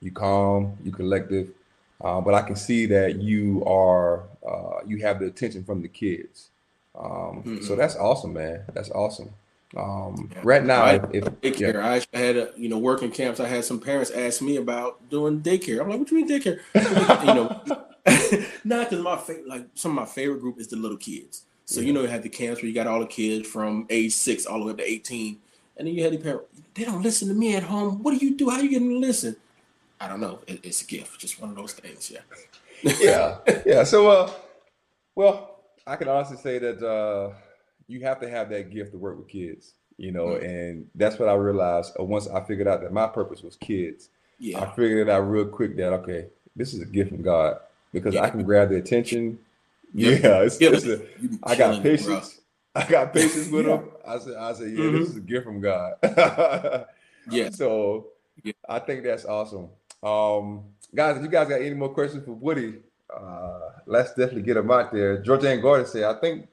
you 0.00 0.12
calm, 0.12 0.76
you 0.84 0.92
collective, 0.92 1.48
uh, 2.00 2.20
but 2.20 2.34
I 2.34 2.42
can 2.42 2.56
see 2.56 2.86
that 2.86 3.16
you 3.16 3.64
are 3.64 4.24
uh, 4.46 4.80
you 4.86 4.98
have 4.98 5.18
the 5.18 5.26
attention 5.26 5.64
from 5.64 5.82
the 5.82 5.88
kids. 5.88 6.50
Um, 6.94 7.42
mm-hmm. 7.42 7.62
So 7.62 7.74
that's 7.74 7.96
awesome, 7.96 8.34
man. 8.34 8.62
That's 8.74 8.90
awesome. 8.90 9.30
Um, 9.74 10.30
yeah. 10.32 10.40
Right 10.44 10.64
now, 10.64 10.82
I, 10.82 10.94
if, 11.12 11.24
daycare, 11.24 11.74
yeah. 11.74 12.00
I 12.14 12.16
had 12.16 12.36
a, 12.36 12.52
you 12.56 12.68
know 12.68 12.78
working 12.78 13.10
camps. 13.10 13.40
I 13.40 13.48
had 13.48 13.64
some 13.64 13.80
parents 13.80 14.10
ask 14.10 14.40
me 14.40 14.56
about 14.56 15.08
doing 15.10 15.40
daycare. 15.40 15.80
I'm 15.80 15.88
like, 15.88 15.98
what 15.98 16.08
do 16.08 16.16
you 16.16 16.24
mean 16.24 16.40
daycare? 16.40 16.60
you 17.26 17.34
know, 17.34 17.62
not 18.64 18.88
because 18.88 19.02
my 19.04 19.16
favorite, 19.16 19.48
like 19.48 19.66
some 19.74 19.92
of 19.92 19.96
my 19.96 20.04
favorite 20.04 20.40
group 20.40 20.60
is 20.60 20.68
the 20.68 20.76
little 20.76 20.96
kids. 20.96 21.44
So 21.64 21.80
yeah. 21.80 21.88
you 21.88 21.92
know, 21.92 22.02
you 22.02 22.06
had 22.06 22.22
the 22.22 22.28
camps 22.28 22.62
where 22.62 22.68
you 22.68 22.74
got 22.74 22.86
all 22.86 23.00
the 23.00 23.06
kids 23.06 23.48
from 23.48 23.86
age 23.90 24.12
six 24.12 24.46
all 24.46 24.60
the 24.60 24.66
way 24.66 24.70
up 24.70 24.78
to 24.78 24.88
18, 24.88 25.38
and 25.76 25.88
then 25.88 25.94
you 25.94 26.04
had 26.04 26.12
the 26.12 26.18
parent. 26.18 26.42
They 26.74 26.84
don't 26.84 27.02
listen 27.02 27.26
to 27.28 27.34
me 27.34 27.56
at 27.56 27.64
home. 27.64 28.02
What 28.02 28.16
do 28.16 28.24
you 28.24 28.36
do? 28.36 28.50
How 28.50 28.58
are 28.58 28.62
you 28.62 28.70
get 28.70 28.78
them 28.78 28.90
to 28.90 28.98
listen? 28.98 29.36
I 30.00 30.06
don't 30.06 30.20
know. 30.20 30.40
It, 30.46 30.60
it's 30.62 30.82
a 30.82 30.86
gift. 30.86 31.18
Just 31.18 31.40
one 31.40 31.50
of 31.50 31.56
those 31.56 31.72
things. 31.72 32.12
Yeah. 32.12 32.92
yeah. 33.00 33.38
Yeah. 33.66 33.82
So, 33.82 34.08
uh, 34.08 34.30
well, 35.16 35.58
I 35.86 35.96
can 35.96 36.06
honestly 36.08 36.36
say 36.36 36.58
that. 36.58 36.82
uh 36.82 37.34
you 37.88 38.00
have 38.00 38.20
to 38.20 38.28
have 38.28 38.50
that 38.50 38.70
gift 38.70 38.92
to 38.92 38.98
work 38.98 39.16
with 39.18 39.28
kids, 39.28 39.74
you 39.96 40.12
know, 40.12 40.26
mm-hmm. 40.26 40.44
and 40.44 40.90
that's 40.94 41.18
what 41.18 41.28
I 41.28 41.34
realized 41.34 41.94
uh, 41.98 42.04
once 42.04 42.28
I 42.28 42.42
figured 42.44 42.68
out 42.68 42.82
that 42.82 42.92
my 42.92 43.06
purpose 43.06 43.42
was 43.42 43.56
kids. 43.56 44.08
Yeah. 44.38 44.60
I 44.60 44.66
figured 44.74 45.08
it 45.08 45.10
out 45.10 45.20
real 45.20 45.46
quick 45.46 45.76
that 45.76 45.92
okay, 45.92 46.26
this 46.54 46.74
is 46.74 46.80
a 46.82 46.86
gift 46.86 47.10
from 47.10 47.22
God 47.22 47.58
because 47.92 48.14
yeah. 48.14 48.22
I 48.22 48.30
can 48.30 48.42
grab 48.42 48.68
the 48.68 48.76
attention. 48.76 49.38
Yeah, 49.94 50.10
it's, 50.42 50.58
it's 50.60 50.84
a, 50.84 51.02
I 51.42 51.56
got 51.56 51.82
patience. 51.82 52.40
I 52.74 52.84
got 52.86 53.14
patience 53.14 53.48
with 53.48 53.66
yeah. 53.66 53.76
them. 53.76 53.90
I 54.06 54.18
said, 54.18 54.34
I 54.36 54.52
said, 54.52 54.70
yeah, 54.70 54.78
mm-hmm. 54.78 54.98
this 54.98 55.08
is 55.08 55.16
a 55.16 55.20
gift 55.20 55.46
from 55.46 55.60
God. 55.60 55.94
yeah. 57.30 57.50
So 57.52 58.08
yeah. 58.44 58.52
I 58.68 58.78
think 58.78 59.02
that's 59.02 59.24
awesome. 59.24 59.68
Um, 60.02 60.64
guys, 60.94 61.16
if 61.16 61.22
you 61.22 61.28
guys 61.28 61.48
got 61.48 61.60
any 61.60 61.74
more 61.74 61.88
questions 61.88 62.24
for 62.24 62.32
Woody, 62.32 62.74
uh, 63.14 63.70
let's 63.86 64.10
definitely 64.10 64.42
get 64.42 64.54
them 64.54 64.70
out 64.70 64.92
there. 64.92 65.22
Georgianne 65.22 65.62
Gordon 65.62 65.86
said, 65.86 66.04
I 66.04 66.14
think 66.20 66.48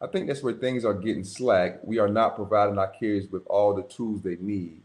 I 0.00 0.06
think 0.06 0.28
that's 0.28 0.42
where 0.42 0.54
things 0.54 0.84
are 0.84 0.94
getting 0.94 1.24
slack. 1.24 1.80
We 1.82 1.98
are 1.98 2.08
not 2.08 2.36
providing 2.36 2.78
our 2.78 2.88
kids 2.88 3.30
with 3.30 3.42
all 3.46 3.74
the 3.74 3.82
tools 3.82 4.22
they 4.22 4.36
need. 4.36 4.80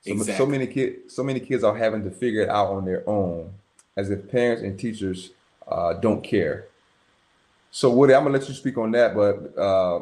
So, 0.00 0.12
exactly. 0.12 0.34
so 0.34 0.46
many 0.46 0.66
kids, 0.66 1.14
so 1.14 1.22
many 1.22 1.40
kids 1.40 1.64
are 1.64 1.76
having 1.76 2.04
to 2.04 2.10
figure 2.10 2.42
it 2.42 2.48
out 2.48 2.68
on 2.68 2.84
their 2.84 3.08
own, 3.08 3.52
as 3.96 4.10
if 4.10 4.30
parents 4.30 4.62
and 4.62 4.78
teachers 4.78 5.30
uh, 5.66 5.94
don't 5.94 6.22
care. 6.22 6.66
So 7.70 7.90
Woody, 7.90 8.14
I'm 8.14 8.24
gonna 8.24 8.38
let 8.38 8.48
you 8.48 8.54
speak 8.54 8.78
on 8.78 8.90
that, 8.92 9.14
but 9.14 9.58
uh, 9.60 10.00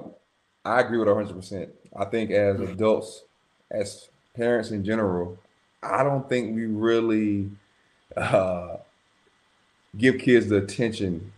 I 0.65 0.81
agree 0.81 0.99
with 0.99 1.09
100. 1.09 1.35
percent 1.35 1.71
I 1.99 2.05
think 2.05 2.31
as 2.31 2.57
mm-hmm. 2.57 2.73
adults, 2.73 3.23
as 3.71 4.09
parents 4.35 4.71
in 4.71 4.85
general, 4.85 5.39
I 5.83 6.03
don't 6.03 6.29
think 6.29 6.55
we 6.55 6.67
really 6.67 7.51
uh, 8.17 8.77
give 9.97 10.19
kids 10.19 10.49
the 10.49 10.57
attention 10.57 11.33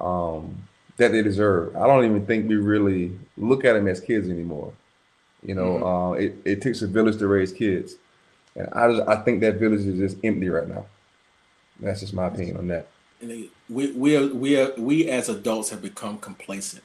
um, 0.00 0.68
that 1.00 1.12
they 1.12 1.22
deserve. 1.22 1.74
I 1.76 1.86
don't 1.86 2.04
even 2.04 2.26
think 2.26 2.48
we 2.48 2.56
really 2.56 3.18
look 3.36 3.64
at 3.64 3.72
them 3.72 3.88
as 3.88 4.00
kids 4.00 4.28
anymore. 4.28 4.72
You 5.42 5.54
know, 5.54 5.72
mm-hmm. 5.72 5.84
uh, 5.84 6.12
it, 6.12 6.34
it 6.44 6.62
takes 6.62 6.82
a 6.82 6.86
village 6.86 7.18
to 7.18 7.26
raise 7.26 7.52
kids. 7.52 7.94
And 8.54 8.68
I 8.72 8.92
just, 8.92 9.08
I 9.08 9.16
think 9.16 9.40
that 9.40 9.56
village 9.56 9.80
is 9.80 9.98
just 9.98 10.22
empty 10.22 10.50
right 10.50 10.68
now. 10.68 10.84
That's 11.80 12.00
just 12.00 12.12
my 12.12 12.26
opinion 12.26 12.58
on 12.58 12.68
that. 12.68 12.88
we 13.70 13.92
we 13.92 14.16
are, 14.16 14.26
we 14.26 14.60
are, 14.60 14.72
we 14.76 15.08
as 15.08 15.30
adults 15.30 15.70
have 15.70 15.80
become 15.80 16.18
complacent. 16.18 16.82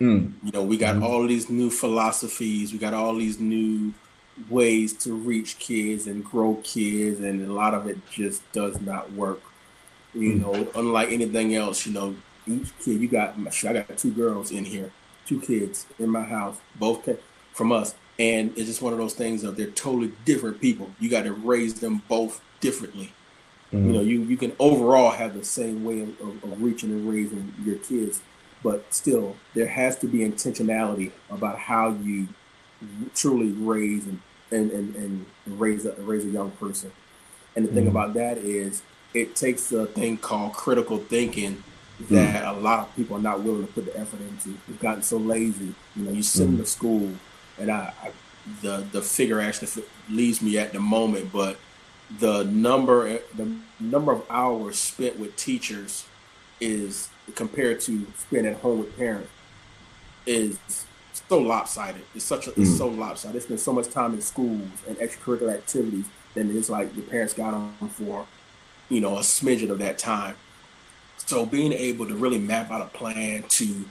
Mm. 0.00 0.32
You 0.42 0.52
know, 0.52 0.64
we 0.64 0.76
got 0.76 0.96
mm 0.96 1.04
all 1.04 1.26
these 1.26 1.48
new 1.48 1.70
philosophies, 1.70 2.72
we 2.72 2.78
got 2.78 2.94
all 2.94 3.14
these 3.14 3.38
new 3.38 3.94
ways 4.50 4.92
to 4.92 5.14
reach 5.14 5.58
kids 5.58 6.06
and 6.08 6.24
grow 6.24 6.56
kids, 6.64 7.20
and 7.20 7.48
a 7.48 7.52
lot 7.52 7.74
of 7.74 7.86
it 7.86 7.98
just 8.10 8.42
does 8.52 8.80
not 8.80 9.12
work. 9.12 9.40
You 10.14 10.32
mm. 10.32 10.40
know, 10.40 10.68
unlike 10.74 11.12
anything 11.12 11.54
else, 11.54 11.86
you 11.86 11.92
know, 11.92 12.16
each 12.46 12.76
kid, 12.78 13.00
you 13.00 13.08
got, 13.08 13.36
I 13.38 13.72
got 13.72 13.98
two 13.98 14.12
girls 14.12 14.50
in 14.50 14.64
here, 14.64 14.92
two 15.26 15.40
kids 15.40 15.86
in 15.98 16.08
my 16.10 16.22
house, 16.22 16.58
both 16.76 17.08
from 17.52 17.72
us. 17.72 17.94
And 18.18 18.52
it's 18.56 18.66
just 18.66 18.82
one 18.82 18.92
of 18.92 18.98
those 18.98 19.14
things 19.14 19.44
of 19.44 19.56
they're 19.56 19.66
totally 19.66 20.12
different 20.24 20.60
people. 20.60 20.90
You 20.98 21.10
got 21.10 21.24
to 21.24 21.32
raise 21.32 21.80
them 21.80 22.02
both 22.08 22.40
differently. 22.60 23.12
Mm-hmm. 23.72 23.86
You 23.86 23.92
know, 23.92 24.00
you 24.00 24.20
you 24.22 24.36
can 24.36 24.52
overall 24.58 25.10
have 25.10 25.34
the 25.34 25.44
same 25.44 25.84
way 25.84 26.00
of, 26.00 26.20
of, 26.20 26.44
of 26.44 26.62
reaching 26.62 26.90
and 26.90 27.08
raising 27.08 27.52
your 27.64 27.76
kids, 27.76 28.22
but 28.62 28.92
still 28.94 29.36
there 29.54 29.66
has 29.66 29.98
to 29.98 30.06
be 30.06 30.18
intentionality 30.18 31.10
about 31.30 31.58
how 31.58 31.90
you 31.90 32.28
truly 33.14 33.52
raise 33.52 34.06
and 34.06 34.20
and, 34.52 34.70
and, 34.70 34.94
and 34.94 35.26
raise 35.46 35.84
a 35.84 35.92
raise 35.94 36.24
a 36.24 36.28
young 36.28 36.52
person. 36.52 36.92
And 37.56 37.64
the 37.64 37.68
mm-hmm. 37.68 37.78
thing 37.78 37.88
about 37.88 38.14
that 38.14 38.38
is 38.38 38.82
it 39.14 39.34
takes 39.34 39.72
a 39.72 39.86
thing 39.86 40.16
called 40.16 40.52
critical 40.52 40.98
thinking 40.98 41.64
that 42.10 42.44
mm. 42.44 42.56
a 42.56 42.60
lot 42.60 42.80
of 42.80 42.96
people 42.96 43.16
are 43.16 43.22
not 43.22 43.42
willing 43.42 43.66
to 43.66 43.72
put 43.72 43.86
the 43.86 43.98
effort 43.98 44.20
into. 44.20 44.58
We've 44.68 44.80
gotten 44.80 45.02
so 45.02 45.16
lazy. 45.16 45.74
You 45.94 46.04
know, 46.04 46.10
you 46.12 46.22
sit 46.22 46.46
mm. 46.46 46.50
in 46.50 46.58
the 46.58 46.66
school, 46.66 47.10
and 47.58 47.70
I, 47.70 47.92
I, 48.02 48.10
the 48.62 48.86
the 48.92 49.02
figure 49.02 49.40
actually 49.40 49.84
leaves 50.08 50.42
me 50.42 50.58
at 50.58 50.72
the 50.72 50.80
moment, 50.80 51.32
but 51.32 51.58
the 52.18 52.44
number 52.44 53.18
the 53.34 53.56
number 53.80 54.12
of 54.12 54.24
hours 54.30 54.78
spent 54.78 55.18
with 55.18 55.36
teachers 55.36 56.06
is 56.60 57.08
compared 57.34 57.80
to 57.80 58.06
spent 58.16 58.46
at 58.46 58.56
home 58.58 58.80
with 58.80 58.96
parents 58.96 59.30
is 60.26 60.58
so 61.28 61.38
lopsided. 61.38 62.02
It's 62.14 62.24
such 62.24 62.46
a 62.46 62.50
mm. 62.50 62.62
it's 62.62 62.76
so 62.76 62.88
lopsided. 62.88 63.36
It's 63.36 63.46
been 63.46 63.58
so 63.58 63.72
much 63.72 63.90
time 63.90 64.14
in 64.14 64.20
schools 64.20 64.68
and 64.86 64.96
extracurricular 64.98 65.54
activities, 65.54 66.06
and 66.34 66.54
it's 66.56 66.68
like 66.68 66.94
the 66.94 67.02
parents 67.02 67.32
got 67.32 67.54
on 67.54 67.90
for, 67.90 68.26
you 68.88 69.00
know, 69.00 69.16
a 69.16 69.20
smidgen 69.20 69.70
of 69.70 69.78
that 69.78 69.98
time. 69.98 70.36
So 71.26 71.44
being 71.44 71.72
able 71.72 72.06
to 72.06 72.14
really 72.14 72.38
map 72.38 72.70
out 72.70 72.82
a 72.82 72.96
plan 72.96 73.44
to 73.48 73.84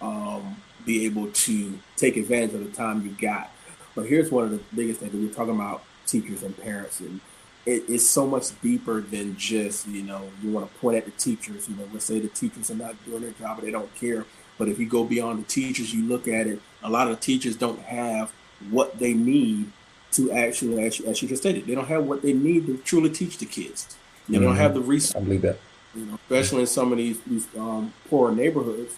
um, 0.00 0.56
be 0.84 1.04
able 1.06 1.28
to 1.28 1.78
take 1.96 2.16
advantage 2.16 2.54
of 2.54 2.64
the 2.64 2.76
time 2.76 3.02
you 3.02 3.10
got. 3.20 3.50
But 3.94 4.06
here's 4.06 4.30
one 4.30 4.44
of 4.44 4.50
the 4.50 4.60
biggest 4.74 5.00
things 5.00 5.12
we're 5.14 5.32
talking 5.32 5.54
about 5.54 5.82
teachers 6.06 6.42
and 6.42 6.56
parents 6.58 7.00
and 7.00 7.20
it's 7.66 8.06
so 8.06 8.26
much 8.26 8.58
deeper 8.62 9.00
than 9.00 9.36
just 9.36 9.86
you 9.86 10.02
know 10.02 10.28
you 10.42 10.50
want 10.50 10.72
to 10.72 10.78
point 10.80 10.96
at 10.96 11.04
the 11.04 11.10
teachers 11.12 11.68
you 11.68 11.76
know 11.76 11.86
let's 11.92 12.04
say 12.04 12.18
the 12.18 12.28
teachers 12.28 12.70
are 12.70 12.74
not 12.74 12.94
doing 13.04 13.22
their 13.22 13.32
job 13.32 13.58
or 13.58 13.62
they 13.62 13.70
don't 13.70 13.94
care 13.94 14.24
but 14.58 14.68
if 14.68 14.78
you 14.78 14.86
go 14.86 15.04
beyond 15.04 15.38
the 15.38 15.46
teachers 15.46 15.94
you 15.94 16.04
look 16.04 16.26
at 16.26 16.46
it 16.46 16.60
a 16.82 16.90
lot 16.90 17.08
of 17.08 17.20
teachers 17.20 17.56
don't 17.56 17.78
have 17.80 18.32
what 18.70 18.98
they 18.98 19.14
need 19.14 19.70
to 20.10 20.32
actually 20.32 20.82
as 20.82 20.98
you, 20.98 21.06
as 21.06 21.22
you 21.22 21.28
just 21.28 21.42
stated 21.42 21.66
they 21.66 21.74
don't 21.74 21.86
have 21.86 22.04
what 22.04 22.22
they 22.22 22.32
need 22.32 22.66
to 22.66 22.76
truly 22.78 23.10
teach 23.10 23.38
the 23.38 23.46
kids 23.46 23.96
they 24.28 24.36
mm-hmm. 24.36 24.46
don't 24.46 24.56
have 24.56 24.74
the 24.74 24.80
resources 24.80 25.14
i 25.14 25.20
believe 25.20 25.42
that 25.42 25.58
you 25.94 26.06
know, 26.06 26.14
especially 26.14 26.62
in 26.62 26.66
some 26.66 26.92
of 26.92 26.98
these, 26.98 27.20
these 27.22 27.48
um, 27.56 27.92
poor 28.08 28.32
neighborhoods. 28.32 28.96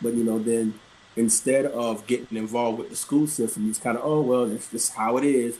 But 0.00 0.14
you 0.14 0.24
know, 0.24 0.38
then 0.38 0.78
instead 1.16 1.66
of 1.66 2.06
getting 2.06 2.36
involved 2.36 2.78
with 2.78 2.90
the 2.90 2.96
school 2.96 3.26
system, 3.26 3.68
it's 3.68 3.78
kind 3.78 3.96
of 3.96 4.04
oh 4.04 4.20
well, 4.20 4.46
that's 4.46 4.70
just 4.70 4.94
how 4.94 5.16
it 5.18 5.24
is. 5.24 5.58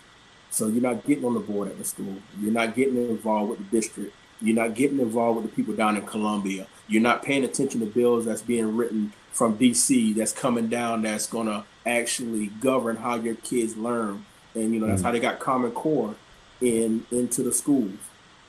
So 0.51 0.67
you're 0.67 0.83
not 0.83 1.07
getting 1.07 1.25
on 1.25 1.35
the 1.35 1.41
board 1.41 1.69
at 1.69 1.79
the 1.79 1.85
school. 1.85 2.17
You're 2.41 2.53
not 2.53 2.75
getting 2.75 2.97
involved 2.97 3.51
with 3.51 3.59
the 3.59 3.77
district. 3.77 4.15
You're 4.41 4.57
not 4.57 4.75
getting 4.75 5.01
involved 5.01 5.41
with 5.41 5.51
the 5.51 5.57
people 5.57 5.75
down 5.75 5.97
in 5.97 6.05
Columbia. 6.05 6.67
You're 6.89 7.03
not 7.03 7.23
paying 7.23 7.45
attention 7.45 7.81
to 7.81 7.87
bills 7.87 8.25
that's 8.25 8.43
being 8.43 8.77
written 8.77 9.13
from 9.31 9.57
DC 9.57 10.15
that's 10.15 10.33
coming 10.33 10.69
down 10.69 11.03
that's 11.03 11.27
gonna 11.27 11.65
actually 11.87 12.47
govern 12.47 12.97
how 12.97 13.15
your 13.15 13.37
kids 13.37 13.77
learn. 13.77 14.27
And 14.55 14.75
you 14.75 14.81
know, 14.81 14.89
that's 14.89 14.99
mm-hmm. 14.99 15.07
how 15.07 15.13
they 15.13 15.21
got 15.21 15.39
Common 15.39 15.71
Core 15.71 16.17
in 16.61 17.07
into 17.11 17.43
the 17.43 17.53
schools 17.53 17.99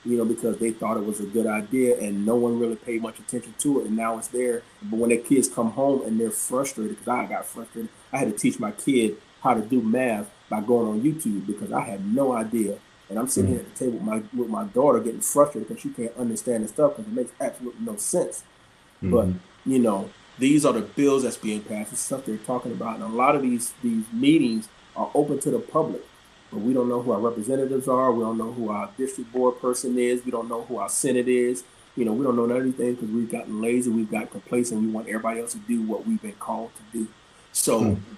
you 0.06 0.18
know, 0.18 0.26
because 0.26 0.58
they 0.58 0.72
thought 0.72 0.98
it 0.98 1.06
was 1.06 1.20
a 1.20 1.26
good 1.26 1.48
idea 1.48 1.98
and 2.00 2.26
no 2.26 2.36
one 2.36 2.60
really 2.60 2.76
paid 2.76 3.02
much 3.02 3.20
attention 3.20 3.54
to 3.60 3.82
it. 3.82 3.88
And 3.88 3.96
now 3.96 4.18
it's 4.18 4.28
there. 4.28 4.64
But 4.82 5.00
when 5.00 5.10
their 5.10 5.20
kids 5.20 5.48
come 5.48 5.72
home 5.72 6.06
and 6.06 6.20
they're 6.20 6.32
frustrated, 6.32 6.98
because 7.00 7.08
I 7.08 7.26
got 7.26 7.46
frustrated, 7.46 7.90
I 8.12 8.18
had 8.18 8.32
to 8.32 8.38
teach 8.38 8.60
my 8.60 8.72
kid 8.72 9.18
how 9.42 9.54
to 9.54 9.62
do 9.62 9.82
math 9.82 10.30
by 10.50 10.62
going 10.62 10.88
on 10.88 11.02
YouTube 11.02 11.48
because 11.48 11.72
I 11.72 11.82
had 11.82 12.06
no 12.14 12.34
idea. 12.34 12.78
And 13.10 13.20
I'm 13.20 13.28
sitting 13.28 13.52
here 13.52 13.60
at 13.60 13.74
the 13.74 13.80
table 13.80 14.00
with 14.00 14.04
my 14.04 14.24
with 14.34 14.50
my 14.50 14.64
daughter 14.66 15.00
getting 15.00 15.22
frustrated 15.22 15.68
because 15.68 15.82
she 15.82 15.90
can't 15.90 16.16
understand 16.18 16.64
the 16.64 16.68
stuff 16.68 16.96
because 16.96 17.12
it 17.12 17.16
makes 17.16 17.32
absolutely 17.40 17.86
no 17.86 17.96
sense. 17.98 18.44
Mm-hmm. 19.02 19.12
But 19.12 19.28
you 19.66 19.80
know, 19.80 20.10
these 20.40 20.66
are 20.66 20.74
the 20.74 20.82
bills 20.82 21.24
that's 21.24 21.38
being 21.38 21.62
passed. 21.62 21.92
The 21.92 21.98
stuff 21.98 22.26
they're 22.26 22.38
talking 22.38 22.72
about, 22.72 22.96
and 22.96 23.04
a 23.04 23.08
lot 23.08 23.36
of 23.36 23.42
these 23.42 23.74
these 23.84 24.06
meetings 24.12 24.70
are 24.96 25.12
open 25.14 25.40
to 25.40 25.52
the 25.52 25.60
public 25.60 26.02
but 26.54 26.62
we 26.62 26.74
don't 26.74 26.88
know 26.88 27.02
who 27.02 27.12
our 27.12 27.20
representatives 27.20 27.88
are. 27.88 28.12
We 28.12 28.24
don't 28.24 28.38
know 28.38 28.52
who 28.52 28.70
our 28.70 28.90
district 28.98 29.34
board 29.34 29.60
person 29.60 29.98
is. 29.98 30.24
We 30.24 30.32
don't 30.32 30.48
know 30.48 30.64
who 30.64 30.78
our 30.78 30.90
senate 30.90 31.28
is. 31.28 31.64
You 31.96 32.06
know, 32.06 32.14
we 32.14 32.24
don't 32.24 32.36
know 32.36 32.50
anything 32.56 32.96
because 32.96 33.10
we've 33.10 33.32
gotten 33.32 33.62
lazy. 33.62 33.90
We've 33.90 34.10
got 34.10 34.32
complacent. 34.32 34.82
We 34.82 34.88
want 34.88 35.08
everybody 35.08 35.42
else 35.42 35.54
to 35.54 35.60
do 35.60 35.82
what 35.84 36.08
we've 36.08 36.22
been 36.22 36.34
called 36.34 36.72
to 36.76 36.98
do. 36.98 37.08
So 37.52 37.82
mm-hmm. 37.82 38.14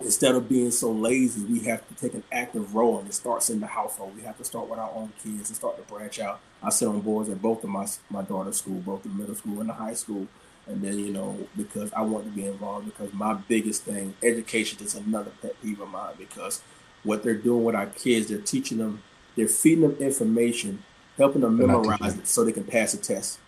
instead 0.00 0.34
of 0.34 0.48
being 0.48 0.70
so 0.70 0.90
lazy, 0.92 1.42
we 1.44 1.60
have 1.60 1.86
to 1.88 1.94
take 1.94 2.14
an 2.14 2.24
active 2.30 2.74
role, 2.74 2.98
and 2.98 3.08
it 3.08 3.14
starts 3.14 3.48
in 3.48 3.60
the 3.60 3.66
household. 3.66 4.16
We 4.16 4.22
have 4.22 4.36
to 4.38 4.44
start 4.44 4.68
with 4.68 4.78
our 4.78 4.90
own 4.94 5.12
kids 5.22 5.48
and 5.48 5.56
start 5.56 5.76
to 5.76 5.92
branch 5.92 6.18
out. 6.18 6.40
I 6.62 6.70
sit 6.70 6.88
on 6.88 7.00
boards 7.00 7.30
at 7.30 7.40
both 7.40 7.64
of 7.64 7.70
my 7.70 7.86
my 8.10 8.22
daughter's 8.22 8.58
school, 8.58 8.80
both 8.80 9.02
the 9.02 9.08
middle 9.08 9.34
school 9.34 9.60
and 9.60 9.68
the 9.68 9.74
high 9.74 9.94
school. 9.94 10.26
And 10.68 10.82
then, 10.82 10.98
you 10.98 11.12
know, 11.12 11.46
because 11.56 11.92
I 11.92 12.02
want 12.02 12.24
to 12.24 12.30
be 12.30 12.44
involved, 12.44 12.86
because 12.86 13.12
my 13.12 13.34
biggest 13.34 13.84
thing, 13.84 14.14
education 14.20 14.84
is 14.84 14.96
another 14.96 15.30
pet 15.40 15.54
peeve 15.62 15.80
of 15.80 15.88
mine 15.88 16.14
because 16.18 16.60
what 17.06 17.22
they're 17.22 17.34
doing 17.34 17.64
with 17.64 17.74
our 17.74 17.86
kids. 17.86 18.28
They're 18.28 18.38
teaching 18.38 18.78
them, 18.78 19.02
they're 19.36 19.48
feeding 19.48 19.82
them 19.82 19.96
information, 19.98 20.82
helping 21.16 21.42
them 21.42 21.56
they're 21.56 21.66
memorize 21.66 22.16
it 22.16 22.26
so 22.26 22.44
they 22.44 22.52
can 22.52 22.64
pass 22.64 22.94
a 22.94 22.98
test. 22.98 23.38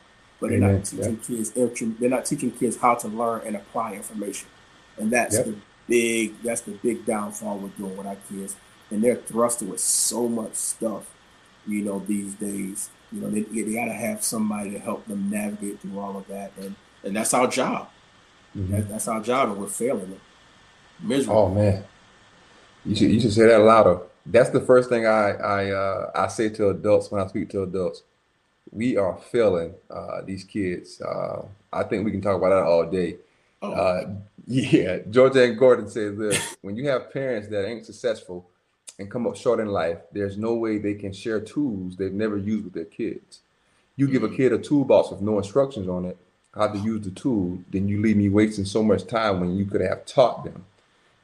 But 0.40 0.50
they're 0.50 0.60
not 0.60 0.84
teaching 0.84 1.20
yeah. 1.28 1.66
kids. 1.66 1.98
They're 1.98 2.10
not 2.10 2.24
teaching 2.24 2.52
kids 2.52 2.76
how 2.76 2.94
to 2.94 3.08
learn 3.08 3.42
and 3.44 3.56
apply 3.56 3.94
information, 3.94 4.48
and 4.96 5.10
that's 5.10 5.36
yep. 5.36 5.46
the 5.46 5.56
big. 5.88 6.42
That's 6.42 6.60
the 6.60 6.72
big 6.72 7.04
downfall 7.04 7.58
we're 7.58 7.68
doing 7.70 7.96
with 7.96 8.06
our 8.06 8.16
kids, 8.28 8.54
and 8.90 9.02
they're 9.02 9.16
thrusted 9.16 9.68
with 9.68 9.80
so 9.80 10.28
much 10.28 10.54
stuff. 10.54 11.12
You 11.66 11.82
know, 11.82 11.98
these 11.98 12.34
days, 12.34 12.88
you 13.10 13.20
know, 13.20 13.30
they, 13.30 13.42
they 13.42 13.74
got 13.74 13.86
to 13.86 13.92
have 13.92 14.22
somebody 14.22 14.70
to 14.70 14.78
help 14.78 15.06
them 15.06 15.28
navigate 15.28 15.80
through 15.80 15.98
all 15.98 16.16
of 16.16 16.28
that, 16.28 16.52
and 16.56 16.76
and 17.02 17.16
that's 17.16 17.34
our 17.34 17.48
job. 17.48 17.90
Mm-hmm. 18.56 18.72
That, 18.72 18.88
that's 18.88 19.08
our 19.08 19.20
job, 19.20 19.50
and 19.50 19.58
we're 19.58 19.66
failing 19.66 20.12
it. 20.12 20.20
Miserable. 21.00 21.40
Oh 21.40 21.48
man, 21.48 21.84
you 22.84 22.94
should 22.94 23.10
you 23.10 23.20
should 23.20 23.32
say 23.32 23.46
that 23.46 23.60
louder. 23.60 24.00
That's 24.26 24.50
the 24.50 24.60
first 24.60 24.88
thing 24.88 25.06
I 25.06 25.30
I 25.30 25.70
uh, 25.70 26.10
I 26.14 26.28
say 26.28 26.48
to 26.50 26.68
adults 26.70 27.10
when 27.10 27.22
I 27.22 27.26
speak 27.26 27.50
to 27.50 27.62
adults. 27.62 28.02
We 28.70 28.98
are 28.98 29.16
failing 29.16 29.74
uh, 29.90 30.20
these 30.26 30.44
kids. 30.44 31.00
Uh, 31.00 31.46
I 31.72 31.84
think 31.84 32.04
we 32.04 32.10
can 32.10 32.20
talk 32.20 32.36
about 32.36 32.50
that 32.50 32.64
all 32.64 32.84
day. 32.84 33.16
Oh. 33.62 33.72
Uh, 33.72 34.10
yeah, 34.46 34.98
Georgianne 34.98 35.58
Gordon 35.58 35.88
says 35.88 36.16
this: 36.16 36.56
when 36.62 36.76
you 36.76 36.88
have 36.88 37.12
parents 37.12 37.48
that 37.48 37.66
ain't 37.66 37.86
successful 37.86 38.48
and 38.98 39.10
come 39.10 39.26
up 39.26 39.36
short 39.36 39.60
in 39.60 39.68
life, 39.68 39.98
there's 40.12 40.36
no 40.36 40.54
way 40.54 40.78
they 40.78 40.94
can 40.94 41.12
share 41.12 41.40
tools 41.40 41.96
they've 41.96 42.12
never 42.12 42.36
used 42.36 42.64
with 42.64 42.74
their 42.74 42.84
kids. 42.84 43.40
You 43.96 44.08
give 44.08 44.22
a 44.22 44.28
mm. 44.28 44.36
kid 44.36 44.52
a 44.52 44.58
toolbox 44.58 45.10
with 45.10 45.20
no 45.20 45.38
instructions 45.38 45.88
on 45.88 46.04
it, 46.04 46.16
how 46.54 46.68
to 46.68 46.78
use 46.78 47.04
the 47.04 47.10
tool, 47.10 47.58
then 47.70 47.88
you 47.88 48.00
leave 48.00 48.16
me 48.16 48.28
wasting 48.28 48.64
so 48.64 48.82
much 48.82 49.06
time 49.06 49.40
when 49.40 49.56
you 49.56 49.64
could 49.64 49.80
have 49.80 50.04
taught 50.06 50.44
them 50.44 50.64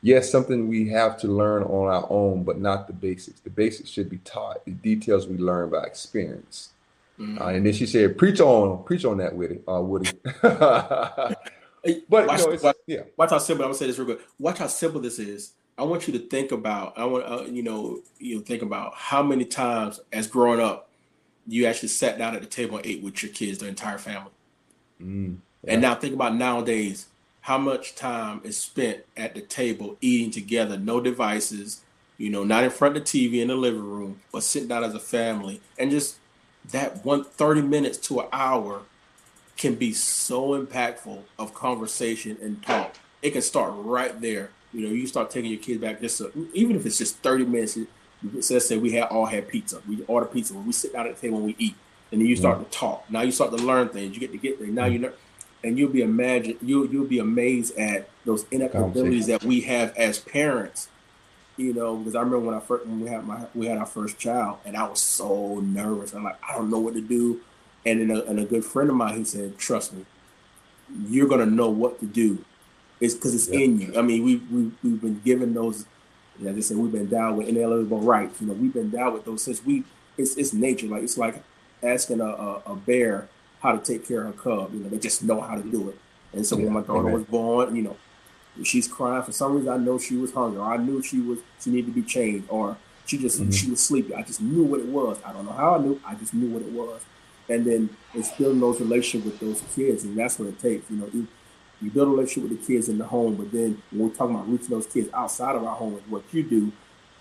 yes, 0.04 0.30
something 0.30 0.68
we 0.68 0.86
have 0.90 1.16
to 1.18 1.28
learn 1.28 1.62
on 1.62 1.88
our 1.88 2.06
own, 2.10 2.44
but 2.44 2.60
not 2.60 2.86
the 2.86 2.92
basics. 2.92 3.40
The 3.40 3.50
basics 3.50 3.88
should 3.88 4.10
be 4.10 4.18
taught. 4.18 4.64
The 4.66 4.72
details 4.72 5.26
we 5.26 5.38
learn 5.38 5.70
by 5.70 5.84
experience. 5.84 6.70
Mm-hmm. 7.18 7.40
Uh, 7.40 7.46
and 7.46 7.66
then 7.66 7.72
she 7.72 7.86
said, 7.86 8.18
"Preach 8.18 8.40
on, 8.40 8.84
preach 8.84 9.04
on 9.04 9.16
that, 9.18 9.34
Woody." 9.34 9.60
Uh, 9.66 9.80
Woody. 9.80 10.10
but 10.42 11.36
watch, 12.08 12.40
you 12.40 12.46
know, 12.46 12.58
watch, 12.62 12.76
yeah. 12.86 13.02
Watch 13.16 13.30
how 13.30 13.38
simple. 13.38 13.64
I'm 13.64 13.70
gonna 13.70 13.78
say 13.78 13.86
this 13.86 13.98
real 13.98 14.06
quick. 14.06 14.20
Watch 14.38 14.58
how 14.58 14.66
simple 14.66 15.00
this 15.00 15.18
is. 15.18 15.52
I 15.76 15.82
want 15.84 16.06
you 16.06 16.12
to 16.18 16.28
think 16.28 16.52
about. 16.52 16.98
I 16.98 17.04
want 17.06 17.24
uh, 17.24 17.44
you 17.44 17.62
know 17.62 18.00
you 18.18 18.36
know 18.36 18.42
think 18.42 18.62
about 18.62 18.94
how 18.94 19.22
many 19.22 19.44
times 19.44 20.00
as 20.12 20.26
growing 20.26 20.60
up 20.60 20.90
you 21.46 21.66
actually 21.66 21.88
sat 21.88 22.18
down 22.18 22.34
at 22.34 22.42
the 22.42 22.48
table 22.48 22.76
and 22.76 22.86
ate 22.86 23.02
with 23.02 23.22
your 23.22 23.32
kids, 23.32 23.58
the 23.58 23.68
entire 23.68 23.98
family. 23.98 24.30
Mm, 25.00 25.36
yeah. 25.62 25.72
And 25.72 25.82
now 25.82 25.94
think 25.94 26.14
about 26.14 26.34
nowadays 26.34 27.06
how 27.44 27.58
much 27.58 27.94
time 27.94 28.40
is 28.42 28.56
spent 28.56 29.04
at 29.18 29.34
the 29.34 29.40
table 29.42 29.98
eating 30.00 30.30
together, 30.30 30.78
no 30.78 30.98
devices, 30.98 31.82
you 32.16 32.30
know, 32.30 32.42
not 32.42 32.64
in 32.64 32.70
front 32.70 32.96
of 32.96 33.04
the 33.04 33.06
TV 33.06 33.42
in 33.42 33.48
the 33.48 33.54
living 33.54 33.84
room, 33.84 34.18
but 34.32 34.42
sitting 34.42 34.66
down 34.66 34.82
as 34.82 34.94
a 34.94 34.98
family. 34.98 35.60
And 35.78 35.90
just 35.90 36.16
that 36.70 37.04
one 37.04 37.22
30 37.22 37.60
minutes 37.60 37.98
to 38.08 38.20
an 38.20 38.28
hour 38.32 38.80
can 39.58 39.74
be 39.74 39.92
so 39.92 40.58
impactful 40.58 41.20
of 41.38 41.52
conversation 41.52 42.38
and 42.40 42.62
talk. 42.62 42.94
It 43.20 43.32
can 43.32 43.42
start 43.42 43.74
right 43.76 44.18
there. 44.22 44.48
You 44.72 44.86
know, 44.86 44.94
you 44.94 45.06
start 45.06 45.28
taking 45.28 45.50
your 45.50 45.60
kids 45.60 45.82
back 45.82 46.00
just 46.00 46.16
so, 46.16 46.30
even 46.54 46.76
if 46.76 46.86
it's 46.86 46.96
just 46.96 47.18
30 47.18 47.44
minutes. 47.44 47.76
Let's 48.22 48.66
say 48.66 48.78
we 48.78 48.92
had 48.92 49.08
all 49.08 49.26
had 49.26 49.48
pizza. 49.48 49.82
We 49.86 50.02
order 50.06 50.24
pizza. 50.24 50.54
When 50.54 50.66
we 50.66 50.72
sit 50.72 50.94
down 50.94 51.06
at 51.08 51.16
the 51.16 51.20
table 51.20 51.36
and 51.36 51.46
we 51.46 51.56
eat. 51.58 51.74
And 52.10 52.22
then 52.22 52.28
you 52.28 52.36
start 52.36 52.56
mm-hmm. 52.56 52.70
to 52.70 52.70
talk. 52.70 53.10
Now 53.10 53.20
you 53.20 53.32
start 53.32 53.50
to 53.50 53.62
learn 53.62 53.90
things. 53.90 54.14
You 54.14 54.20
get 54.20 54.32
to 54.32 54.38
get 54.38 54.58
there. 54.58 54.68
Now 54.68 54.86
you 54.86 54.98
know 54.98 55.12
and 55.64 55.78
you'll 55.78 55.90
be 55.90 56.02
imagine 56.02 56.56
you 56.62 56.86
you'll 56.88 57.06
be 57.06 57.18
amazed 57.18 57.76
at 57.76 58.08
those 58.24 58.44
inabilities 58.50 59.26
that 59.26 59.42
we 59.42 59.62
have 59.62 59.96
as 59.96 60.18
parents. 60.18 60.88
You 61.56 61.72
know, 61.72 61.96
because 61.96 62.16
I 62.16 62.18
remember 62.18 62.40
when 62.40 62.54
I 62.54 62.60
first 62.60 62.86
when 62.86 63.00
we 63.00 63.08
had 63.08 63.24
my 63.24 63.46
we 63.54 63.66
had 63.66 63.78
our 63.78 63.86
first 63.86 64.18
child, 64.18 64.58
and 64.64 64.76
I 64.76 64.86
was 64.86 65.00
so 65.00 65.60
nervous. 65.60 66.12
I'm 66.12 66.24
like, 66.24 66.38
I 66.48 66.54
don't 66.54 66.70
know 66.70 66.78
what 66.78 66.94
to 66.94 67.00
do. 67.00 67.40
And 67.86 68.00
then 68.00 68.16
a, 68.16 68.22
and 68.22 68.40
a 68.40 68.44
good 68.44 68.64
friend 68.64 68.90
of 68.90 68.96
mine, 68.96 69.18
he 69.18 69.24
said, 69.24 69.56
"Trust 69.58 69.92
me, 69.92 70.04
you're 71.08 71.28
gonna 71.28 71.46
know 71.46 71.70
what 71.70 72.00
to 72.00 72.06
do. 72.06 72.44
It's 73.00 73.14
because 73.14 73.34
it's 73.34 73.48
in 73.48 73.80
you. 73.80 73.94
I 73.96 74.02
mean, 74.02 74.24
we 74.24 74.36
we 74.36 74.72
we've 74.82 75.00
been 75.00 75.20
given 75.24 75.54
those. 75.54 75.86
Like 76.40 76.56
I 76.56 76.60
said, 76.60 76.76
we've 76.76 76.90
been 76.90 77.08
down 77.08 77.36
with 77.36 77.48
inalienable 77.48 78.00
rights. 78.00 78.40
You 78.40 78.48
know, 78.48 78.54
we've 78.54 78.74
been 78.74 78.90
down 78.90 79.12
with 79.12 79.24
those 79.24 79.42
since 79.42 79.64
we. 79.64 79.84
It's 80.18 80.36
it's 80.36 80.52
nature. 80.52 80.86
Like 80.86 81.02
it's 81.02 81.16
like 81.16 81.42
asking 81.82 82.20
a, 82.20 82.26
a, 82.26 82.62
a, 82.66 82.74
bear 82.74 83.28
how 83.64 83.72
to 83.72 83.78
take 83.78 84.06
care 84.06 84.26
of 84.26 84.36
her 84.36 84.42
cub. 84.42 84.74
You 84.74 84.80
know, 84.80 84.90
they 84.90 84.98
just 84.98 85.24
know 85.24 85.40
how 85.40 85.56
to 85.56 85.62
do 85.62 85.88
it. 85.88 85.98
And 86.34 86.46
so 86.46 86.56
yeah. 86.56 86.64
when 86.64 86.74
my 86.74 86.82
daughter 86.82 87.08
was 87.08 87.24
born, 87.24 87.74
you 87.74 87.82
know, 87.82 87.96
she's 88.62 88.86
crying 88.86 89.22
for 89.22 89.32
some 89.32 89.54
reason. 89.54 89.70
I 89.70 89.78
know 89.78 89.98
she 89.98 90.16
was 90.16 90.32
hungry. 90.32 90.60
Or 90.60 90.72
I 90.72 90.76
knew 90.76 91.02
she 91.02 91.20
was 91.20 91.38
she 91.60 91.70
needed 91.70 91.86
to 91.86 91.92
be 91.92 92.02
changed, 92.02 92.46
or 92.50 92.76
she 93.06 93.16
just 93.16 93.40
mm-hmm. 93.40 93.50
she 93.50 93.70
was 93.70 93.80
sleepy. 93.80 94.14
I 94.14 94.22
just 94.22 94.42
knew 94.42 94.64
what 94.64 94.80
it 94.80 94.86
was. 94.86 95.18
I 95.24 95.32
don't 95.32 95.46
know 95.46 95.52
how 95.52 95.76
I 95.76 95.78
knew. 95.78 95.98
I 96.06 96.14
just 96.14 96.34
knew 96.34 96.50
what 96.50 96.62
it 96.62 96.70
was. 96.70 97.00
And 97.48 97.64
then 97.64 97.88
it's 98.12 98.30
building 98.32 98.60
those 98.60 98.80
relationships 98.80 99.24
with 99.24 99.40
those 99.40 99.62
kids, 99.74 100.04
and 100.04 100.16
that's 100.16 100.38
what 100.38 100.48
it 100.48 100.58
takes. 100.58 100.90
You 100.90 100.96
know, 100.96 101.10
you, 101.12 101.26
you 101.80 101.90
build 101.90 102.08
a 102.08 102.10
relationship 102.10 102.50
with 102.50 102.60
the 102.60 102.66
kids 102.66 102.88
in 102.88 102.98
the 102.98 103.04
home, 103.04 103.34
but 103.34 103.50
then 103.50 103.82
when 103.90 104.08
we're 104.08 104.14
talking 104.14 104.34
about 104.34 104.50
reaching 104.50 104.68
those 104.68 104.86
kids 104.86 105.08
outside 105.12 105.56
of 105.56 105.64
our 105.64 105.76
home, 105.76 105.94
and 105.94 106.06
what 106.10 106.22
you 106.32 106.42
do 106.42 106.72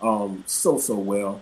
um, 0.01 0.43
so 0.45 0.77
so 0.77 0.95
well, 0.95 1.41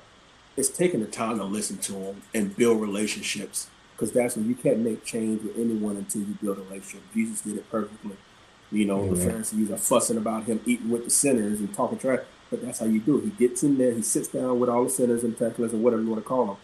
it's 0.57 0.69
taking 0.69 0.99
the 0.99 1.07
time 1.07 1.39
to 1.39 1.43
listen 1.43 1.77
to 1.79 1.93
them 1.93 2.21
and 2.35 2.55
build 2.55 2.79
relationships 2.81 3.67
because 4.01 4.13
that's 4.13 4.35
when 4.35 4.49
you 4.49 4.55
can't 4.55 4.79
make 4.79 5.05
change 5.05 5.43
with 5.43 5.55
anyone 5.59 5.95
until 5.95 6.23
you 6.23 6.35
build 6.41 6.57
a 6.57 6.61
relationship. 6.61 7.03
Jesus 7.13 7.41
did 7.41 7.57
it 7.57 7.69
perfectly. 7.69 8.17
You 8.71 8.85
know, 8.85 9.13
the 9.13 9.23
Pharisees 9.23 9.69
are 9.69 9.77
fussing 9.77 10.17
about 10.17 10.45
him 10.45 10.59
eating 10.65 10.89
with 10.89 11.03
the 11.03 11.11
sinners 11.11 11.59
and 11.59 11.71
talking 11.71 11.99
trash, 11.99 12.21
but 12.49 12.63
that's 12.63 12.79
how 12.79 12.87
you 12.87 12.99
do 12.99 13.19
it. 13.19 13.25
He 13.25 13.29
gets 13.29 13.61
in 13.61 13.77
there, 13.77 13.93
he 13.93 14.01
sits 14.01 14.29
down 14.29 14.59
with 14.59 14.71
all 14.71 14.85
the 14.85 14.89
sinners 14.89 15.23
and 15.23 15.37
tax 15.37 15.55
collectors, 15.55 15.79
whatever 15.79 16.01
you 16.01 16.09
want 16.09 16.23
to 16.23 16.27
call 16.27 16.45
them, 16.45 16.57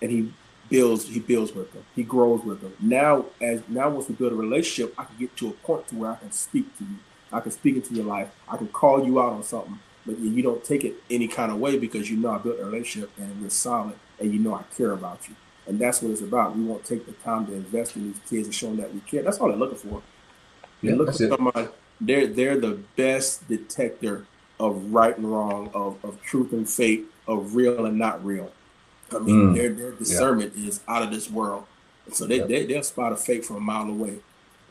and 0.00 0.10
he 0.10 0.32
builds. 0.70 1.06
He 1.08 1.20
builds 1.20 1.52
with 1.52 1.74
them. 1.74 1.84
He 1.94 2.04
grows 2.04 2.42
with 2.42 2.62
them. 2.62 2.72
Now, 2.80 3.26
as 3.42 3.60
now, 3.68 3.90
once 3.90 4.08
we 4.08 4.14
build 4.14 4.32
a 4.32 4.36
relationship, 4.36 4.94
I 4.96 5.04
can 5.04 5.16
get 5.18 5.36
to 5.36 5.48
a 5.48 5.52
point 5.52 5.88
to 5.88 5.96
where 5.96 6.12
I 6.12 6.16
can 6.16 6.32
speak 6.32 6.74
to 6.78 6.84
you. 6.84 6.96
I 7.30 7.40
can 7.40 7.52
speak 7.52 7.76
into 7.76 7.92
your 7.92 8.06
life. 8.06 8.30
I 8.48 8.56
can 8.56 8.68
call 8.68 9.04
you 9.04 9.20
out 9.20 9.34
on 9.34 9.42
something, 9.42 9.78
but 10.06 10.18
you 10.18 10.42
don't 10.42 10.64
take 10.64 10.84
it 10.84 10.94
any 11.10 11.28
kind 11.28 11.52
of 11.52 11.58
way 11.58 11.76
because 11.76 12.10
you 12.10 12.16
know 12.16 12.30
I 12.30 12.38
built 12.38 12.60
a 12.60 12.64
relationship 12.64 13.10
and 13.18 13.44
it's 13.44 13.56
solid, 13.56 13.96
and 14.18 14.32
you 14.32 14.38
know 14.38 14.54
I 14.54 14.62
care 14.74 14.92
about 14.92 15.28
you. 15.28 15.34
And 15.68 15.78
that's 15.78 16.00
what 16.00 16.10
it's 16.10 16.22
about. 16.22 16.56
We 16.56 16.64
won't 16.64 16.84
take 16.84 17.04
the 17.04 17.12
time 17.12 17.46
to 17.46 17.52
invest 17.52 17.94
in 17.94 18.08
these 18.08 18.20
kids 18.28 18.46
and 18.46 18.54
show 18.54 18.68
them 18.68 18.78
that 18.78 18.92
we 18.92 19.00
care. 19.00 19.22
That's 19.22 19.38
all 19.38 19.48
they're 19.48 19.56
looking 19.56 19.76
for. 19.76 20.02
Yeah, 20.80 20.94
look 20.94 21.08
for 21.08 21.12
someone. 21.12 21.68
They're 22.00 22.26
they're 22.26 22.58
the 22.58 22.78
best 22.96 23.46
detector 23.48 24.26
of 24.58 24.92
right 24.92 25.16
and 25.16 25.30
wrong, 25.30 25.70
of, 25.74 26.02
of 26.02 26.22
truth 26.22 26.52
and 26.52 26.68
fake, 26.68 27.04
of 27.26 27.54
real 27.54 27.84
and 27.84 27.98
not 27.98 28.24
real. 28.24 28.50
I 29.14 29.18
mean, 29.18 29.34
mm. 29.34 29.54
their 29.54 29.72
their 29.72 29.92
discernment 29.92 30.54
yeah. 30.56 30.68
is 30.68 30.80
out 30.88 31.02
of 31.02 31.10
this 31.10 31.30
world. 31.30 31.64
so 32.12 32.26
they, 32.26 32.40
they 32.40 32.64
they'll 32.64 32.82
spot 32.82 33.12
a 33.12 33.16
fake 33.16 33.44
from 33.44 33.56
a 33.56 33.60
mile 33.60 33.88
away, 33.88 34.18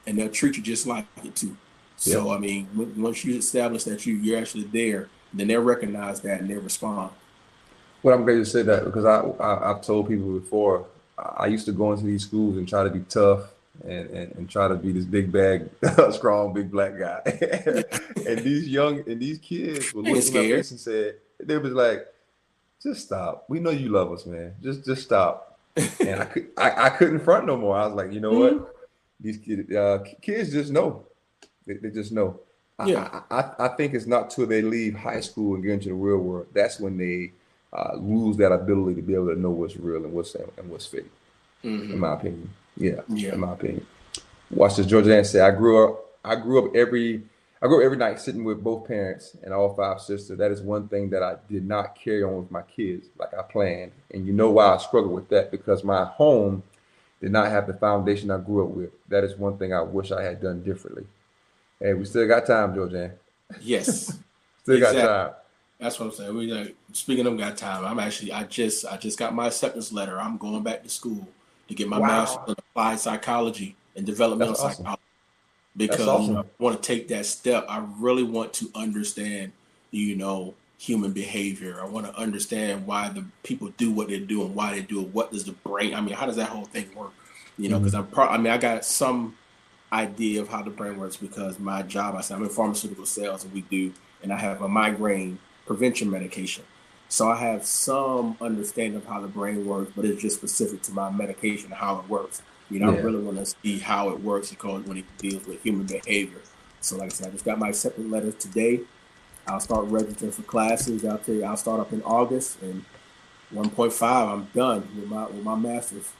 and 0.07 0.17
they'll 0.17 0.29
treat 0.29 0.57
you 0.57 0.63
just 0.63 0.87
like 0.87 1.05
it 1.23 1.35
too. 1.35 1.55
So. 1.97 2.31
I 2.31 2.37
mean, 2.37 2.67
once 2.95 3.25
you 3.25 3.37
establish 3.37 3.83
that 3.85 4.05
you 4.05 4.15
you're 4.15 4.39
actually 4.39 4.65
there, 4.65 5.09
then 5.33 5.47
they'll 5.47 5.61
recognize 5.61 6.21
that 6.21 6.41
and 6.41 6.49
they 6.49 6.55
respond. 6.55 7.11
Well, 8.03 8.15
I'm 8.15 8.23
glad 8.23 8.35
you 8.35 8.45
said 8.45 8.67
that 8.67 8.85
because 8.85 9.05
I, 9.05 9.23
I 9.43 9.69
have 9.69 9.81
told 9.81 10.07
people 10.07 10.39
before 10.39 10.85
I 11.17 11.47
used 11.47 11.65
to 11.65 11.71
go 11.71 11.91
into 11.91 12.05
these 12.05 12.23
schools 12.23 12.57
and 12.57 12.67
try 12.67 12.83
to 12.83 12.89
be 12.89 12.99
tough 13.09 13.51
and, 13.83 14.09
and, 14.09 14.35
and 14.35 14.49
try 14.49 14.67
to 14.67 14.75
be 14.75 14.91
this 14.91 15.05
big 15.05 15.31
bag, 15.31 15.69
strong, 16.11 16.53
big 16.53 16.71
black 16.71 16.97
guy. 16.97 17.21
and 18.27 18.39
these 18.39 18.67
young 18.67 18.99
and 19.09 19.19
these 19.19 19.39
kids 19.39 19.93
would 19.93 20.05
look 20.05 20.17
at 20.17 20.23
face 20.23 20.71
and 20.71 20.79
said, 20.79 21.15
they 21.39 21.57
was 21.57 21.73
like, 21.73 22.07
just 22.81 23.05
stop. 23.05 23.45
We 23.47 23.59
know 23.59 23.71
you 23.71 23.89
love 23.89 24.11
us, 24.11 24.25
man. 24.25 24.55
Just 24.61 24.85
just 24.85 25.03
stop. 25.03 25.59
and 25.75 26.21
I 26.21 26.25
could 26.25 26.47
I, 26.57 26.85
I 26.85 26.89
couldn't 26.91 27.19
front 27.19 27.45
no 27.45 27.57
more. 27.57 27.77
I 27.77 27.85
was 27.85 27.95
like, 27.95 28.11
you 28.11 28.19
know 28.19 28.31
mm-hmm. 28.31 28.57
what? 28.57 28.75
These 29.19 29.37
kids 29.37 29.75
uh, 29.75 30.03
kids 30.21 30.51
just 30.51 30.71
know. 30.71 31.05
They, 31.65 31.73
they 31.75 31.89
just 31.89 32.11
know. 32.11 32.39
Yeah. 32.85 33.21
I, 33.31 33.39
I, 33.39 33.51
I 33.65 33.67
think 33.69 33.95
it's 33.95 34.05
not 34.05 34.29
till 34.29 34.45
they 34.45 34.61
leave 34.61 34.95
high 34.95 35.21
school 35.21 35.55
and 35.55 35.63
get 35.63 35.73
into 35.73 35.89
the 35.89 35.95
real 35.95 36.19
world. 36.19 36.47
That's 36.53 36.79
when 36.79 36.97
they 36.97 37.31
uh, 37.73 37.95
lose 37.95 38.37
that 38.37 38.51
ability 38.51 38.95
to 38.95 39.01
be 39.01 39.13
able 39.13 39.33
to 39.33 39.39
know 39.39 39.49
what's 39.49 39.77
real 39.77 40.03
and 40.03 40.13
what's 40.13 40.35
and 40.35 40.69
what's 40.69 40.85
fake. 40.85 41.11
Mm-hmm. 41.63 41.93
In 41.93 41.99
my 41.99 42.13
opinion. 42.13 42.49
Yeah, 42.77 43.01
yeah. 43.09 43.33
In 43.33 43.39
my 43.39 43.53
opinion. 43.53 43.85
Watch 44.51 44.77
this. 44.77 44.85
Georgia 44.85 45.23
said, 45.25 45.41
"I 45.41 45.55
grew 45.55 45.85
up. 45.85 46.05
I 46.23 46.35
grew 46.35 46.65
up 46.65 46.75
every. 46.75 47.23
I 47.61 47.65
grew 47.65 47.79
up 47.79 47.85
every 47.85 47.97
night 47.97 48.19
sitting 48.19 48.43
with 48.43 48.63
both 48.63 48.87
parents 48.87 49.35
and 49.43 49.51
all 49.51 49.73
five 49.73 49.99
sisters. 49.99 50.37
That 50.37 50.51
is 50.51 50.61
one 50.61 50.87
thing 50.87 51.09
that 51.09 51.23
I 51.23 51.37
did 51.49 51.67
not 51.67 51.95
carry 51.95 52.23
on 52.23 52.37
with 52.37 52.51
my 52.51 52.61
kids 52.61 53.07
like 53.17 53.33
I 53.33 53.41
planned. 53.41 53.93
And 54.11 54.27
you 54.27 54.33
know 54.33 54.51
why 54.51 54.75
I 54.75 54.77
struggle 54.77 55.11
with 55.11 55.27
that? 55.29 55.49
Because 55.49 55.83
my 55.83 56.05
home 56.05 56.61
did 57.19 57.31
not 57.31 57.49
have 57.49 57.65
the 57.65 57.73
foundation 57.73 58.29
I 58.29 58.37
grew 58.37 58.63
up 58.63 58.71
with. 58.71 58.91
That 59.09 59.23
is 59.23 59.35
one 59.35 59.57
thing 59.57 59.73
I 59.73 59.81
wish 59.81 60.11
I 60.11 60.21
had 60.21 60.39
done 60.39 60.61
differently. 60.61 61.07
Hey, 61.79 61.95
we 61.95 62.05
still 62.05 62.27
got 62.27 62.45
time, 62.45 62.75
Georgia. 62.75 63.13
Yes. 63.61 64.05
still 64.61 64.75
exactly. 64.75 65.01
got 65.01 65.25
time. 65.25 65.35
That's 65.79 65.99
what 65.99 66.07
I'm 66.07 66.11
saying. 66.11 66.35
We 66.35 66.51
like 66.51 66.75
speaking 66.93 67.27
of 67.27 67.37
got 67.37 67.57
time. 67.57 67.85
I'm 67.85 67.99
actually 67.99 68.31
I 68.31 68.43
just 68.43 68.85
I 68.85 68.97
just 68.97 69.19
got 69.19 69.35
my 69.35 69.47
acceptance 69.47 69.91
letter. 69.91 70.19
I'm 70.19 70.37
going 70.37 70.63
back 70.63 70.83
to 70.83 70.89
school 70.89 71.27
to 71.67 71.75
get 71.75 71.87
my 71.87 71.99
wow. 71.99 72.07
master's 72.07 72.49
in 72.49 72.55
applied 72.57 72.99
psychology 72.99 73.75
and 73.95 74.05
developmental 74.05 74.55
awesome. 74.55 74.71
psychology 74.71 75.01
because 75.75 76.07
awesome. 76.07 76.37
I 76.37 76.43
want 76.57 76.81
to 76.81 76.87
take 76.87 77.07
that 77.09 77.25
step. 77.25 77.65
I 77.69 77.85
really 77.99 78.23
want 78.23 78.53
to 78.53 78.71
understand, 78.73 79.51
you 79.91 80.15
know, 80.15 80.55
human 80.79 81.11
behavior. 81.11 81.79
I 81.81 81.85
want 81.85 82.07
to 82.07 82.15
understand 82.17 82.87
why 82.87 83.09
the 83.09 83.25
people 83.43 83.69
do 83.77 83.91
what 83.91 84.07
they 84.07 84.19
do 84.19 84.43
and 84.43 84.55
why 84.55 84.73
they 84.73 84.81
do 84.81 85.01
it. 85.01 85.09
What 85.13 85.31
does 85.31 85.43
the 85.43 85.51
brain? 85.51 85.93
I 85.93 86.01
mean, 86.01 86.15
how 86.15 86.25
does 86.25 86.37
that 86.37 86.49
whole 86.49 86.65
thing 86.65 86.89
work? 86.95 87.13
You 87.57 87.69
know, 87.69 87.79
because 87.79 87.93
mm-hmm. 87.93 88.03
I'm 88.03 88.11
pro- 88.11 88.27
I 88.27 88.37
mean, 88.37 88.51
I 88.51 88.57
got 88.57 88.83
some 88.83 89.35
idea 89.91 90.41
of 90.41 90.49
how 90.49 90.61
the 90.63 90.69
brain 90.69 90.97
works 90.97 91.17
because 91.17 91.59
my 91.59 91.83
job. 91.83 92.15
I 92.15 92.21
said 92.21 92.37
I'm 92.37 92.43
in 92.43 92.49
pharmaceutical 92.49 93.05
sales 93.05 93.43
and 93.43 93.53
we 93.53 93.61
do, 93.61 93.93
and 94.23 94.33
I 94.33 94.37
have 94.37 94.61
a 94.61 94.67
migraine 94.67 95.39
prevention 95.67 96.09
medication. 96.09 96.63
So 97.09 97.29
I 97.29 97.37
have 97.37 97.65
some 97.65 98.37
understanding 98.41 98.97
of 98.97 99.05
how 99.05 99.21
the 99.21 99.27
brain 99.27 99.65
works, 99.65 99.91
but 99.95 100.05
it's 100.05 100.21
just 100.21 100.37
specific 100.37 100.81
to 100.83 100.91
my 100.91 101.09
medication, 101.09 101.71
how 101.71 101.99
it 101.99 102.09
works. 102.09 102.41
You 102.69 102.79
know, 102.79 102.91
yeah. 102.91 102.99
I 102.99 103.01
really 103.01 103.23
want 103.23 103.37
to 103.37 103.45
see 103.45 103.79
how 103.79 104.09
it 104.09 104.19
works 104.19 104.49
because 104.49 104.83
when 104.85 104.97
it 104.97 105.05
deals 105.17 105.45
with 105.45 105.61
human 105.63 105.85
behavior. 105.85 106.41
So 106.81 106.97
like 106.97 107.05
I 107.05 107.09
said, 107.09 107.27
I 107.27 107.31
just 107.31 107.45
got 107.45 107.59
my 107.59 107.69
acceptance 107.69 108.11
letter 108.11 108.31
today. 108.31 108.81
I'll 109.47 109.61
start 109.61 109.85
registering 109.85 110.33
for 110.33 110.41
classes 110.41 111.05
out 111.05 111.25
there. 111.25 111.45
I'll 111.45 111.55
start 111.55 111.79
up 111.79 111.93
in 111.93 112.01
August 112.03 112.61
and 112.61 112.83
1.5. 113.53 114.01
I'm 114.01 114.47
done 114.53 114.87
with 114.95 115.07
my 115.07 115.25
with 115.27 115.43
my 115.43 115.55
master's. 115.55 116.11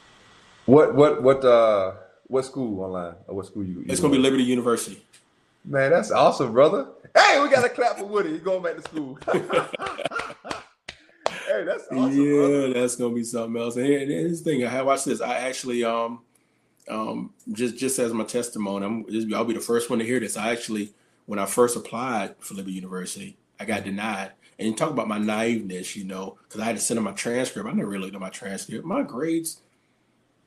What 0.66 0.96
what 0.96 1.22
what 1.22 1.44
uh 1.44 1.94
what 2.28 2.46
school 2.46 2.82
online 2.82 3.16
or 3.28 3.36
what 3.36 3.46
school 3.48 3.64
you? 3.64 3.80
you 3.80 3.86
it's 3.90 4.00
gonna 4.00 4.14
be 4.14 4.20
Liberty 4.20 4.44
University. 4.44 5.04
Man, 5.66 5.92
that's 5.92 6.12
awesome, 6.12 6.54
brother. 6.54 6.88
Hey, 7.18 7.42
we 7.42 7.50
got 7.50 7.66
a 7.66 7.70
clap 7.70 7.98
for 7.98 8.06
Woody. 8.06 8.32
He's 8.32 8.42
going 8.42 8.62
back 8.62 8.76
to 8.76 8.82
school. 8.84 9.18
hey, 9.28 9.40
that's 11.64 11.88
awesome, 11.92 12.12
yeah, 12.12 12.32
brother. 12.32 12.74
that's 12.74 12.96
gonna 12.96 13.16
be 13.16 13.24
something 13.24 13.60
else. 13.60 13.76
And 13.76 13.86
here's 13.88 14.44
the 14.44 14.52
thing: 14.52 14.66
I 14.68 14.82
watch 14.84 15.06
this. 15.06 15.20
I 15.20 15.38
actually 15.38 15.84
um 15.84 16.22
um 16.88 17.34
just 17.52 17.78
just 17.78 17.98
as 17.98 18.14
my 18.14 18.24
testimony, 18.24 18.86
I'm 18.86 19.34
I'll 19.34 19.46
be 19.46 19.56
the 19.56 19.60
first 19.60 19.90
one 19.90 19.98
to 20.00 20.06
hear 20.06 20.20
this. 20.20 20.38
I 20.38 20.52
actually, 20.52 20.94
when 21.26 21.40
I 21.40 21.48
first 21.48 21.76
applied 21.76 22.36
for 22.40 22.54
Liberty 22.54 22.74
University, 22.74 23.38
I 23.60 23.66
got 23.66 23.84
denied. 23.84 24.34
And 24.60 24.68
you 24.68 24.76
talk 24.76 24.92
about 24.92 25.08
my 25.08 25.20
naiveness, 25.20 25.96
you 25.96 26.04
know, 26.04 26.38
because 26.44 26.62
I 26.62 26.66
had 26.66 26.76
to 26.76 26.82
send 26.82 26.98
in 26.98 27.04
my 27.04 27.12
transcript. 27.12 27.68
I 27.68 27.72
never 27.72 27.90
really 27.90 28.06
looked 28.06 28.16
at 28.16 28.22
my 28.22 28.30
transcript. 28.30 28.86
My 28.86 29.04
grades, 29.04 29.62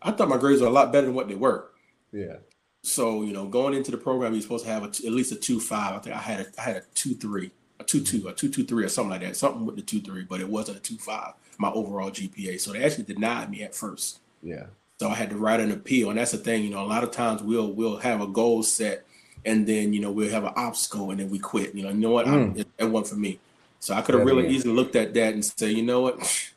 I 0.02 0.12
thought 0.12 0.28
my 0.28 0.36
grades 0.36 0.60
were 0.60 0.68
a 0.68 0.70
lot 0.70 0.92
better 0.92 1.06
than 1.06 1.14
what 1.14 1.28
they 1.28 1.36
were. 1.36 1.70
Yeah. 2.12 2.36
So 2.82 3.22
you 3.22 3.32
know, 3.32 3.46
going 3.46 3.74
into 3.74 3.90
the 3.90 3.96
program, 3.96 4.32
you're 4.32 4.42
supposed 4.42 4.64
to 4.64 4.70
have 4.70 4.82
a, 4.82 4.86
at 4.86 5.12
least 5.12 5.32
a 5.32 5.36
two 5.36 5.60
five. 5.60 5.94
I 5.94 5.98
think 5.98 6.16
I 6.16 6.20
had 6.20 6.40
a, 6.40 6.46
I 6.58 6.62
had 6.62 6.76
a 6.76 6.82
two 6.94 7.14
three, 7.14 7.50
a 7.78 7.84
two 7.84 8.02
two, 8.02 8.26
a 8.28 8.32
two 8.32 8.48
two 8.48 8.64
three, 8.64 8.84
or 8.84 8.88
something 8.88 9.10
like 9.10 9.22
that. 9.22 9.36
Something 9.36 9.66
with 9.66 9.76
the 9.76 9.82
two 9.82 10.00
three, 10.00 10.22
but 10.22 10.40
it 10.40 10.48
wasn't 10.48 10.78
a 10.78 10.80
two 10.80 10.96
five. 10.96 11.34
My 11.58 11.70
overall 11.70 12.10
GPA. 12.10 12.58
So 12.60 12.72
they 12.72 12.82
actually 12.82 13.04
denied 13.04 13.50
me 13.50 13.62
at 13.62 13.74
first. 13.74 14.20
Yeah. 14.42 14.66
So 14.98 15.08
I 15.08 15.14
had 15.14 15.30
to 15.30 15.36
write 15.36 15.60
an 15.60 15.72
appeal, 15.72 16.10
and 16.10 16.18
that's 16.18 16.32
the 16.32 16.38
thing. 16.38 16.64
You 16.64 16.70
know, 16.70 16.82
a 16.82 16.86
lot 16.86 17.04
of 17.04 17.10
times 17.10 17.42
we'll 17.42 17.72
we'll 17.72 17.98
have 17.98 18.20
a 18.20 18.26
goal 18.26 18.62
set, 18.62 19.04
and 19.44 19.66
then 19.66 19.92
you 19.92 20.00
know 20.00 20.10
we'll 20.10 20.30
have 20.30 20.44
an 20.44 20.52
obstacle, 20.56 21.10
and 21.10 21.20
then 21.20 21.30
we 21.30 21.38
quit. 21.38 21.74
You 21.74 21.82
know, 21.82 21.90
you 21.90 21.96
know 21.96 22.10
what? 22.10 22.26
Mm. 22.26 22.56
I, 22.56 22.60
it, 22.60 22.68
it 22.78 22.84
wasn't 22.84 23.08
for 23.08 23.20
me. 23.20 23.38
So 23.80 23.94
I 23.94 24.02
could 24.02 24.14
have 24.14 24.26
yeah, 24.26 24.34
really 24.34 24.48
easily 24.48 24.74
looked 24.74 24.94
at 24.94 25.14
that 25.14 25.32
and 25.32 25.44
say, 25.44 25.70
you 25.70 25.82
know 25.82 26.02
what? 26.02 26.50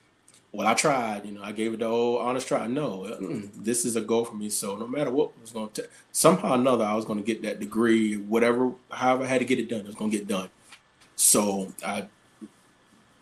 Well, 0.54 0.68
I 0.68 0.76
tried, 0.76 1.26
you 1.26 1.32
know, 1.32 1.42
I 1.44 1.52
gave 1.52 1.74
it 1.74 1.80
the 1.80 1.88
whole 1.88 2.20
honest 2.20 2.48
try. 2.48 2.68
No, 2.68 3.06
uh, 3.06 3.18
mm, 3.18 3.50
this 3.56 3.86
is 3.86 3.96
a 3.96 4.02
goal 4.02 4.24
for 4.24 4.36
me. 4.36 4.50
So 4.50 4.76
no 4.76 4.88
matter 4.88 5.10
what 5.10 5.40
was 5.42 5.50
going 5.50 5.72
to, 5.72 5.90
somehow 6.12 6.52
or 6.52 6.56
another, 6.56 6.86
I 6.86 6.94
was 6.94 7.06
going 7.06 7.18
to 7.18 7.26
get 7.26 7.42
that 7.42 7.60
degree, 7.60 8.18
whatever, 8.18 8.72
however 8.92 9.24
I 9.24 9.28
had 9.28 9.40
to 9.40 9.46
get 9.46 9.58
it 9.58 9.68
done, 9.68 9.80
it 9.80 9.88
was 9.88 9.96
going 9.96 10.12
to 10.12 10.18
get 10.18 10.28
done. 10.28 10.50
So 11.16 11.74
I, 11.84 12.06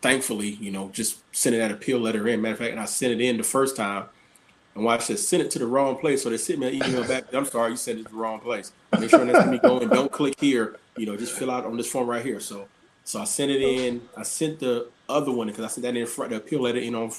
thankfully, 0.02 0.50
you 0.50 0.72
know, 0.72 0.90
just 0.90 1.20
sending 1.34 1.62
that 1.62 1.72
appeal 1.72 2.00
letter 2.00 2.28
in. 2.28 2.42
Matter 2.42 2.54
of 2.54 2.60
fact, 2.60 2.72
and 2.72 2.82
I 2.82 2.86
sent 2.86 3.14
it 3.14 3.22
in 3.24 3.38
the 3.38 3.44
first 3.44 3.78
time, 3.78 4.06
and 4.76 4.84
watch 4.84 5.08
this, 5.08 5.26
send 5.26 5.42
it 5.42 5.52
to 5.52 5.60
the 5.60 5.68
wrong 5.68 5.98
place. 5.98 6.24
So 6.24 6.30
they 6.30 6.38
sent 6.38 6.60
me 6.60 6.68
an 6.68 6.76
email 6.76 7.08
back. 7.08 7.34
I'm 7.34 7.46
sorry, 7.46 7.72
you 7.72 7.78
sent 7.78 8.00
it 8.00 8.04
to 8.08 8.10
the 8.10 8.18
wrong 8.18 8.42
place. 8.42 8.74
Make 9.00 9.10
sure 9.10 9.24
that's 9.24 9.48
me 9.48 9.58
going. 9.58 9.88
Don't 9.88 10.12
click 10.12 10.36
here. 10.38 10.78
You 10.98 11.06
know, 11.06 11.16
just 11.16 11.34
fill 11.34 11.52
out 11.52 11.66
on 11.66 11.78
this 11.78 11.90
form 11.90 12.10
right 12.10 12.26
here. 12.26 12.42
So 12.42 12.68
so 13.12 13.20
I 13.20 13.26
sent 13.26 13.52
it 13.52 13.62
in. 13.62 14.08
I 14.16 14.24
sent 14.24 14.62
the 14.62 14.88
other 15.10 15.34
one 15.34 15.48
because 15.48 15.66
I 15.66 15.68
sent 15.68 15.84
that 15.84 15.98
in 15.98 16.08
Friday, 16.08 16.30
the 16.30 16.38
appeal 16.38 16.62
letter 16.62 16.80
in 16.80 16.96
on 16.96 17.12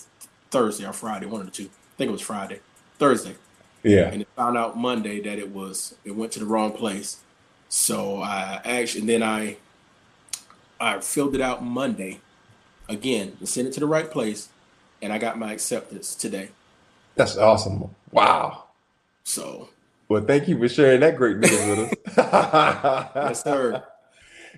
Thursday 0.51 0.86
or 0.86 0.95
Friday, 0.95 1.26
one 1.26 1.43
of 1.43 1.47
the 1.47 1.53
two. 1.53 1.64
I 1.64 1.97
think 1.99 2.09
it 2.09 2.12
was 2.12 2.22
Friday, 2.22 2.61
Thursday. 2.99 3.34
Yeah. 3.82 4.11
And 4.11 4.22
it 4.22 4.28
found 4.34 4.57
out 4.57 4.78
Monday 4.78 5.20
that 5.20 5.38
it 5.38 5.51
was 5.51 5.95
it 6.03 6.12
went 6.12 6.32
to 6.32 6.38
the 6.38 6.47
wrong 6.47 6.72
place. 6.72 7.18
So 7.68 8.22
I 8.22 8.62
actually 8.64 9.03
and 9.03 9.09
then 9.11 9.22
I 9.22 9.59
I 10.80 10.99
filled 11.01 11.34
it 11.34 11.43
out 11.43 11.62
Monday 11.62 12.20
again 12.88 13.36
and 13.38 13.47
sent 13.47 13.68
it 13.68 13.74
to 13.74 13.80
the 13.80 13.86
right 13.86 14.11
place, 14.11 14.49
and 15.03 15.12
I 15.12 15.18
got 15.18 15.38
my 15.38 15.53
acceptance 15.53 16.14
today. 16.14 16.53
That's 17.16 17.36
awesome. 17.36 17.95
Wow. 18.11 18.64
So, 19.24 19.68
well, 20.09 20.24
thank 20.24 20.49
you 20.49 20.57
for 20.57 20.70
sharing 20.70 21.01
that 21.01 21.16
great 21.18 21.36
news 21.36 21.51
with 21.51 22.16
us. 22.16 23.11
yes, 23.14 23.43
sir. 23.43 23.84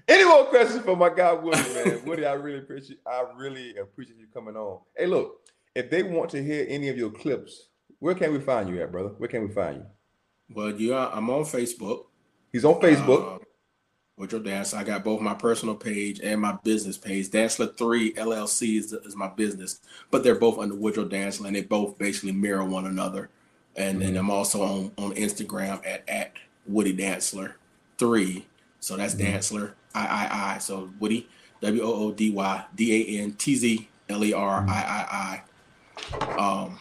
Any 0.06 0.24
more 0.24 0.44
questions 0.46 0.84
for 0.84 0.96
my 0.96 1.08
guy 1.08 1.32
Woody, 1.32 1.62
man? 1.74 2.04
Woody, 2.04 2.26
I 2.26 2.34
really 2.34 2.58
appreciate 2.58 3.00
I 3.06 3.24
really 3.36 3.76
appreciate 3.76 4.18
you 4.18 4.26
coming 4.32 4.56
on. 4.56 4.80
Hey, 4.96 5.06
look, 5.06 5.48
if 5.74 5.90
they 5.90 6.02
want 6.02 6.30
to 6.30 6.42
hear 6.42 6.66
any 6.68 6.88
of 6.88 6.98
your 6.98 7.10
clips, 7.10 7.68
where 8.00 8.14
can 8.14 8.32
we 8.32 8.40
find 8.40 8.68
you 8.68 8.82
at, 8.82 8.92
brother? 8.92 9.10
Where 9.16 9.28
can 9.28 9.48
we 9.48 9.54
find 9.54 9.76
you? 9.76 9.86
Well, 10.54 10.72
yeah, 10.72 11.10
I'm 11.12 11.30
on 11.30 11.44
Facebook. 11.44 12.04
He's 12.52 12.64
on 12.64 12.74
Facebook. 12.74 13.36
Uh, 13.36 13.44
Woodrow 14.16 14.38
Dance. 14.38 14.74
I 14.74 14.84
got 14.84 15.02
both 15.02 15.20
my 15.20 15.34
personal 15.34 15.74
page 15.74 16.20
and 16.20 16.40
my 16.40 16.56
business 16.62 16.96
page. 16.96 17.30
Dantzler 17.30 17.76
3 17.76 18.12
LLC 18.12 18.78
is, 18.78 18.92
is 18.92 19.16
my 19.16 19.28
business, 19.28 19.80
but 20.10 20.22
they're 20.22 20.36
both 20.36 20.58
under 20.58 20.74
Woodrow 20.74 21.06
Dantzler 21.06 21.46
and 21.46 21.56
they 21.56 21.62
both 21.62 21.98
basically 21.98 22.32
mirror 22.32 22.64
one 22.64 22.86
another. 22.86 23.30
And 23.76 24.00
then 24.00 24.10
mm-hmm. 24.10 24.18
I'm 24.18 24.30
also 24.30 24.62
on, 24.62 24.92
on 24.98 25.14
Instagram 25.14 25.84
at, 25.84 26.08
at 26.08 26.32
Woody 26.66 26.96
Dantzler 26.96 27.54
3. 27.98 28.46
So 28.78 28.96
that's 28.96 29.14
mm-hmm. 29.14 29.34
Dantzler, 29.34 29.72
I 29.94 30.06
I 30.06 30.54
I. 30.54 30.58
So 30.58 30.90
Woody, 30.98 31.28
W 31.60 31.82
O 31.82 31.94
O 31.94 32.12
D 32.12 32.30
Y 32.30 32.64
D 32.74 33.18
A 33.18 33.22
N 33.22 33.32
T 33.32 33.54
Z 33.56 33.88
L 34.08 34.24
E 34.24 34.32
R 34.32 34.66
I 34.68 34.72
I 34.72 35.42
I. 36.20 36.34
Um, 36.38 36.78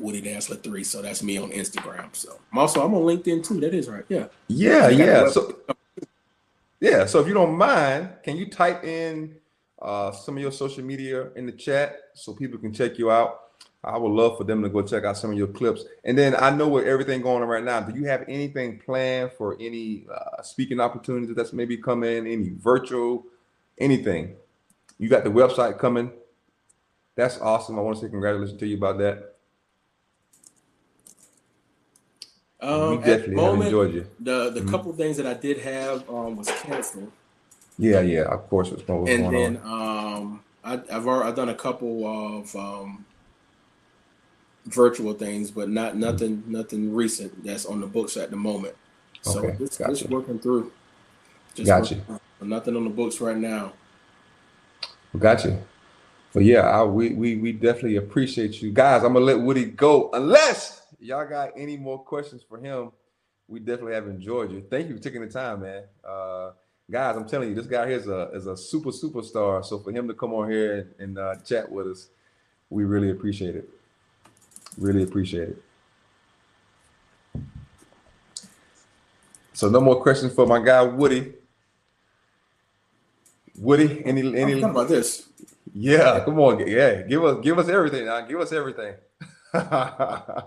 Woody 0.00 0.22
Dantzler 0.22 0.62
3. 0.62 0.84
So 0.84 1.02
that's 1.02 1.22
me 1.22 1.38
on 1.38 1.50
Instagram. 1.50 2.14
So 2.14 2.38
I'm 2.52 2.58
also 2.58 2.84
I'm 2.84 2.94
on 2.94 3.02
LinkedIn 3.02 3.44
too. 3.44 3.60
That 3.60 3.74
is 3.74 3.88
right. 3.88 4.04
Yeah. 4.08 4.26
Yeah, 4.48 4.88
yeah. 4.88 5.28
So 5.28 5.56
yeah. 6.80 7.06
So 7.06 7.20
if 7.20 7.28
you 7.28 7.34
don't 7.34 7.56
mind, 7.56 8.10
can 8.22 8.36
you 8.36 8.50
type 8.50 8.84
in 8.84 9.36
uh, 9.80 10.12
some 10.12 10.36
of 10.36 10.42
your 10.42 10.52
social 10.52 10.84
media 10.84 11.30
in 11.36 11.46
the 11.46 11.52
chat 11.52 11.96
so 12.14 12.32
people 12.34 12.58
can 12.58 12.72
check 12.72 12.98
you 12.98 13.10
out? 13.10 13.40
I 13.82 13.96
would 13.96 14.12
love 14.12 14.36
for 14.36 14.44
them 14.44 14.62
to 14.62 14.68
go 14.68 14.82
check 14.82 15.04
out 15.04 15.16
some 15.16 15.30
of 15.30 15.38
your 15.38 15.46
clips. 15.46 15.84
And 16.04 16.16
then 16.16 16.36
I 16.36 16.50
know 16.50 16.68
with 16.68 16.86
everything 16.86 17.22
going 17.22 17.42
on 17.42 17.48
right 17.48 17.64
now, 17.64 17.80
do 17.80 17.98
you 17.98 18.04
have 18.06 18.24
anything 18.28 18.78
planned 18.78 19.32
for 19.32 19.56
any 19.58 20.04
uh, 20.12 20.42
speaking 20.42 20.80
opportunities 20.80 21.34
that's 21.34 21.54
maybe 21.54 21.78
coming, 21.78 22.26
any 22.26 22.50
virtual, 22.50 23.24
anything? 23.78 24.34
You 24.98 25.08
got 25.08 25.24
the 25.24 25.30
website 25.30 25.78
coming. 25.78 26.12
That's 27.16 27.40
awesome. 27.40 27.78
I 27.78 27.82
want 27.82 27.96
to 27.96 28.04
say 28.04 28.10
congratulations 28.10 28.58
to 28.60 28.66
you 28.66 28.76
about 28.76 28.98
that. 28.98 29.36
Um, 32.60 32.90
we 32.90 32.96
definitely 32.98 33.36
moment, 33.36 33.64
enjoyed 33.64 33.94
you. 33.94 34.06
The 34.20 34.50
the 34.50 34.60
mm-hmm. 34.60 34.70
couple 34.70 34.92
things 34.92 35.16
that 35.16 35.26
I 35.26 35.32
did 35.32 35.58
have 35.58 36.08
um, 36.10 36.36
was 36.36 36.50
canceled. 36.62 37.10
Yeah, 37.78 38.00
yeah, 38.00 38.22
of 38.22 38.46
course. 38.50 38.70
What's 38.70 38.82
going 38.82 39.08
and 39.08 39.34
then 39.34 39.56
um, 39.64 40.42
I, 40.62 40.72
have 40.90 41.06
already, 41.06 41.30
I've 41.30 41.36
done 41.36 41.48
a 41.48 41.54
couple 41.54 42.06
of 42.06 42.54
um, 42.54 43.06
virtual 44.72 45.12
things, 45.14 45.50
but 45.50 45.68
not 45.68 45.92
mm-hmm. 45.92 46.00
nothing 46.00 46.44
nothing 46.46 46.94
recent 46.94 47.44
that's 47.44 47.66
on 47.66 47.80
the 47.80 47.86
books 47.86 48.16
at 48.16 48.30
the 48.30 48.36
moment. 48.36 48.74
So 49.22 49.40
okay, 49.40 49.56
it's, 49.62 49.78
gotcha. 49.78 49.92
it's 49.92 50.04
working 50.04 50.38
through. 50.38 50.72
Just 51.54 51.66
gotcha. 51.66 52.00
Nothing 52.40 52.76
on 52.76 52.84
the 52.84 52.90
books 52.90 53.20
right 53.20 53.36
now. 53.36 53.72
Gotcha. 55.18 55.60
But 56.32 56.44
yeah, 56.44 56.60
I, 56.60 56.84
we 56.84 57.10
we 57.10 57.36
we 57.36 57.52
definitely 57.52 57.96
appreciate 57.96 58.62
you 58.62 58.70
guys. 58.72 59.02
I'm 59.02 59.12
gonna 59.12 59.24
let 59.24 59.40
Woody 59.40 59.64
go 59.66 60.10
unless 60.12 60.82
y'all 61.00 61.26
got 61.26 61.50
any 61.56 61.76
more 61.76 61.98
questions 61.98 62.42
for 62.48 62.58
him, 62.58 62.92
we 63.48 63.58
definitely 63.58 63.94
have 63.94 64.06
enjoyed 64.06 64.52
you. 64.52 64.64
Thank 64.70 64.88
you 64.88 64.96
for 64.96 65.02
taking 65.02 65.22
the 65.22 65.28
time, 65.28 65.62
man. 65.62 65.84
Uh, 66.04 66.52
guys, 66.90 67.16
I'm 67.16 67.28
telling 67.28 67.48
you, 67.48 67.54
this 67.54 67.66
guy 67.66 67.88
here 67.88 67.96
is 67.96 68.06
a 68.06 68.30
is 68.32 68.46
a 68.46 68.56
super 68.56 68.90
superstar. 68.90 69.64
So 69.64 69.78
for 69.80 69.90
him 69.90 70.06
to 70.08 70.14
come 70.14 70.32
on 70.32 70.50
here 70.50 70.78
and, 70.78 70.94
and 71.00 71.18
uh, 71.18 71.36
chat 71.36 71.70
with 71.70 71.88
us, 71.88 72.08
we 72.68 72.84
really 72.84 73.10
appreciate 73.10 73.56
it. 73.56 73.68
Really 74.78 75.02
appreciate 75.02 75.50
it. 75.50 75.62
So 79.52 79.68
no 79.68 79.80
more 79.80 80.00
questions 80.00 80.32
for 80.32 80.46
my 80.46 80.62
guy 80.62 80.82
Woody. 80.82 81.34
Woody, 83.58 84.02
any 84.06 84.34
any 84.34 84.62
about 84.62 84.88
this? 84.88 85.28
Yeah, 85.74 86.20
come 86.24 86.40
on, 86.40 86.66
yeah, 86.66 87.02
give 87.02 87.22
us 87.24 87.38
give 87.42 87.58
us 87.58 87.68
everything. 87.68 88.06
Now. 88.06 88.22
Give 88.22 88.40
us 88.40 88.52
everything. 88.52 88.94
I 89.52 90.44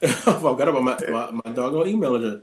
forgot 0.00 0.68
about 0.68 0.82
my, 0.82 0.98
my, 1.08 1.30
my 1.30 1.52
doggone 1.52 1.88
email 1.88 2.14
address. 2.14 2.42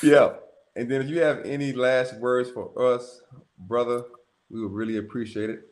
yeah. 0.02 0.34
And 0.76 0.88
then 0.90 1.02
if 1.02 1.08
you 1.08 1.20
have 1.20 1.44
any 1.44 1.72
last 1.72 2.14
words 2.18 2.50
for 2.50 2.70
us, 2.94 3.22
brother, 3.58 4.04
we 4.50 4.62
would 4.62 4.72
really 4.72 4.98
appreciate 4.98 5.50
it. 5.50 5.64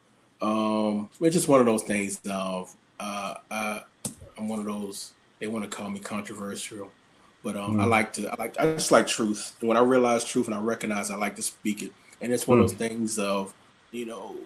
um, 0.40 1.08
it's 1.20 1.34
just 1.34 1.48
one 1.48 1.60
of 1.60 1.66
those 1.66 1.82
things. 1.82 2.20
Of, 2.28 2.74
uh, 3.00 3.34
I, 3.50 3.82
I'm 4.38 4.48
one 4.48 4.58
of 4.58 4.66
those. 4.66 5.12
They 5.38 5.46
want 5.46 5.70
to 5.70 5.74
call 5.74 5.90
me 5.90 6.00
controversial, 6.00 6.90
but 7.42 7.56
um, 7.56 7.76
mm. 7.76 7.82
I 7.82 7.86
like 7.86 8.12
to. 8.14 8.28
I 8.28 8.36
like. 8.38 8.58
I 8.58 8.64
just 8.74 8.92
like 8.92 9.06
truth. 9.06 9.54
And 9.60 9.68
when 9.68 9.76
I 9.76 9.80
realize 9.80 10.24
truth 10.24 10.46
and 10.46 10.54
I 10.54 10.60
recognize, 10.60 11.10
I 11.10 11.16
like 11.16 11.36
to 11.36 11.42
speak 11.42 11.82
it. 11.82 11.92
And 12.20 12.32
it's 12.32 12.46
one 12.46 12.58
mm. 12.58 12.64
of 12.64 12.70
those 12.70 12.78
things 12.78 13.18
of, 13.18 13.52
you 13.92 14.06
know, 14.06 14.36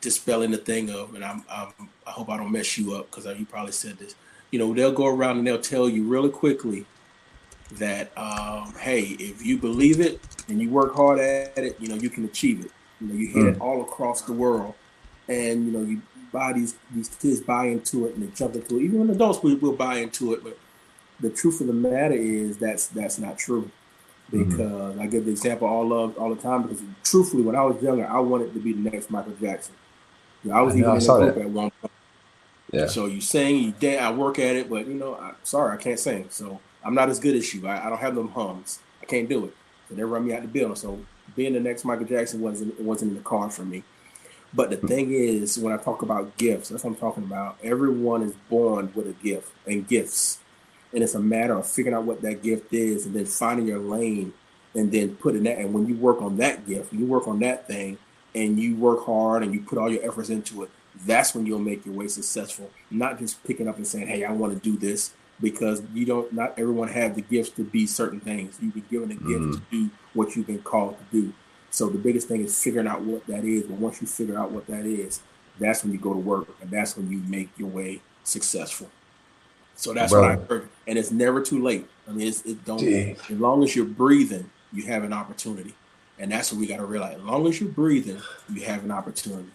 dispelling 0.00 0.50
the 0.50 0.58
thing 0.58 0.90
of, 0.90 1.14
and 1.14 1.24
I'm, 1.24 1.44
I'm 1.50 1.72
i 2.06 2.10
hope 2.10 2.28
I 2.30 2.36
don't 2.36 2.50
mess 2.50 2.76
you 2.78 2.94
up 2.94 3.10
because 3.10 3.26
you 3.38 3.46
probably 3.46 3.72
said 3.72 3.98
this. 3.98 4.14
You 4.50 4.58
know, 4.58 4.74
they'll 4.74 4.92
go 4.92 5.06
around 5.06 5.38
and 5.38 5.46
they'll 5.46 5.60
tell 5.60 5.88
you 5.88 6.04
really 6.04 6.30
quickly 6.30 6.86
that, 7.72 8.10
um, 8.18 8.74
hey, 8.80 9.02
if 9.02 9.44
you 9.44 9.58
believe 9.58 10.00
it 10.00 10.20
and 10.48 10.60
you 10.60 10.70
work 10.70 10.94
hard 10.94 11.20
at 11.20 11.56
it, 11.56 11.80
you 11.80 11.88
know, 11.88 11.94
you 11.94 12.10
can 12.10 12.24
achieve 12.24 12.64
it. 12.64 12.72
You 13.00 13.06
know, 13.06 13.14
you 13.14 13.28
hear 13.28 13.44
mm. 13.44 13.54
it 13.54 13.60
all 13.60 13.82
across 13.82 14.22
the 14.22 14.32
world, 14.32 14.74
and 15.30 15.66
you 15.66 15.72
know, 15.72 15.82
you 15.82 16.02
buy 16.32 16.52
these 16.52 16.74
these 16.92 17.08
kids 17.08 17.40
buy 17.40 17.66
into 17.66 18.06
it 18.06 18.14
and 18.14 18.22
they 18.22 18.34
jump 18.34 18.54
into 18.54 18.78
it. 18.78 18.82
Even 18.82 19.00
when 19.00 19.10
adults 19.10 19.42
we 19.42 19.54
will 19.54 19.72
buy 19.72 19.96
into 19.96 20.32
it, 20.34 20.42
but 20.42 20.58
the 21.20 21.30
truth 21.30 21.60
of 21.60 21.66
the 21.66 21.72
matter 21.72 22.14
is 22.14 22.58
that's 22.58 22.88
that's 22.88 23.18
not 23.18 23.38
true. 23.38 23.70
Mm-hmm. 24.32 24.50
Because 24.50 24.94
mm-hmm. 24.94 25.00
I 25.00 25.06
give 25.06 25.24
the 25.24 25.30
example 25.30 25.68
all 25.68 25.92
of 25.92 26.18
all 26.18 26.34
the 26.34 26.40
time 26.40 26.62
because 26.62 26.82
truthfully, 27.02 27.42
when 27.42 27.56
I 27.56 27.62
was 27.62 27.82
younger, 27.82 28.06
I 28.06 28.20
wanted 28.20 28.52
to 28.54 28.60
be 28.60 28.72
the 28.72 28.90
next 28.90 29.10
Michael 29.10 29.34
Jackson. 29.40 29.74
I 30.52 30.62
was 30.62 30.74
I 30.74 30.78
even 30.78 30.92
in 30.92 30.98
the 30.98 31.32
group 31.32 31.36
at 31.36 31.50
one 31.50 31.70
point. 31.70 31.92
Yeah. 32.72 32.86
So 32.86 33.06
you 33.06 33.20
sing, 33.20 33.56
you 33.56 33.72
dance. 33.72 34.00
I 34.00 34.12
work 34.12 34.38
at 34.38 34.56
it, 34.56 34.70
but 34.70 34.86
you 34.86 34.94
know, 34.94 35.14
I, 35.14 35.32
sorry, 35.42 35.76
I 35.76 35.80
can't 35.80 35.98
sing. 35.98 36.26
So 36.30 36.60
I'm 36.84 36.94
not 36.94 37.08
as 37.08 37.18
good 37.18 37.34
as 37.34 37.52
you. 37.52 37.66
I, 37.66 37.86
I, 37.86 37.88
don't 37.88 37.98
have 37.98 38.14
them 38.14 38.28
hums. 38.28 38.78
I 39.02 39.06
can't 39.06 39.28
do 39.28 39.46
it. 39.46 39.56
So 39.88 39.96
they 39.96 40.04
run 40.04 40.26
me 40.26 40.32
out 40.32 40.42
the 40.42 40.48
building. 40.48 40.76
So 40.76 41.00
being 41.34 41.52
the 41.52 41.60
next 41.60 41.84
Michael 41.84 42.06
Jackson 42.06 42.40
wasn't 42.40 42.80
wasn't 42.80 43.10
in 43.10 43.16
the 43.16 43.22
car 43.24 43.50
for 43.50 43.64
me. 43.64 43.82
But 44.52 44.70
the 44.70 44.76
thing 44.76 45.12
is, 45.12 45.58
when 45.58 45.72
I 45.72 45.76
talk 45.76 46.02
about 46.02 46.36
gifts, 46.36 46.70
that's 46.70 46.82
what 46.82 46.90
I'm 46.90 46.96
talking 46.96 47.24
about. 47.24 47.58
Everyone 47.62 48.22
is 48.22 48.34
born 48.48 48.92
with 48.94 49.06
a 49.06 49.12
gift 49.12 49.52
and 49.66 49.86
gifts, 49.86 50.40
and 50.92 51.04
it's 51.04 51.14
a 51.14 51.20
matter 51.20 51.56
of 51.56 51.66
figuring 51.68 51.96
out 51.96 52.04
what 52.04 52.22
that 52.22 52.42
gift 52.42 52.72
is, 52.72 53.06
and 53.06 53.14
then 53.14 53.26
finding 53.26 53.68
your 53.68 53.78
lane, 53.78 54.32
and 54.74 54.90
then 54.90 55.16
putting 55.16 55.44
that. 55.44 55.58
And 55.58 55.72
when 55.72 55.86
you 55.86 55.96
work 55.96 56.20
on 56.20 56.36
that 56.38 56.66
gift, 56.66 56.92
you 56.92 57.06
work 57.06 57.28
on 57.28 57.38
that 57.40 57.66
thing 57.66 57.98
and 58.34 58.58
you 58.58 58.76
work 58.76 59.04
hard 59.04 59.42
and 59.42 59.52
you 59.52 59.60
put 59.60 59.78
all 59.78 59.90
your 59.90 60.04
efforts 60.06 60.30
into 60.30 60.62
it, 60.62 60.70
that's 61.06 61.34
when 61.34 61.46
you'll 61.46 61.58
make 61.58 61.84
your 61.84 61.94
way 61.94 62.08
successful. 62.08 62.70
Not 62.90 63.18
just 63.18 63.42
picking 63.44 63.68
up 63.68 63.76
and 63.76 63.86
saying, 63.86 64.08
"Hey, 64.08 64.24
I 64.24 64.32
want 64.32 64.52
to 64.52 64.70
do 64.70 64.76
this," 64.78 65.12
because 65.40 65.82
you 65.94 66.04
don't. 66.04 66.32
Not 66.32 66.58
everyone 66.58 66.88
have 66.88 67.14
the 67.14 67.22
gifts 67.22 67.50
to 67.50 67.64
be 67.64 67.86
certain 67.86 68.20
things. 68.20 68.58
You've 68.60 68.74
been 68.74 68.84
given 68.90 69.10
a 69.10 69.14
gift 69.14 69.24
mm-hmm. 69.24 69.52
to 69.52 69.60
do 69.70 69.90
what 70.14 70.36
you've 70.36 70.46
been 70.46 70.62
called 70.62 70.96
to 70.98 71.20
do. 71.20 71.32
So 71.70 71.88
the 71.88 71.98
biggest 71.98 72.28
thing 72.28 72.42
is 72.42 72.60
figuring 72.62 72.86
out 72.86 73.02
what 73.02 73.26
that 73.26 73.44
is. 73.44 73.64
But 73.64 73.78
once 73.78 74.00
you 74.00 74.06
figure 74.06 74.38
out 74.38 74.50
what 74.50 74.66
that 74.66 74.84
is, 74.84 75.20
that's 75.58 75.84
when 75.84 75.92
you 75.92 75.98
go 75.98 76.12
to 76.12 76.18
work, 76.18 76.48
and 76.60 76.70
that's 76.70 76.96
when 76.96 77.10
you 77.10 77.18
make 77.28 77.50
your 77.58 77.68
way 77.68 78.00
successful. 78.24 78.90
So 79.76 79.94
that's 79.94 80.12
what 80.12 80.24
I 80.24 80.36
heard, 80.36 80.68
and 80.86 80.98
it's 80.98 81.10
never 81.10 81.40
too 81.40 81.62
late. 81.62 81.86
I 82.06 82.12
mean, 82.12 82.28
it's, 82.28 82.42
it 82.42 82.64
don't. 82.64 82.82
As 82.82 83.30
long 83.30 83.62
as 83.62 83.74
you're 83.74 83.86
breathing, 83.86 84.50
you 84.72 84.84
have 84.86 85.04
an 85.04 85.12
opportunity. 85.12 85.74
And 86.18 86.30
that's 86.30 86.52
what 86.52 86.60
we 86.60 86.66
got 86.66 86.76
to 86.76 86.84
realize. 86.84 87.16
As 87.16 87.22
long 87.22 87.46
as 87.46 87.60
you're 87.60 87.70
breathing, 87.70 88.20
you 88.52 88.62
have 88.66 88.84
an 88.84 88.90
opportunity. 88.90 89.48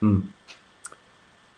Hmm. 0.00 0.20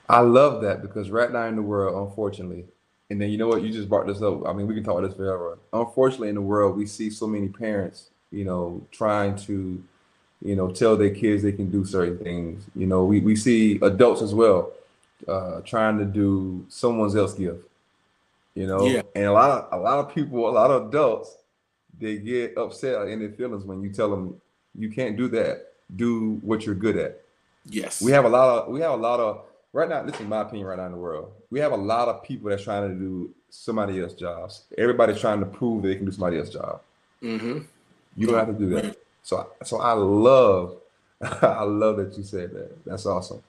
I 0.09 0.21
love 0.21 0.63
that 0.63 0.83
because 0.83 1.11
right 1.11 1.31
now 1.31 1.47
in 1.47 1.57
the 1.57 1.63
world, 1.63 2.09
unfortunately, 2.09 2.67
and 3.11 3.21
then 3.21 3.31
you 3.31 3.39
know 3.39 3.49
what, 3.49 3.63
you 3.63 3.73
just 3.73 3.89
brought 3.89 4.07
this 4.07 4.23
up. 4.23 4.47
I 4.47 4.53
mean, 4.53 4.69
we 4.69 4.75
can 4.75 4.85
talk 4.85 4.99
about 4.99 5.09
this 5.09 5.17
forever. 5.17 5.59
Unfortunately, 5.73 6.29
in 6.29 6.37
the 6.37 6.41
world, 6.41 6.77
we 6.77 6.87
see 6.87 7.11
so 7.11 7.27
many 7.27 7.49
parents, 7.49 8.10
you 8.31 8.45
know, 8.45 8.83
trying 8.91 9.37
to, 9.37 9.83
you 10.43 10.57
know, 10.57 10.71
tell 10.71 10.97
their 10.97 11.15
kids 11.15 11.43
they 11.43 11.53
can 11.53 11.71
do 11.71 11.85
certain 11.85 12.19
things. 12.19 12.65
You 12.75 12.87
know, 12.87 13.05
we, 13.05 13.21
we 13.21 13.37
see 13.37 13.79
adults 13.83 14.23
as 14.23 14.35
well 14.35 14.73
uh, 15.29 15.61
trying 15.63 15.99
to 15.99 16.05
do 16.05 16.65
someone 16.69 17.17
else's 17.17 17.39
gift. 17.39 17.67
You 18.55 18.67
know, 18.67 18.85
yeah. 18.85 19.03
and 19.15 19.27
a 19.27 19.33
lot 19.33 19.51
of 19.51 19.81
a 19.81 19.83
lot 19.83 19.99
of 19.99 20.15
people, 20.15 20.49
a 20.49 20.51
lot 20.51 20.71
of 20.71 20.89
adults 20.89 21.37
they 21.99 22.17
get 22.17 22.57
upset 22.57 23.09
in 23.09 23.21
their 23.21 23.31
feelings 23.31 23.65
when 23.65 23.83
you 23.83 23.91
tell 23.91 24.11
them 24.11 24.41
you 24.77 24.91
can't 24.91 25.17
do 25.17 25.29
that. 25.29 25.67
Do 25.95 26.41
what 26.43 26.67
you're 26.67 26.75
good 26.75 26.97
at. 26.97 27.21
Yes. 27.67 28.01
We 28.01 28.13
have 28.13 28.25
a 28.25 28.29
lot 28.29 28.49
of 28.49 28.73
we 28.73 28.81
have 28.81 28.93
a 28.93 28.97
lot 28.97 29.21
of 29.21 29.43
right 29.73 29.89
now. 29.89 30.03
This 30.03 30.19
is 30.21 30.27
my 30.27 30.43
opinion 30.43 30.67
right 30.67 30.79
now 30.79 30.87
in 30.87 30.93
the 30.93 30.99
world. 30.99 31.33
We 31.51 31.61
have 31.61 31.73
a 31.73 31.77
lot 31.77 32.09
of 32.09 32.23
people 32.23 32.51
that's 32.51 32.65
trying 32.65 32.89
to 32.89 32.95
do 32.95 33.31
somebody 33.51 34.01
else's 34.01 34.19
jobs. 34.19 34.65
Everybody's 34.79 35.21
trying 35.21 35.41
to 35.41 35.47
prove 35.47 35.83
they 35.83 35.97
can 35.97 36.07
do 36.07 36.13
somebody 36.13 36.39
else's 36.39 36.55
job. 36.55 36.81
Mm-hmm. 37.23 37.59
You 38.17 38.27
don't 38.27 38.37
have 38.37 38.49
to 38.49 38.53
do 38.53 38.69
that. 38.71 38.97
So 39.23 39.51
so 39.63 39.81
I 39.81 39.93
love 39.93 40.77
I 41.23 41.65
love 41.65 41.97
that 41.99 42.17
you 42.17 42.23
said 42.23 42.53
that. 42.53 42.85
That's 42.85 43.07
awesome. 43.07 43.43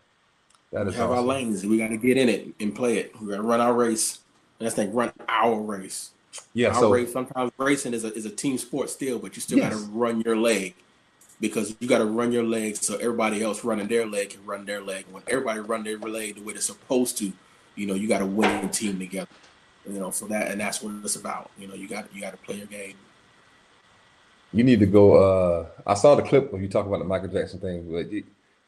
That 0.72 0.88
is 0.88 0.94
we 0.94 1.00
have 1.00 1.12
awesome. 1.12 1.30
our 1.30 1.36
lanes. 1.36 1.66
We 1.66 1.78
got 1.78 1.90
to 1.90 1.98
get 1.98 2.18
in 2.18 2.30
it 2.30 2.48
and 2.60 2.74
play 2.76 2.98
it. 2.98 3.20
We 3.20 3.30
got 3.30 3.38
to 3.38 3.42
run 3.42 3.62
our 3.62 3.74
race. 3.74 4.20
And 4.60 4.66
that's 4.66 4.78
like 4.78 4.90
run 4.92 5.12
our 5.28 5.60
race. 5.60 6.12
Yeah. 6.54 6.70
Our 6.70 6.76
so 6.76 6.94
race, 6.94 7.12
sometimes 7.12 7.52
racing 7.58 7.94
is 7.94 8.06
a 8.06 8.14
is 8.14 8.26
a 8.26 8.30
team 8.30 8.58
sport 8.58 8.90
still, 8.90 9.20
but 9.20 9.36
you 9.36 9.42
still 9.42 9.58
yes. 9.58 9.74
got 9.74 9.80
to 9.80 9.92
run 9.92 10.22
your 10.22 10.36
leg 10.36 10.76
because 11.40 11.76
you 11.80 11.88
got 11.88 11.98
to 11.98 12.06
run 12.06 12.32
your 12.32 12.44
leg 12.44 12.76
so 12.76 12.96
everybody 12.96 13.44
else 13.44 13.64
running 13.64 13.88
their 13.88 14.06
leg 14.06 14.30
can 14.30 14.46
run 14.46 14.66
their 14.66 14.82
leg. 14.82 15.06
When 15.12 15.24
everybody 15.28 15.60
run 15.60 15.84
their 15.84 15.98
leg 15.98 16.36
the 16.36 16.44
way 16.44 16.54
they're 16.54 16.62
supposed 16.62 17.18
to, 17.18 17.34
you 17.76 17.88
know, 17.88 17.96
you 17.96 18.08
got 18.08 18.22
a 18.22 18.26
winning 18.26 18.70
team 18.70 19.00
together. 19.00 19.30
You 19.90 20.00
know, 20.00 20.12
so 20.12 20.28
that 20.28 20.52
and 20.52 20.62
that's 20.62 20.82
what 20.82 20.94
it's 21.04 21.16
about. 21.16 21.52
You 21.58 21.68
know, 21.68 21.74
you 21.74 21.88
got 21.88 22.14
you 22.14 22.22
got 22.22 22.32
to 22.32 22.38
play 22.38 22.58
your 22.58 22.68
game. 22.68 22.96
You 24.54 24.64
need 24.64 24.80
to 24.80 24.86
go. 24.86 25.16
uh 25.16 25.66
I 25.86 25.94
saw 25.94 26.16
the 26.16 26.24
clip 26.24 26.52
when 26.52 26.62
you 26.62 26.68
talk 26.68 26.86
about 26.86 27.00
the 27.00 27.06
Michael 27.06 27.30
Jackson 27.30 27.60
thing, 27.60 27.92
but 27.92 28.08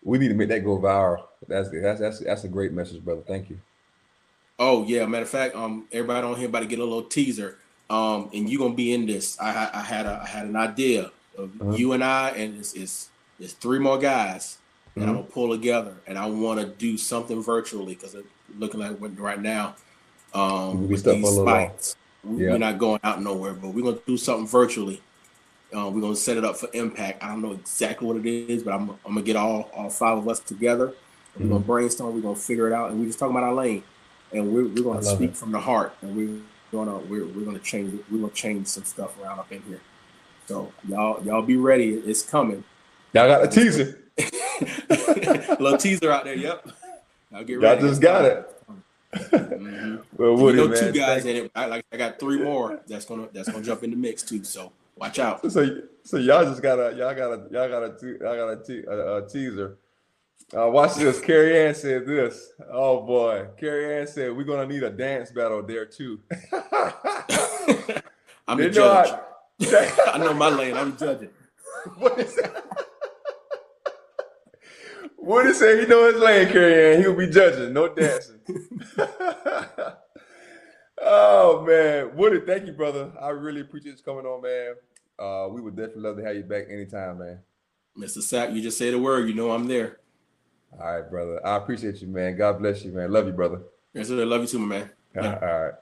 we 0.04 0.18
need 0.18 0.30
to 0.30 0.34
make 0.34 0.50
that 0.50 0.64
go 0.64 0.78
viral. 0.80 1.24
That's 1.48 1.70
that's 1.70 2.00
that's 2.00 2.20
that's 2.20 2.44
a 2.44 2.48
great 2.48 2.72
message, 2.72 3.04
brother. 3.04 3.22
Thank 3.26 3.50
you. 3.50 3.60
Oh 4.60 4.84
yeah, 4.86 5.06
matter 5.06 5.24
of 5.24 5.30
fact, 5.30 5.56
um, 5.56 5.86
everybody 5.92 6.26
on 6.26 6.36
here 6.36 6.48
about 6.48 6.62
to 6.62 6.66
get 6.68 6.80
a 6.80 6.84
little 6.84 7.04
teaser. 7.04 7.58
Um, 7.90 8.30
and 8.34 8.50
you 8.50 8.58
gonna 8.58 8.74
be 8.74 8.94
in 8.94 9.06
this. 9.06 9.40
I 9.40 9.70
I 9.74 9.82
had 9.82 10.06
a 10.06 10.22
I 10.24 10.28
had 10.28 10.46
an 10.46 10.56
idea 10.56 11.12
of 11.38 11.62
uh-huh. 11.62 11.76
you 11.76 11.92
and 11.94 12.04
I, 12.04 12.30
and 12.30 12.60
it's 12.60 12.74
it's, 12.74 13.10
it's 13.40 13.54
three 13.54 13.80
more 13.80 13.98
guys 13.98 14.58
and 14.96 15.04
mm-hmm. 15.04 15.10
I'm 15.10 15.16
gonna 15.18 15.28
pull 15.28 15.50
together, 15.50 15.96
and 16.06 16.18
I 16.18 16.28
want 16.28 16.60
to 16.60 16.68
do 16.68 16.98
something 16.98 17.42
virtually 17.42 17.96
because 17.96 18.14
it's 18.14 18.28
looking 18.58 18.80
like 18.80 18.98
right 19.18 19.42
now 19.42 19.76
um, 20.34 20.88
with 20.88 21.04
these 21.04 21.28
spikes, 21.28 21.96
yeah. 22.24 22.52
we're 22.52 22.58
not 22.60 22.78
going 22.78 23.00
out 23.04 23.22
nowhere, 23.22 23.54
but 23.54 23.70
we're 23.70 23.84
gonna 23.84 23.98
do 24.06 24.18
something 24.18 24.48
virtually. 24.48 25.02
Uh, 25.76 25.90
we're 25.90 26.02
gonna 26.02 26.16
set 26.16 26.38
it 26.38 26.46
up 26.46 26.56
for 26.56 26.70
impact. 26.74 27.24
I 27.24 27.30
don't 27.30 27.42
know 27.42 27.54
exactly 27.54 28.08
what 28.08 28.18
it 28.18 28.26
is, 28.26 28.64
but 28.64 28.74
I'm, 28.74 28.90
I'm 28.92 28.98
gonna 29.06 29.22
get 29.22 29.36
all 29.36 29.72
all 29.74 29.90
five 29.90 30.18
of 30.18 30.28
us 30.28 30.40
together. 30.40 30.88
Mm-hmm. 30.88 31.44
We're 31.44 31.50
gonna 31.50 31.66
brainstorm. 31.66 32.14
We're 32.14 32.22
gonna 32.22 32.36
figure 32.36 32.68
it 32.68 32.74
out, 32.74 32.92
and 32.92 33.00
we're 33.00 33.08
just 33.08 33.18
talking 33.18 33.36
about 33.36 33.48
our 33.48 33.54
lane, 33.54 33.84
and 34.32 34.54
we're, 34.54 34.68
we're 34.68 34.84
gonna 34.84 35.04
speak 35.04 35.32
it. 35.32 35.38
from 35.38 35.52
the 35.52 35.60
heart, 35.60 35.96
and 36.02 36.16
we're 36.16 36.40
gonna 36.72 36.98
we're, 37.00 37.26
we're 37.26 37.46
gonna 37.46 37.60
change 37.60 38.00
we're 38.12 38.20
gonna 38.20 38.34
change 38.34 38.68
some 38.68 38.84
stuff 38.84 39.20
around 39.22 39.40
up 39.40 39.52
in 39.52 39.62
here. 39.64 39.82
So 40.48 40.72
y'all 40.88 41.24
y'all 41.24 41.42
be 41.42 41.58
ready. 41.58 41.94
It's 41.94 42.22
coming. 42.22 42.64
Y'all 43.14 43.28
got 43.28 43.44
a 43.44 43.48
teaser. 43.48 44.00
little 45.60 45.78
teaser 45.78 46.12
out 46.12 46.26
there. 46.26 46.36
Yep. 46.36 46.70
Y'all 47.32 47.44
get 47.44 47.60
ready. 47.60 47.82
Y'all 47.82 47.90
just 47.90 48.02
got 48.02 48.26
it. 48.26 48.50
Mm-hmm. 49.14 49.96
well, 50.18 50.36
Woody, 50.36 50.60
you 50.60 50.68
know, 50.68 50.76
two 50.76 50.92
guys 50.92 51.26
in 51.26 51.36
it. 51.46 51.52
I 51.56 51.66
like. 51.68 51.86
I 51.92 51.98
got 51.98 52.20
three 52.20 52.40
more. 52.40 52.80
That's 52.88 53.06
gonna. 53.06 53.28
That's 53.32 53.50
gonna 53.50 53.64
jump 53.64 53.84
in 53.84 53.92
the 53.92 53.96
mix 53.96 54.24
too. 54.24 54.44
So 54.44 54.72
watch 54.96 55.20
out. 55.20 55.52
So, 55.52 55.82
so 56.04 56.18
y'all 56.18 56.46
just 56.46 56.62
got 56.62 56.80
a. 56.80 56.96
Y'all 56.96 57.16
got 57.16 57.32
a. 57.32 57.48
Y'all 57.52 57.70
got 57.70 57.84
a. 57.84 58.08
Y'all 58.22 58.36
got 58.36 58.50
a, 58.50 58.64
te- 58.64 58.86
a, 58.88 59.18
a 59.18 59.28
teaser. 59.28 59.78
Uh, 60.56 60.70
watch 60.70 60.96
this. 60.96 61.20
Carrie 61.20 61.68
Ann 61.68 61.74
said 61.76 62.06
this. 62.06 62.52
Oh 62.72 63.02
boy, 63.06 63.48
Carrie 63.58 64.00
Ann 64.00 64.08
said 64.08 64.36
we're 64.36 64.44
gonna 64.44 64.68
need 64.68 64.84
a 64.84 64.90
dance 64.90 65.32
battle 65.32 65.64
there 65.64 65.86
too. 65.86 66.20
I'm 68.48 68.60
a 68.60 68.70
judge. 68.70 69.10
I, 69.62 69.94
I 70.14 70.18
know 70.20 70.34
my 70.34 70.50
lane. 70.50 70.76
I'm 70.78 70.98
judging. 70.98 71.30
What 71.98 72.18
is 72.20 72.36
that? 72.38 72.64
What 75.18 75.46
is 75.48 75.60
say 75.60 75.82
he 75.82 75.86
know 75.86 76.12
his 76.12 76.22
lane, 76.22 76.48
Carrie 76.50 76.96
Ann. 76.96 77.02
He'll 77.02 77.16
be 77.16 77.28
judging, 77.30 77.74
no 77.74 77.94
dancing. 77.94 78.40
Oh 81.16 81.62
man, 81.62 82.18
Woody, 82.18 82.40
thank 82.40 82.66
you, 82.66 82.74
brother. 82.74 83.12
I 83.22 83.30
really 83.30 83.62
appreciate 83.62 83.98
you 83.98 84.04
coming 84.04 84.26
on, 84.26 84.42
man. 84.42 84.74
Uh, 85.20 85.48
we 85.48 85.62
would 85.62 85.76
definitely 85.76 86.02
love 86.02 86.18
to 86.18 86.24
have 86.24 86.36
you 86.36 86.42
back 86.42 86.66
anytime, 86.72 87.20
man. 87.20 87.38
Mr. 87.96 88.18
Sapp, 88.18 88.56
you 88.56 88.64
just 88.64 88.80
say 88.80 88.90
the 88.90 88.98
word, 88.98 89.28
you 89.28 89.36
know 89.36 89.52
I'm 89.52 89.68
there. 89.68 90.00
All 90.82 90.92
right, 90.92 91.08
brother. 91.08 91.46
I 91.46 91.58
appreciate 91.58 92.02
you, 92.02 92.08
man. 92.08 92.36
God 92.36 92.58
bless 92.58 92.84
you, 92.84 92.92
man. 92.92 93.12
Love 93.12 93.28
you, 93.28 93.34
brother. 93.34 93.62
Yes, 93.94 94.08
sir. 94.08 94.26
Love 94.26 94.42
you 94.42 94.48
too, 94.48 94.58
my 94.58 94.66
man. 94.66 94.90
All 95.16 95.22
right. 95.22 95.74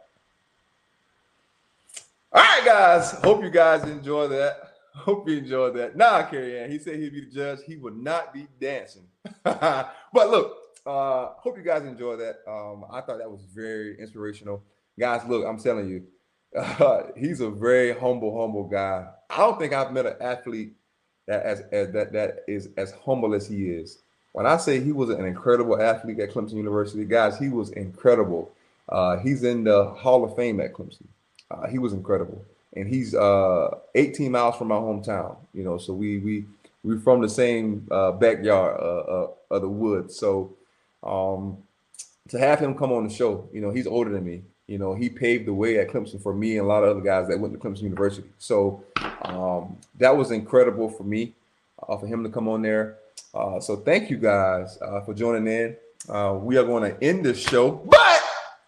All 2.34 2.42
right. 2.42 2.66
Guys. 2.66 3.12
Hope 3.24 3.42
you 3.42 3.50
guys 3.50 3.84
enjoy 3.86 4.28
that. 4.28 4.58
Hope 4.94 5.30
you 5.30 5.38
enjoyed 5.38 5.78
that. 5.78 5.96
Nah, 5.96 6.24
Carrie 6.24 6.60
Ann. 6.60 6.70
He 6.70 6.78
said 6.78 6.98
he'd 7.00 7.14
be 7.14 7.22
the 7.22 7.32
judge. 7.32 7.60
He 7.66 7.78
would 7.78 7.96
not 7.96 8.34
be 8.34 8.48
dancing. 8.60 9.08
but 9.44 9.96
look, 10.14 10.58
uh, 10.86 11.30
hope 11.38 11.58
you 11.58 11.64
guys 11.64 11.84
enjoyed 11.84 12.20
that. 12.20 12.40
Um, 12.46 12.84
I 12.92 13.00
thought 13.00 13.20
that 13.20 13.32
was 13.32 13.46
very 13.56 13.98
inspirational. 13.98 14.62
Guys, 15.00 15.22
look, 15.28 15.46
I'm 15.46 15.60
telling 15.60 15.90
you, 15.90 16.04
uh, 16.58 17.04
he's 17.18 17.42
a 17.42 17.50
very 17.50 17.98
humble, 17.98 18.40
humble 18.40 18.64
guy. 18.68 19.08
I 19.30 19.38
don't 19.38 19.60
think 19.60 19.74
I've 19.74 19.94
met 19.94 20.06
an 20.06 20.16
athlete 20.22 20.74
that 21.28 21.44
as, 21.44 21.62
as 21.72 21.92
that 21.92 22.12
that 22.14 22.44
is 22.48 22.70
as 22.78 22.92
humble 22.92 23.34
as 23.34 23.48
he 23.48 23.70
is. 23.70 24.00
When 24.34 24.46
I 24.46 24.58
say 24.58 24.80
he 24.80 24.92
was 24.92 25.10
an 25.10 25.26
incredible 25.26 25.82
athlete 25.82 26.20
at 26.20 26.32
Clemson 26.32 26.54
University, 26.54 27.04
guys, 27.06 27.38
he 27.38 27.50
was 27.50 27.70
incredible. 27.72 28.52
Uh, 28.88 29.18
he's 29.18 29.44
in 29.44 29.64
the 29.64 29.86
Hall 29.86 30.24
of 30.24 30.36
Fame 30.36 30.60
at 30.62 30.74
Clemson. 30.74 31.08
Uh, 31.50 31.68
he 31.68 31.80
was 31.80 31.94
incredible 31.94 32.44
and 32.74 32.88
he's 32.88 33.14
uh 33.14 33.70
18 33.96 34.32
miles 34.32 34.56
from 34.56 34.70
my 34.70 34.76
hometown. 34.76 35.36
You 35.54 35.64
know, 35.64 35.78
so 35.78 35.94
we 35.94 36.20
we 36.20 36.46
we're 36.84 37.00
from 37.00 37.22
the 37.22 37.30
same 37.30 37.88
uh, 37.92 38.12
backyard 38.14 38.80
uh, 38.82 39.28
of 39.52 39.62
the 39.62 39.70
woods. 39.70 40.16
So 40.16 40.54
um, 41.04 41.58
to 42.30 42.40
have 42.40 42.60
him 42.60 42.76
come 42.76 42.92
on 42.92 43.08
the 43.08 43.14
show, 43.14 43.48
you 43.54 43.62
know, 43.62 43.70
he's 43.70 43.86
older 43.86 44.10
than 44.10 44.26
me. 44.26 44.42
You 44.72 44.78
know, 44.78 44.94
he 44.94 45.10
paved 45.10 45.48
the 45.48 45.54
way 45.54 45.80
at 45.80 45.90
Clemson 45.90 46.24
for 46.24 46.34
me 46.34 46.58
and 46.58 46.66
a 46.66 46.70
lot 46.70 46.86
of 46.86 46.92
other 46.92 47.02
guys 47.02 47.28
that 47.28 47.38
went 47.38 47.54
to 47.54 47.60
Clemson 47.60 47.82
University. 47.82 48.30
So 48.38 48.86
um, 49.24 49.76
that 50.00 50.16
was 50.16 50.32
incredible 50.32 50.90
for 50.90 51.04
me 51.04 51.34
uh, 51.90 51.98
for 51.98 52.08
him 52.08 52.24
to 52.24 52.30
come 52.30 52.48
on 52.48 52.62
there. 52.62 52.96
Uh, 53.34 53.60
so 53.60 53.76
thank 53.76 54.10
you 54.10 54.16
guys 54.16 54.80
uh, 54.82 55.02
for 55.02 55.14
joining 55.14 55.46
in. 55.46 55.76
Uh, 56.08 56.40
we 56.42 56.56
are 56.56 56.64
going 56.64 56.90
to 56.90 57.04
end 57.04 57.26
this 57.26 57.38
show, 57.38 57.70
but 57.70 58.22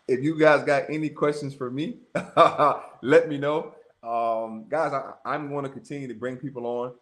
if 0.05 0.21
you 0.21 0.37
guys 0.37 0.65
got 0.65 0.89
any 0.89 1.07
questions 1.07 1.55
for 1.55 1.71
me, 1.71 1.99
let 3.01 3.29
me 3.29 3.37
know. 3.37 3.73
Um, 4.03 4.65
guys, 4.67 4.91
I, 4.91 5.35
am 5.35 5.47
going 5.47 5.63
to 5.63 5.71
continue 5.71 6.09
to 6.09 6.15
bring 6.15 6.35
people 6.35 6.65
on. 6.65 6.93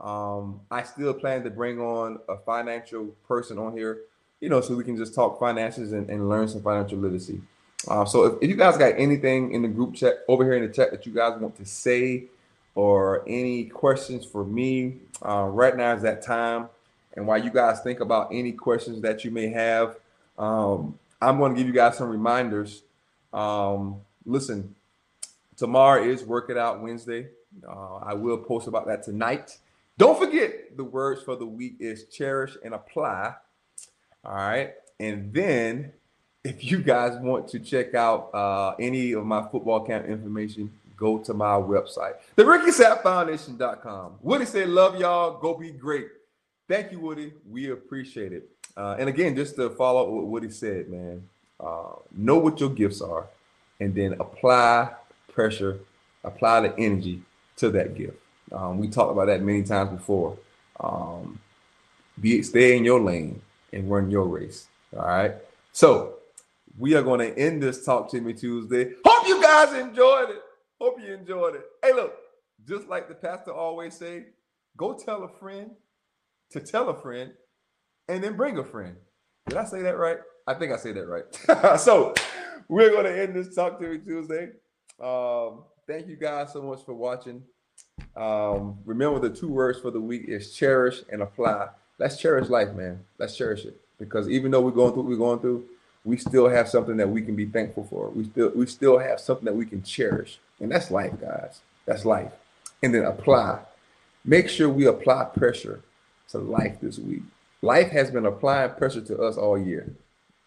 Um, 0.00 0.60
I 0.72 0.82
still 0.82 1.14
plan 1.14 1.44
to 1.44 1.50
bring 1.50 1.78
on 1.78 2.18
a 2.28 2.36
financial 2.38 3.14
person 3.28 3.58
on 3.58 3.76
here, 3.76 4.00
you 4.40 4.48
know, 4.48 4.60
so 4.60 4.74
we 4.74 4.82
can 4.82 4.96
just 4.96 5.14
talk 5.14 5.38
finances 5.38 5.92
and, 5.92 6.10
and 6.10 6.28
learn 6.28 6.48
some 6.48 6.62
financial 6.62 6.98
literacy. 6.98 7.40
Uh, 7.88 8.04
so 8.04 8.24
if, 8.24 8.42
if, 8.42 8.50
you 8.50 8.56
guys 8.56 8.76
got 8.76 8.92
anything 8.98 9.52
in 9.52 9.62
the 9.62 9.68
group 9.68 9.94
chat 9.94 10.18
over 10.28 10.44
here 10.44 10.54
in 10.54 10.62
the 10.62 10.72
chat 10.72 10.90
that 10.90 11.06
you 11.06 11.12
guys 11.12 11.40
want 11.40 11.56
to 11.56 11.64
say 11.64 12.24
or 12.74 13.24
any 13.26 13.64
questions 13.64 14.24
for 14.24 14.44
me, 14.44 14.96
uh, 15.26 15.44
right 15.44 15.76
now 15.76 15.94
is 15.94 16.02
that 16.02 16.22
time. 16.22 16.68
And 17.14 17.26
while 17.26 17.42
you 17.42 17.50
guys 17.50 17.80
think 17.80 18.00
about 18.00 18.28
any 18.32 18.52
questions 18.52 19.00
that 19.02 19.24
you 19.24 19.30
may 19.30 19.48
have, 19.48 19.96
um, 20.38 20.98
I'm 21.20 21.38
going 21.38 21.54
to 21.54 21.58
give 21.58 21.66
you 21.66 21.72
guys 21.72 21.96
some 21.96 22.08
reminders. 22.08 22.82
Um, 23.32 23.96
listen, 24.24 24.74
Tomorrow 25.60 26.04
is 26.04 26.24
Work 26.24 26.48
It 26.48 26.56
Out 26.56 26.80
Wednesday. 26.80 27.28
Uh, 27.68 27.96
I 27.96 28.14
will 28.14 28.38
post 28.38 28.66
about 28.66 28.86
that 28.86 29.02
tonight. 29.02 29.58
Don't 29.98 30.18
forget 30.18 30.74
the 30.74 30.84
words 30.84 31.20
for 31.20 31.36
the 31.36 31.44
week 31.44 31.74
is 31.78 32.04
cherish 32.04 32.56
and 32.64 32.72
apply. 32.72 33.34
All 34.24 34.34
right. 34.34 34.72
And 34.98 35.30
then 35.34 35.92
if 36.44 36.64
you 36.64 36.78
guys 36.78 37.18
want 37.20 37.48
to 37.48 37.58
check 37.58 37.94
out 37.94 38.30
uh, 38.34 38.74
any 38.80 39.12
of 39.12 39.24
my 39.26 39.46
football 39.48 39.80
camp 39.80 40.06
information, 40.06 40.72
go 40.96 41.18
to 41.18 41.34
my 41.34 41.54
website, 41.54 42.14
the 42.36 43.00
Foundation.com. 43.02 44.16
Woody 44.22 44.44
said, 44.44 44.68
Love 44.68 44.98
y'all. 44.98 45.38
Go 45.38 45.54
be 45.54 45.70
great. 45.70 46.08
Thank 46.68 46.92
you, 46.92 47.00
Woody. 47.00 47.32
We 47.48 47.70
appreciate 47.70 48.32
it. 48.32 48.48
Uh, 48.76 48.96
and 48.98 49.08
again, 49.08 49.34
just 49.34 49.56
to 49.56 49.70
follow 49.70 50.02
up 50.02 50.08
with 50.08 50.16
what 50.16 50.26
Woody 50.26 50.50
said, 50.50 50.88
man, 50.88 51.28
uh, 51.58 51.94
know 52.16 52.38
what 52.38 52.60
your 52.60 52.70
gifts 52.70 53.02
are 53.02 53.26
and 53.80 53.94
then 53.94 54.12
apply 54.14 54.90
pressure, 55.32 55.80
apply 56.24 56.60
the 56.60 56.78
energy 56.78 57.22
to 57.56 57.70
that 57.70 57.96
gift. 57.96 58.16
Um, 58.52 58.78
we 58.78 58.88
talked 58.88 59.12
about 59.12 59.26
that 59.26 59.42
many 59.42 59.62
times 59.62 59.90
before. 59.90 60.38
Um, 60.78 61.38
be 62.20 62.42
stay 62.42 62.76
in 62.76 62.84
your 62.84 63.00
lane 63.00 63.40
and 63.72 63.90
run 63.90 64.10
your 64.10 64.26
race. 64.26 64.68
All 64.96 65.06
right. 65.06 65.34
So 65.72 66.19
we 66.80 66.94
are 66.94 67.02
going 67.02 67.20
to 67.20 67.38
end 67.38 67.62
this 67.62 67.84
Talk 67.84 68.10
to 68.10 68.20
Me 68.22 68.32
Tuesday. 68.32 68.94
Hope 69.04 69.28
you 69.28 69.40
guys 69.42 69.74
enjoyed 69.74 70.30
it. 70.30 70.40
Hope 70.80 70.98
you 70.98 71.12
enjoyed 71.12 71.56
it. 71.56 71.64
Hey, 71.84 71.92
look, 71.92 72.14
just 72.66 72.88
like 72.88 73.06
the 73.06 73.14
pastor 73.14 73.52
always 73.52 73.94
say, 73.94 74.24
go 74.78 74.94
tell 74.94 75.22
a 75.24 75.28
friend 75.28 75.72
to 76.52 76.60
tell 76.60 76.88
a 76.88 77.00
friend, 77.00 77.32
and 78.08 78.24
then 78.24 78.36
bring 78.36 78.58
a 78.58 78.64
friend. 78.64 78.96
Did 79.48 79.58
I 79.58 79.64
say 79.64 79.82
that 79.82 79.98
right? 79.98 80.16
I 80.48 80.54
think 80.54 80.72
I 80.72 80.76
said 80.78 80.96
that 80.96 81.06
right. 81.06 81.78
so 81.80 82.14
we're 82.68 82.90
going 82.90 83.04
to 83.04 83.22
end 83.22 83.36
this 83.36 83.54
Talk 83.54 83.78
to 83.78 83.86
Me 83.86 83.98
Tuesday. 83.98 84.48
Um, 84.98 85.64
thank 85.86 86.08
you 86.08 86.16
guys 86.16 86.52
so 86.52 86.62
much 86.62 86.84
for 86.84 86.94
watching. 86.94 87.42
Um, 88.16 88.78
remember 88.86 89.20
the 89.20 89.30
two 89.30 89.48
words 89.48 89.78
for 89.78 89.90
the 89.90 90.00
week 90.00 90.24
is 90.26 90.54
cherish 90.56 91.02
and 91.12 91.20
apply. 91.20 91.68
Let's 91.98 92.16
cherish 92.16 92.48
life, 92.48 92.72
man. 92.72 93.04
Let's 93.18 93.36
cherish 93.36 93.66
it 93.66 93.78
because 93.98 94.30
even 94.30 94.50
though 94.50 94.62
we're 94.62 94.70
going 94.70 94.94
through 94.94 95.02
what 95.02 95.10
we're 95.10 95.18
going 95.18 95.40
through, 95.40 95.66
we 96.04 96.16
still 96.16 96.48
have 96.48 96.68
something 96.68 96.96
that 96.96 97.08
we 97.08 97.22
can 97.22 97.36
be 97.36 97.46
thankful 97.46 97.84
for. 97.84 98.08
We 98.10 98.24
still 98.24 98.50
we 98.54 98.66
still 98.66 98.98
have 98.98 99.20
something 99.20 99.44
that 99.44 99.54
we 99.54 99.66
can 99.66 99.82
cherish, 99.82 100.38
and 100.60 100.70
that's 100.70 100.90
life, 100.90 101.12
guys. 101.20 101.60
That's 101.86 102.04
life. 102.04 102.32
And 102.82 102.94
then 102.94 103.04
apply. 103.04 103.60
Make 104.24 104.48
sure 104.48 104.68
we 104.68 104.86
apply 104.86 105.24
pressure 105.34 105.82
to 106.30 106.38
life 106.38 106.78
this 106.80 106.98
week. 106.98 107.22
life 107.62 107.90
has 107.90 108.10
been 108.10 108.26
applying 108.26 108.70
pressure 108.72 109.00
to 109.02 109.18
us 109.22 109.36
all 109.36 109.58
year. 109.58 109.92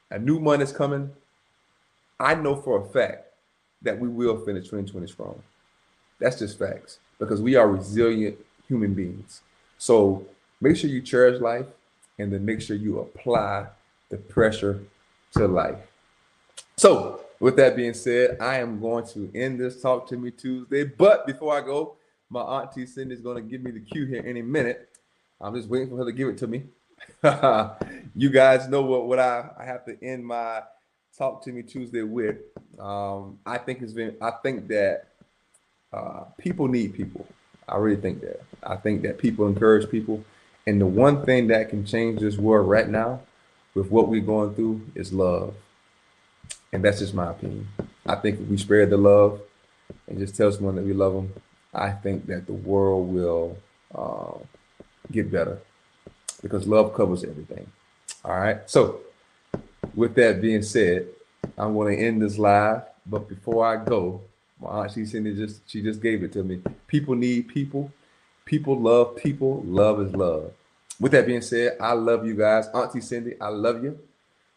A 0.09 0.17
new 0.17 0.39
month 0.39 0.63
is 0.63 0.71
coming. 0.71 1.11
I 2.19 2.35
know 2.35 2.55
for 2.55 2.81
a 2.81 2.85
fact 2.85 3.27
that 3.81 3.99
we 3.99 4.07
will 4.07 4.37
finish 4.37 4.65
2020 4.65 5.07
strong. 5.07 5.43
That's 6.19 6.39
just 6.39 6.57
facts 6.57 6.99
because 7.19 7.41
we 7.41 7.55
are 7.55 7.67
resilient 7.67 8.37
human 8.67 8.93
beings. 8.93 9.41
So 9.77 10.25
make 10.61 10.77
sure 10.77 10.89
you 10.89 11.01
cherish 11.01 11.41
life 11.41 11.65
and 12.17 12.31
then 12.31 12.45
make 12.45 12.61
sure 12.61 12.75
you 12.75 12.99
apply 12.99 13.67
the 14.09 14.17
pressure 14.17 14.83
to 15.33 15.47
life. 15.47 15.77
So, 16.77 17.21
with 17.39 17.55
that 17.57 17.75
being 17.75 17.93
said, 17.93 18.37
I 18.39 18.59
am 18.59 18.79
going 18.79 19.05
to 19.07 19.29
end 19.35 19.59
this 19.59 19.81
Talk 19.81 20.07
to 20.07 20.17
Me 20.17 20.31
Tuesday. 20.31 20.83
But 20.85 21.27
before 21.27 21.57
I 21.57 21.61
go, 21.61 21.95
my 22.29 22.41
auntie 22.41 22.85
Cindy 22.85 23.13
is 23.13 23.21
going 23.21 23.35
to 23.35 23.41
give 23.41 23.61
me 23.61 23.71
the 23.71 23.79
cue 23.79 24.05
here 24.05 24.23
any 24.25 24.41
minute. 24.41 24.89
I'm 25.41 25.53
just 25.55 25.69
waiting 25.69 25.89
for 25.89 25.97
her 25.97 26.05
to 26.05 26.11
give 26.11 26.29
it 26.29 26.37
to 26.39 26.47
me. 26.47 26.63
you 28.15 28.29
guys 28.29 28.67
know 28.69 28.81
what, 28.81 29.07
what 29.07 29.19
I, 29.19 29.49
I 29.59 29.65
have 29.65 29.85
to 29.85 30.01
end 30.03 30.25
my 30.25 30.61
Talk 31.17 31.43
to 31.43 31.51
Me 31.51 31.61
Tuesday 31.61 32.01
with. 32.01 32.37
Um, 32.79 33.39
I 33.45 33.57
think 33.57 33.81
it's 33.81 33.93
been 33.93 34.15
I 34.19 34.31
think 34.41 34.67
that 34.69 35.07
uh, 35.91 36.23
people 36.37 36.67
need 36.67 36.93
people. 36.93 37.27
I 37.67 37.77
really 37.77 38.01
think 38.01 38.21
that. 38.21 38.41
I 38.63 38.77
think 38.77 39.03
that 39.03 39.17
people 39.17 39.47
encourage 39.47 39.89
people. 39.89 40.23
And 40.65 40.79
the 40.81 40.87
one 40.87 41.25
thing 41.25 41.47
that 41.47 41.69
can 41.69 41.85
change 41.85 42.19
this 42.19 42.37
world 42.37 42.67
right 42.67 42.89
now 42.89 43.21
with 43.73 43.89
what 43.89 44.07
we're 44.07 44.21
going 44.21 44.53
through 44.53 44.81
is 44.95 45.13
love. 45.13 45.55
And 46.71 46.83
that's 46.83 46.99
just 46.99 47.13
my 47.13 47.31
opinion. 47.31 47.67
I 48.05 48.15
think 48.15 48.39
if 48.39 48.47
we 48.47 48.57
spread 48.57 48.89
the 48.89 48.97
love 48.97 49.41
and 50.07 50.17
just 50.19 50.35
tell 50.35 50.51
someone 50.51 50.75
that 50.75 50.85
we 50.85 50.93
love 50.93 51.13
them, 51.13 51.33
I 51.73 51.91
think 51.91 52.27
that 52.27 52.45
the 52.45 52.53
world 52.53 53.13
will 53.13 53.57
uh, 53.93 54.37
get 55.11 55.31
better 55.31 55.59
because 56.41 56.67
love 56.67 56.93
covers 56.93 57.23
everything. 57.23 57.67
All 58.23 58.37
right. 58.37 58.69
So, 58.69 59.01
with 59.95 60.15
that 60.15 60.41
being 60.41 60.61
said, 60.61 61.07
I'm 61.57 61.73
going 61.73 61.95
to 61.95 62.03
end 62.03 62.21
this 62.21 62.37
live. 62.37 62.83
But 63.05 63.27
before 63.27 63.65
I 63.65 63.83
go, 63.83 64.21
my 64.59 64.69
aunt 64.69 64.91
she 64.91 65.05
Cindy 65.05 65.35
just 65.35 65.69
she 65.69 65.81
just 65.81 66.01
gave 66.01 66.23
it 66.23 66.31
to 66.33 66.43
me. 66.43 66.61
People 66.87 67.15
need 67.15 67.49
people. 67.49 67.91
People 68.45 68.79
love 68.79 69.17
people. 69.17 69.61
Love 69.65 70.01
is 70.01 70.13
love. 70.13 70.51
With 70.99 71.11
that 71.13 71.25
being 71.25 71.41
said, 71.41 71.77
I 71.81 71.93
love 71.93 72.25
you 72.25 72.35
guys. 72.35 72.67
Auntie 72.73 73.01
Cindy, 73.01 73.33
I 73.41 73.49
love 73.49 73.83
you. 73.83 73.99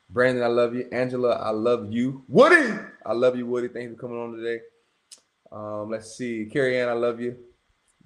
Brandon, 0.08 0.44
I 0.44 0.48
love 0.48 0.74
you. 0.74 0.88
Angela, 0.92 1.32
I 1.36 1.50
love 1.50 1.92
you. 1.92 2.22
Woody, 2.28 2.78
I 3.04 3.12
love 3.12 3.36
you, 3.36 3.46
Woody. 3.46 3.68
Thank 3.68 3.90
you 3.90 3.96
for 3.96 4.00
coming 4.00 4.18
on 4.18 4.36
today. 4.36 4.60
Um, 5.50 5.90
let's 5.90 6.16
see. 6.16 6.46
Carrie 6.46 6.78
Ann, 6.80 6.88
I 6.88 6.92
love 6.92 7.20
you. 7.20 7.36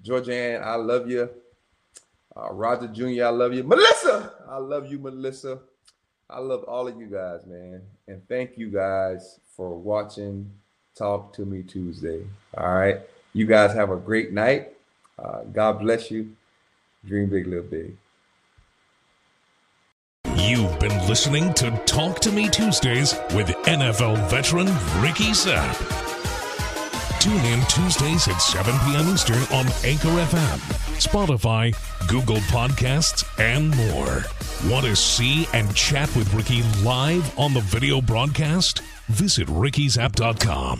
Georgianne, 0.03 0.63
I 0.63 0.75
love 0.75 1.09
you. 1.09 1.29
Uh, 2.35 2.51
Roger 2.53 2.87
Jr., 2.87 3.25
I 3.25 3.29
love 3.29 3.53
you. 3.53 3.63
Melissa, 3.63 4.33
I 4.49 4.57
love 4.57 4.89
you, 4.89 4.97
Melissa. 4.97 5.59
I 6.29 6.39
love 6.39 6.63
all 6.63 6.87
of 6.87 6.99
you 6.99 7.07
guys, 7.07 7.45
man. 7.45 7.81
And 8.07 8.25
thank 8.27 8.57
you 8.57 8.69
guys 8.69 9.39
for 9.55 9.77
watching 9.77 10.49
Talk 10.95 11.33
to 11.33 11.45
Me 11.45 11.61
Tuesday. 11.61 12.25
All 12.57 12.73
right. 12.73 13.01
You 13.33 13.45
guys 13.45 13.73
have 13.73 13.91
a 13.91 13.97
great 13.97 14.31
night. 14.31 14.69
Uh, 15.19 15.43
God 15.43 15.79
bless 15.79 16.09
you. 16.09 16.35
Dream 17.05 17.29
big, 17.29 17.47
live 17.47 17.69
big. 17.69 17.95
You've 20.47 20.79
been 20.79 21.07
listening 21.07 21.53
to 21.55 21.71
Talk 21.85 22.19
to 22.21 22.31
Me 22.31 22.49
Tuesdays 22.49 23.13
with 23.33 23.47
NFL 23.65 24.29
veteran 24.29 24.65
Ricky 25.01 25.31
Sapp. 25.31 25.77
Tune 27.21 27.45
in 27.45 27.61
Tuesdays 27.67 28.27
at 28.27 28.39
7 28.41 28.73
p.m. 28.85 29.13
Eastern 29.13 29.41
on 29.53 29.67
Anchor 29.85 30.09
FM, 30.09 30.57
Spotify, 30.99 31.75
Google 32.07 32.37
Podcasts, 32.47 33.23
and 33.39 33.69
more. 33.77 34.23
Want 34.69 34.85
to 34.87 34.95
see 34.95 35.47
and 35.53 35.73
chat 35.75 36.13
with 36.15 36.33
Ricky 36.33 36.63
live 36.83 37.37
on 37.37 37.53
the 37.53 37.61
video 37.61 38.01
broadcast? 38.01 38.81
Visit 39.07 39.47
rickysapp.com. 39.47 40.79